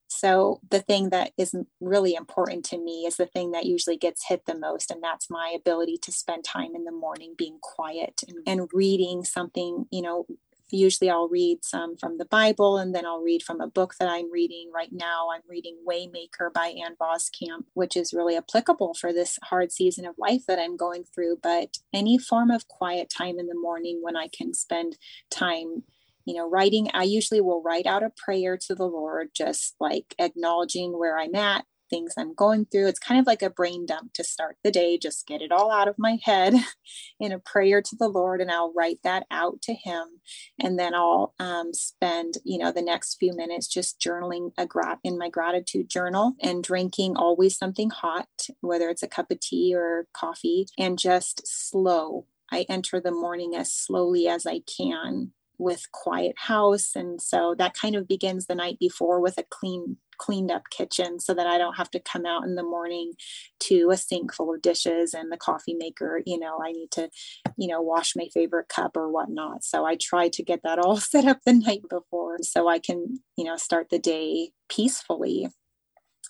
so 0.06 0.60
the 0.70 0.80
thing 0.80 1.10
that 1.10 1.32
is 1.36 1.54
really 1.80 2.14
important 2.14 2.64
to 2.66 2.78
me 2.78 3.04
is 3.06 3.16
the 3.16 3.26
thing 3.26 3.50
that 3.50 3.66
usually 3.66 3.96
gets 3.96 4.28
hit 4.28 4.42
the 4.46 4.56
most 4.56 4.90
and 4.90 5.02
that's 5.02 5.30
my 5.30 5.52
ability 5.56 5.98
to 6.02 6.12
spend 6.12 6.44
time 6.44 6.76
in 6.76 6.84
the 6.84 6.92
morning 6.92 7.34
being 7.36 7.58
quiet 7.60 8.20
and, 8.28 8.38
and 8.46 8.68
reading 8.72 9.24
something 9.24 9.86
you 9.90 10.02
know 10.02 10.26
usually 10.70 11.10
I'll 11.10 11.28
read 11.28 11.64
some 11.64 11.96
from 11.96 12.18
the 12.18 12.24
Bible 12.24 12.78
and 12.78 12.94
then 12.94 13.06
I'll 13.06 13.22
read 13.22 13.42
from 13.42 13.60
a 13.60 13.68
book 13.68 13.94
that 13.98 14.08
I'm 14.08 14.30
reading 14.30 14.70
right 14.74 14.92
now. 14.92 15.28
I'm 15.34 15.42
reading 15.48 15.76
Way 15.84 16.06
Maker 16.06 16.50
by 16.54 16.68
Ann 16.68 16.96
Voskamp, 17.00 17.64
which 17.74 17.96
is 17.96 18.14
really 18.14 18.36
applicable 18.36 18.94
for 18.94 19.12
this 19.12 19.38
hard 19.44 19.72
season 19.72 20.06
of 20.06 20.16
life 20.18 20.42
that 20.46 20.58
I'm 20.58 20.76
going 20.76 21.04
through. 21.04 21.38
But 21.42 21.78
any 21.92 22.18
form 22.18 22.50
of 22.50 22.68
quiet 22.68 23.10
time 23.10 23.38
in 23.38 23.46
the 23.46 23.58
morning 23.58 24.00
when 24.02 24.16
I 24.16 24.28
can 24.28 24.54
spend 24.54 24.98
time 25.30 25.84
you 26.24 26.34
know, 26.34 26.48
writing, 26.48 26.88
I 26.94 27.02
usually 27.02 27.40
will 27.40 27.62
write 27.62 27.86
out 27.86 28.02
a 28.02 28.10
prayer 28.10 28.56
to 28.56 28.74
the 28.74 28.86
Lord, 28.86 29.28
just 29.34 29.74
like 29.78 30.14
acknowledging 30.18 30.98
where 30.98 31.18
I'm 31.18 31.34
at, 31.34 31.66
things 31.94 32.14
I'm 32.18 32.34
going 32.34 32.66
through. 32.66 32.88
It's 32.88 32.98
kind 32.98 33.20
of 33.20 33.26
like 33.26 33.42
a 33.42 33.50
brain 33.50 33.86
dump 33.86 34.14
to 34.14 34.24
start 34.24 34.56
the 34.64 34.72
day, 34.72 34.98
just 34.98 35.28
get 35.28 35.40
it 35.40 35.52
all 35.52 35.70
out 35.70 35.86
of 35.86 35.94
my 35.96 36.18
head 36.22 36.54
in 37.20 37.30
a 37.30 37.38
prayer 37.38 37.80
to 37.80 37.96
the 37.96 38.08
Lord, 38.08 38.40
and 38.40 38.50
I'll 38.50 38.72
write 38.72 38.98
that 39.04 39.26
out 39.30 39.62
to 39.62 39.74
Him. 39.74 40.20
And 40.58 40.76
then 40.76 40.92
I'll 40.92 41.34
um, 41.38 41.72
spend, 41.72 42.38
you 42.44 42.58
know, 42.58 42.72
the 42.72 42.82
next 42.82 43.16
few 43.20 43.32
minutes 43.32 43.68
just 43.68 44.00
journaling 44.00 44.50
a 44.58 44.66
grat 44.66 44.98
in 45.04 45.16
my 45.18 45.28
gratitude 45.28 45.88
journal 45.88 46.34
and 46.42 46.64
drinking 46.64 47.16
always 47.16 47.56
something 47.56 47.90
hot, 47.90 48.48
whether 48.60 48.88
it's 48.88 49.04
a 49.04 49.08
cup 49.08 49.30
of 49.30 49.38
tea 49.38 49.72
or 49.74 50.08
coffee, 50.12 50.66
and 50.76 50.98
just 50.98 51.46
slow. 51.46 52.26
I 52.50 52.66
enter 52.68 53.00
the 53.00 53.12
morning 53.12 53.54
as 53.54 53.72
slowly 53.72 54.26
as 54.26 54.46
I 54.46 54.60
can 54.60 55.32
with 55.56 55.90
quiet 55.92 56.34
house 56.36 56.96
and 56.96 57.22
so 57.22 57.54
that 57.56 57.74
kind 57.74 57.94
of 57.94 58.08
begins 58.08 58.46
the 58.46 58.56
night 58.56 58.76
before 58.80 59.20
with 59.20 59.38
a 59.38 59.44
clean 59.44 59.96
cleaned 60.18 60.50
up 60.50 60.62
kitchen 60.70 61.20
so 61.20 61.34
that 61.34 61.46
I 61.46 61.58
don't 61.58 61.76
have 61.76 61.90
to 61.92 62.00
come 62.00 62.26
out 62.26 62.44
in 62.44 62.54
the 62.54 62.62
morning 62.62 63.12
to 63.60 63.90
a 63.90 63.96
sink 63.96 64.32
full 64.32 64.54
of 64.54 64.62
dishes 64.62 65.14
and 65.14 65.30
the 65.30 65.36
coffee 65.36 65.74
maker. 65.74 66.20
You 66.24 66.38
know, 66.38 66.58
I 66.64 66.72
need 66.72 66.90
to, 66.92 67.10
you 67.56 67.68
know, 67.68 67.80
wash 67.80 68.14
my 68.16 68.28
favorite 68.32 68.68
cup 68.68 68.96
or 68.96 69.10
whatnot. 69.10 69.64
So 69.64 69.84
I 69.84 69.96
try 69.96 70.28
to 70.28 70.42
get 70.42 70.60
that 70.64 70.78
all 70.84 70.96
set 70.96 71.26
up 71.26 71.40
the 71.44 71.52
night 71.52 71.82
before 71.88 72.38
so 72.42 72.68
I 72.68 72.78
can, 72.78 73.20
you 73.36 73.44
know, 73.44 73.56
start 73.56 73.88
the 73.90 73.98
day 73.98 74.50
peacefully. 74.68 75.48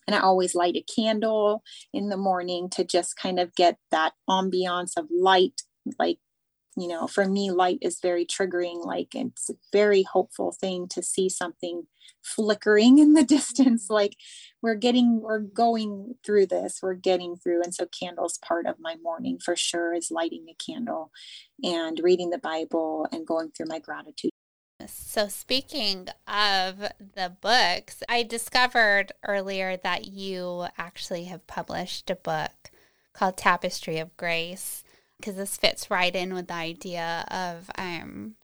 And 0.07 0.14
I 0.14 0.20
always 0.20 0.55
light 0.55 0.76
a 0.76 0.85
candle 0.95 1.62
in 1.93 2.11
the 2.11 2.16
morning 2.16 2.68
to 2.70 2.85
just 2.85 3.16
kind 3.16 3.39
of 3.39 3.55
get 3.55 3.78
that 3.91 4.12
ambiance 4.28 4.99
of 4.99 5.07
light, 5.11 5.62
like 5.99 6.18
you 6.77 6.89
know 6.89 7.07
for 7.07 7.27
me 7.27 7.51
light 7.51 7.79
is 7.81 8.01
very 8.01 8.27
triggering 8.27 8.85
like 8.85 9.14
it's 9.14 9.51
a 9.51 9.55
very 9.72 10.03
hopeful 10.03 10.53
thing 10.53 10.89
to 10.89 11.03
see 11.03 11.29
something 11.29 11.87
flickering 12.22 12.99
in 12.99 13.12
the 13.12 13.25
distance 13.37 13.85
mm-hmm. 13.85 13.95
like 13.95 14.16
we're 14.62 14.75
getting 14.75 15.20
we're 15.20 15.39
going 15.39 16.14
through 16.25 16.47
this 16.47 16.81
we're 16.83 16.95
getting 16.95 17.37
through 17.37 17.62
and 17.62 17.75
so 17.75 17.87
candles 17.87 18.39
part 18.39 18.66
of 18.66 18.77
my 18.81 18.97
morning 19.03 19.39
for 19.39 19.57
sure 19.57 19.95
is 19.95 20.11
lighting 20.11 20.47
a 20.49 20.55
candle 20.55 21.11
and 21.62 22.01
reading 22.03 22.31
the 22.31 22.39
bible 22.39 23.07
and 23.12 23.27
going 23.27 23.51
through 23.51 23.66
my 23.68 23.79
gratitude 23.79 24.31
so, 24.87 25.29
speaking 25.29 26.09
of 26.27 26.81
the 26.99 27.33
books, 27.41 28.03
I 28.09 28.22
discovered 28.22 29.12
earlier 29.27 29.77
that 29.79 30.07
you 30.07 30.66
actually 30.77 31.25
have 31.25 31.47
published 31.47 32.11
a 32.11 32.16
book 32.16 32.70
called 33.14 33.39
Tapestry 33.39 33.99
of 33.99 34.14
Grace 34.16 34.84
because 35.19 35.37
this 35.37 35.57
fits 35.57 35.91
right 35.91 36.15
in 36.15 36.35
with 36.35 36.49
the 36.49 36.55
idea 36.55 37.25
of 37.31 37.71
um, 37.79 38.35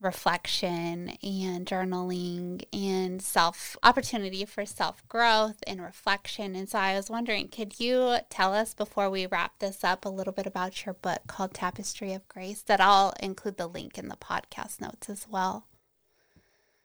reflection 0.00 1.10
and 1.22 1.66
journaling 1.66 2.62
and 2.72 3.22
self 3.22 3.76
opportunity 3.82 4.44
for 4.44 4.66
self 4.66 5.06
growth 5.08 5.62
and 5.66 5.82
reflection. 5.82 6.54
And 6.54 6.68
so 6.68 6.78
I 6.78 6.94
was 6.94 7.10
wondering, 7.10 7.48
could 7.48 7.80
you 7.80 8.18
tell 8.30 8.52
us 8.54 8.74
before 8.74 9.10
we 9.10 9.26
wrap 9.26 9.58
this 9.58 9.82
up 9.82 10.04
a 10.04 10.10
little 10.10 10.32
bit 10.32 10.46
about 10.46 10.84
your 10.84 10.94
book 10.94 11.22
called 11.26 11.54
Tapestry 11.54 12.12
of 12.12 12.28
Grace? 12.28 12.62
That 12.62 12.80
I'll 12.80 13.14
include 13.20 13.56
the 13.56 13.66
link 13.66 13.98
in 13.98 14.08
the 14.08 14.16
podcast 14.16 14.80
notes 14.80 15.08
as 15.08 15.26
well. 15.28 15.66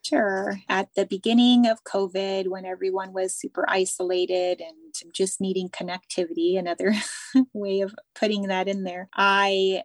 Sure. 0.06 0.60
At 0.70 0.89
the 0.95 1.06
beginning 1.06 1.68
of 1.68 1.84
COVID, 1.84 2.47
when 2.47 2.66
everyone 2.66 3.14
was 3.14 3.36
super 3.36 3.66
isolated 3.70 4.62
and 4.62 5.14
just 5.14 5.41
needing 5.41 5.70
connectivity, 5.70 6.58
another 6.58 6.93
way 7.54 7.82
of 7.82 7.93
putting 8.16 8.43
that 8.43 8.68
in 8.68 8.84
there, 8.84 9.10
I 9.14 9.84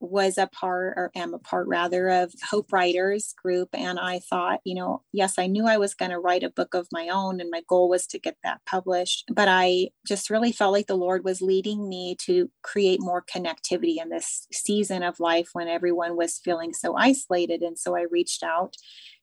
was 0.00 0.38
a 0.38 0.48
part 0.48 0.94
or 0.96 1.12
am 1.14 1.34
a 1.34 1.38
part 1.38 1.68
rather 1.68 2.08
of 2.08 2.34
Hope 2.50 2.72
Writers 2.72 3.34
group. 3.42 3.70
And 3.74 3.98
I 3.98 4.20
thought, 4.20 4.60
you 4.64 4.74
know, 4.74 5.02
yes, 5.12 5.38
I 5.38 5.46
knew 5.46 5.66
I 5.66 5.78
was 5.78 5.94
going 5.94 6.10
to 6.10 6.18
write 6.20 6.42
a 6.42 6.50
book 6.50 6.74
of 6.74 6.88
my 6.92 7.08
own 7.08 7.40
and 7.40 7.50
my 7.50 7.62
goal 7.68 7.88
was 7.88 8.06
to 8.08 8.18
get 8.18 8.36
that 8.44 8.60
published. 8.66 9.24
But 9.32 9.48
I 9.48 9.90
just 10.06 10.30
really 10.30 10.52
felt 10.52 10.72
like 10.72 10.88
the 10.88 10.96
Lord 10.96 11.24
was 11.24 11.42
leading 11.42 11.88
me 11.88 12.16
to 12.22 12.50
create 12.62 13.00
more 13.00 13.24
connectivity 13.24 13.96
in 14.02 14.10
this 14.10 14.46
season 14.52 15.02
of 15.02 15.20
life 15.20 15.50
when 15.54 15.68
everyone 15.68 16.16
was 16.16 16.40
feeling 16.44 16.74
so 16.74 16.96
isolated. 16.96 17.62
And 17.62 17.78
so 17.78 17.96
I 17.96 18.06
reached 18.10 18.42
out 18.42 18.76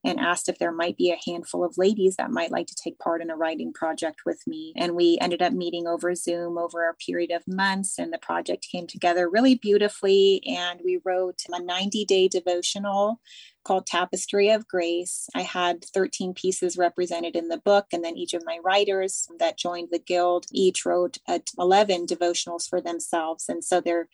and 0.04 0.20
asked 0.20 0.48
if 0.48 0.60
there 0.60 0.72
might 0.72 0.98
be 0.98 1.12
a 1.12 1.30
handful 1.30 1.64
of 1.64 1.78
ladies 1.78 2.16
that 2.16 2.32
might 2.32 2.52
like 2.52 2.68
to 2.68 2.76
take 2.76 3.00
part 3.00 3.22
in 3.22 3.30
a 3.30 3.36
writing 3.36 3.74
project 3.74 4.22
with 4.26 4.42
me. 4.48 4.74
And 4.76 4.96
we 4.96 5.18
ended 5.20 5.42
up 5.42 5.54
meeting 5.54 5.88
over 5.88 6.14
Zoom 6.16 6.58
over 6.58 6.88
a 6.88 6.94
period 6.94 7.32
of 7.32 7.48
months, 7.48 7.98
and 7.98 8.14
the 8.14 8.18
project 8.18 8.68
came 8.72 8.88
together 8.88 9.30
really 9.30 9.56
beautifully. 9.56 10.42
And 10.46 10.80
we 10.84 11.00
wrote 11.04 11.42
a 11.52 11.62
90 11.62 12.06
day 12.06 12.28
devotional 12.28 13.20
called 13.68 13.86
Tapestry 13.86 14.50
of 14.50 14.68
Grace. 14.68 15.28
I 15.36 15.42
had 15.42 15.84
13 15.84 16.34
pieces 16.34 16.78
represented 16.78 17.36
in 17.36 17.50
the 17.50 17.58
book, 17.58 17.88
and 17.92 18.04
then 18.04 18.16
each 18.16 18.34
of 18.34 18.46
my 18.46 18.60
writers 18.64 19.28
that 19.40 19.58
joined 19.58 19.90
the 19.92 20.00
guild 20.00 20.46
each 20.52 20.86
wrote 20.86 21.18
uh, 21.28 21.40
11 21.60 22.06
devotionals 22.06 22.70
for 22.70 22.80
themselves. 22.80 23.46
And 23.50 23.64
so 23.64 23.82
they're 23.82 24.08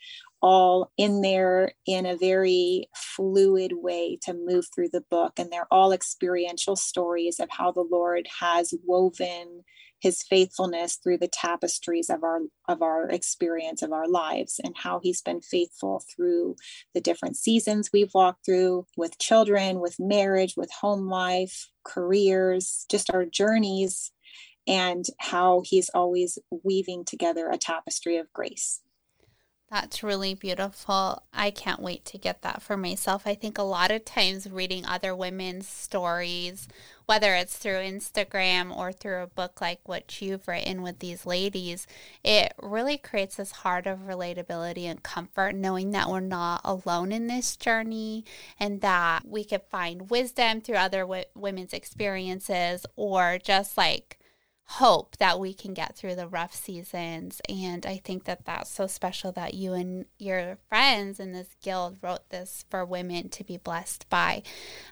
all 0.44 0.92
in 0.98 1.22
there 1.22 1.72
in 1.88 2.06
a 2.06 2.18
very 2.18 2.90
fluid 2.94 3.72
way 3.76 4.20
to 4.22 4.34
move 4.34 4.66
through 4.76 4.90
the 4.90 5.06
book. 5.10 5.40
And 5.40 5.50
they're 5.50 5.72
all 5.72 5.94
experiential 5.94 6.76
stories 6.76 7.40
of 7.40 7.48
how 7.50 7.72
the 7.72 7.88
Lord 7.90 8.28
has 8.42 8.74
woven 8.86 9.64
his 10.02 10.22
faithfulness 10.22 11.00
through 11.02 11.18
the 11.18 11.30
tapestries 11.30 12.10
of 12.10 12.26
our 12.26 12.42
of 12.68 12.82
our 12.82 13.08
experience 13.10 13.82
of 13.82 13.94
our 13.94 14.08
lives 14.08 14.60
and 14.62 14.76
how 14.78 15.00
he's 15.02 15.22
been 15.22 15.40
faithful 15.40 16.04
through 16.14 16.58
the 16.94 17.00
different 17.00 17.38
seasons 17.38 17.90
we've 17.94 18.14
walked 18.14 18.46
through 18.46 18.86
with 18.98 19.18
children 19.18 19.80
with 19.80 19.96
marriage 20.00 20.56
with 20.58 20.70
home 20.82 21.08
life 21.08 21.70
careers 21.86 22.86
just 22.92 23.10
our 23.14 23.24
journeys 23.24 24.12
and 24.68 25.06
how 25.20 25.62
he's 25.64 25.90
always 25.94 26.38
weaving 26.64 27.06
together 27.06 27.50
a 27.50 27.58
tapestry 27.58 28.18
of 28.18 28.32
grace 28.34 28.82
that's 29.74 30.04
really 30.04 30.36
beautiful. 30.36 31.24
I 31.34 31.50
can't 31.50 31.82
wait 31.82 32.06
to 32.06 32.20
get 32.20 32.44
that 32.44 32.62
for 32.62 32.78
myself. 32.78 33.24
I 33.26 33.34
think 33.34 33.58
a 33.58 33.64
lot 33.64 33.90
of 33.90 34.06
times 34.06 34.48
reading 34.48 34.86
other 34.86 35.16
women's 35.16 35.68
stories, 35.68 36.68
whether 37.08 37.34
it's 37.34 37.58
through 37.58 37.78
Instagram 37.78 38.76
or 38.76 38.92
through 38.92 39.24
a 39.24 39.28
book 39.28 39.60
like 39.62 39.80
what 39.86 40.22
you've 40.22 40.48
written 40.48 40.84
with 40.84 41.00
these 41.00 41.26
ladies, 41.26 41.88
it 42.24 42.54
really 42.62 43.00
creates 43.00 43.38
this 43.38 43.52
heart 43.52 43.88
of 43.88 44.02
relatability 44.02 44.84
and 44.84 45.02
comfort, 45.02 45.56
knowing 45.56 45.90
that 45.90 46.08
we're 46.08 46.20
not 46.20 46.62
alone 46.64 47.12
in 47.12 47.26
this 47.26 47.56
journey 47.56 48.24
and 48.60 48.82
that 48.82 49.28
we 49.28 49.44
can 49.44 49.62
find 49.72 50.12
wisdom 50.12 50.62
through 50.62 50.76
other 50.76 51.02
w- 51.02 51.24
women's 51.34 51.74
experiences 51.74 52.86
or 52.96 53.40
just 53.44 53.76
like 53.76 54.20
hope 54.66 55.18
that 55.18 55.40
we 55.40 55.54
can 55.54 55.74
get 55.74 55.96
through 55.96 56.16
the 56.16 56.28
rough 56.28 56.54
seasons. 56.54 57.42
And 57.50 57.86
I 57.86 57.98
think 57.98 58.24
that 58.26 58.46
that's 58.46 58.70
so 58.70 58.88
special 58.88 59.32
that 59.34 59.54
you 59.54 59.74
and 59.74 60.06
your 60.18 60.58
friends 60.70 61.20
in 61.20 61.34
this 61.34 61.56
guild 61.62 61.98
wrote 62.02 62.30
this 62.30 62.66
for 62.70 62.86
women 62.86 63.30
to 63.30 63.44
be 63.44 63.58
blessed 63.58 64.10
by. 64.10 64.44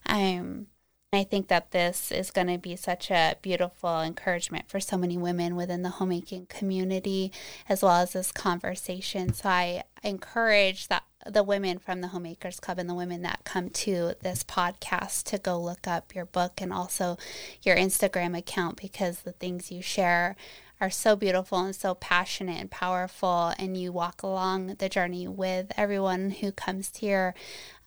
Um, 0.05 0.67
I 1.13 1.26
think 1.26 1.49
that 1.49 1.72
this 1.72 2.09
is 2.09 2.32
going 2.32 2.47
to 2.47 2.57
be 2.57 2.78
such 2.78 3.11
a 3.11 3.36
beautiful 3.41 4.01
encouragement 4.01 4.69
for 4.69 4.80
so 4.80 4.97
many 4.97 5.17
women 5.17 5.57
within 5.57 5.82
the 5.82 5.89
homemaking 5.89 6.45
community, 6.45 7.34
as 7.67 7.84
well 7.84 7.97
as 7.97 8.13
this 8.13 8.32
conversation. 8.32 9.34
So 9.34 9.49
I 9.49 9.84
encourage 10.03 10.88
that 10.88 11.03
the 11.26 11.43
women 11.43 11.80
from 11.80 12.01
the 12.01 12.09
Homemakers 12.09 12.59
Club 12.59 12.80
and 12.80 12.89
the 12.89 12.95
women 12.95 13.22
that 13.22 13.41
come 13.43 13.69
to 13.69 14.13
this 14.22 14.43
podcast 14.43 15.24
to 15.26 15.38
go 15.38 15.59
look 15.59 15.88
up 15.88 16.15
your 16.15 16.26
book 16.26 16.61
and 16.61 16.72
also 16.74 17.17
your 17.61 17.76
Instagram 17.76 18.38
account 18.38 18.80
because 18.82 19.22
the 19.22 19.32
things 19.32 19.72
you 19.72 19.82
share 19.82 20.36
are 20.82 20.89
so 20.89 21.15
beautiful 21.15 21.59
and 21.59 21.76
so 21.76 21.93
passionate 21.93 22.59
and 22.59 22.72
powerful 22.72 23.53
and 23.59 23.78
you 23.78 23.91
walk 23.91 24.24
along 24.24 24.76
the 24.80 24.89
journey 24.89 25.28
with 25.28 25.72
everyone 25.78 26.32
who 26.32 26.51
comes 26.51 26.89
to 26.89 27.05
your 27.05 27.36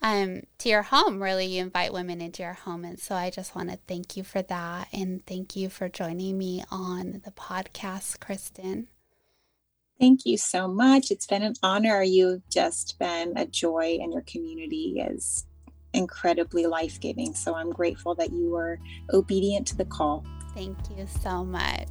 um 0.01 0.43
to 0.57 0.69
your 0.69 0.83
home. 0.83 1.21
Really 1.21 1.45
you 1.45 1.61
invite 1.61 1.91
women 1.91 2.21
into 2.21 2.41
your 2.41 2.53
home 2.53 2.85
and 2.85 2.97
so 2.97 3.13
I 3.13 3.29
just 3.29 3.53
want 3.53 3.69
to 3.69 3.79
thank 3.85 4.15
you 4.15 4.23
for 4.23 4.41
that 4.43 4.87
and 4.93 5.25
thank 5.25 5.57
you 5.57 5.69
for 5.69 5.89
joining 5.89 6.37
me 6.37 6.63
on 6.71 7.21
the 7.25 7.31
podcast 7.31 8.19
Kristin 8.19 8.85
Thank 9.99 10.25
you 10.25 10.37
so 10.37 10.67
much. 10.67 11.09
It's 11.09 11.25
been 11.25 11.41
an 11.41 11.53
honor. 11.63 12.03
You've 12.03 12.47
just 12.49 12.99
been 12.99 13.37
a 13.37 13.45
joy, 13.45 13.97
and 14.01 14.11
your 14.11 14.23
community 14.23 14.99
is 14.99 15.45
incredibly 15.93 16.65
life 16.65 16.99
giving. 16.99 17.33
So 17.33 17.55
I'm 17.55 17.71
grateful 17.71 18.15
that 18.15 18.33
you 18.33 18.49
were 18.49 18.79
obedient 19.13 19.67
to 19.67 19.77
the 19.77 19.85
call. 19.85 20.25
Thank 20.53 20.77
you 20.97 21.07
so 21.21 21.43
much. 21.43 21.87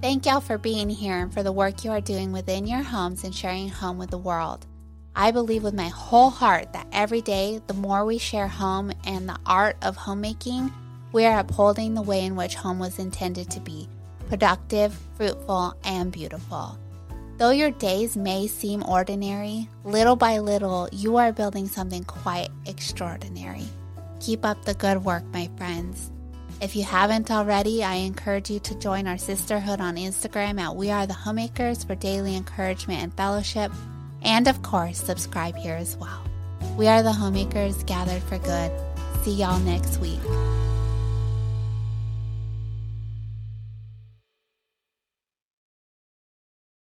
Thank 0.00 0.24
y'all 0.24 0.40
for 0.40 0.56
being 0.56 0.88
here 0.88 1.18
and 1.18 1.34
for 1.34 1.42
the 1.42 1.52
work 1.52 1.84
you 1.84 1.90
are 1.90 2.00
doing 2.00 2.32
within 2.32 2.66
your 2.66 2.82
homes 2.82 3.24
and 3.24 3.34
sharing 3.34 3.68
home 3.68 3.98
with 3.98 4.10
the 4.10 4.18
world. 4.18 4.66
I 5.14 5.32
believe 5.32 5.64
with 5.64 5.74
my 5.74 5.88
whole 5.88 6.30
heart 6.30 6.72
that 6.72 6.86
every 6.92 7.20
day, 7.20 7.60
the 7.66 7.74
more 7.74 8.04
we 8.04 8.16
share 8.18 8.48
home 8.48 8.92
and 9.04 9.28
the 9.28 9.38
art 9.44 9.76
of 9.82 9.96
homemaking, 9.96 10.72
we 11.12 11.26
are 11.26 11.40
upholding 11.40 11.94
the 11.94 12.02
way 12.02 12.24
in 12.24 12.36
which 12.36 12.54
home 12.54 12.78
was 12.78 12.98
intended 12.98 13.50
to 13.50 13.60
be 13.60 13.88
productive, 14.28 14.96
fruitful, 15.16 15.74
and 15.84 16.12
beautiful. 16.12 16.78
Though 17.40 17.52
your 17.52 17.70
days 17.70 18.18
may 18.18 18.48
seem 18.48 18.84
ordinary, 18.86 19.66
little 19.82 20.14
by 20.14 20.40
little, 20.40 20.90
you 20.92 21.16
are 21.16 21.32
building 21.32 21.68
something 21.68 22.04
quite 22.04 22.50
extraordinary. 22.66 23.64
Keep 24.20 24.44
up 24.44 24.62
the 24.66 24.74
good 24.74 25.06
work, 25.06 25.24
my 25.32 25.48
friends. 25.56 26.10
If 26.60 26.76
you 26.76 26.84
haven't 26.84 27.30
already, 27.30 27.82
I 27.82 27.94
encourage 27.94 28.50
you 28.50 28.58
to 28.60 28.78
join 28.78 29.06
our 29.06 29.16
sisterhood 29.16 29.80
on 29.80 29.96
Instagram 29.96 30.60
at 30.60 30.76
We 30.76 30.90
Are 30.90 31.06
the 31.06 31.14
Homemakers 31.14 31.82
for 31.82 31.94
daily 31.94 32.36
encouragement 32.36 33.02
and 33.02 33.14
fellowship. 33.14 33.72
And 34.20 34.46
of 34.46 34.60
course, 34.60 34.98
subscribe 34.98 35.56
here 35.56 35.76
as 35.76 35.96
well. 35.96 36.22
We 36.76 36.88
are 36.88 37.02
the 37.02 37.10
homemakers 37.10 37.82
gathered 37.84 38.22
for 38.24 38.36
good. 38.36 38.70
See 39.24 39.32
y'all 39.32 39.60
next 39.60 39.96
week. 39.96 40.20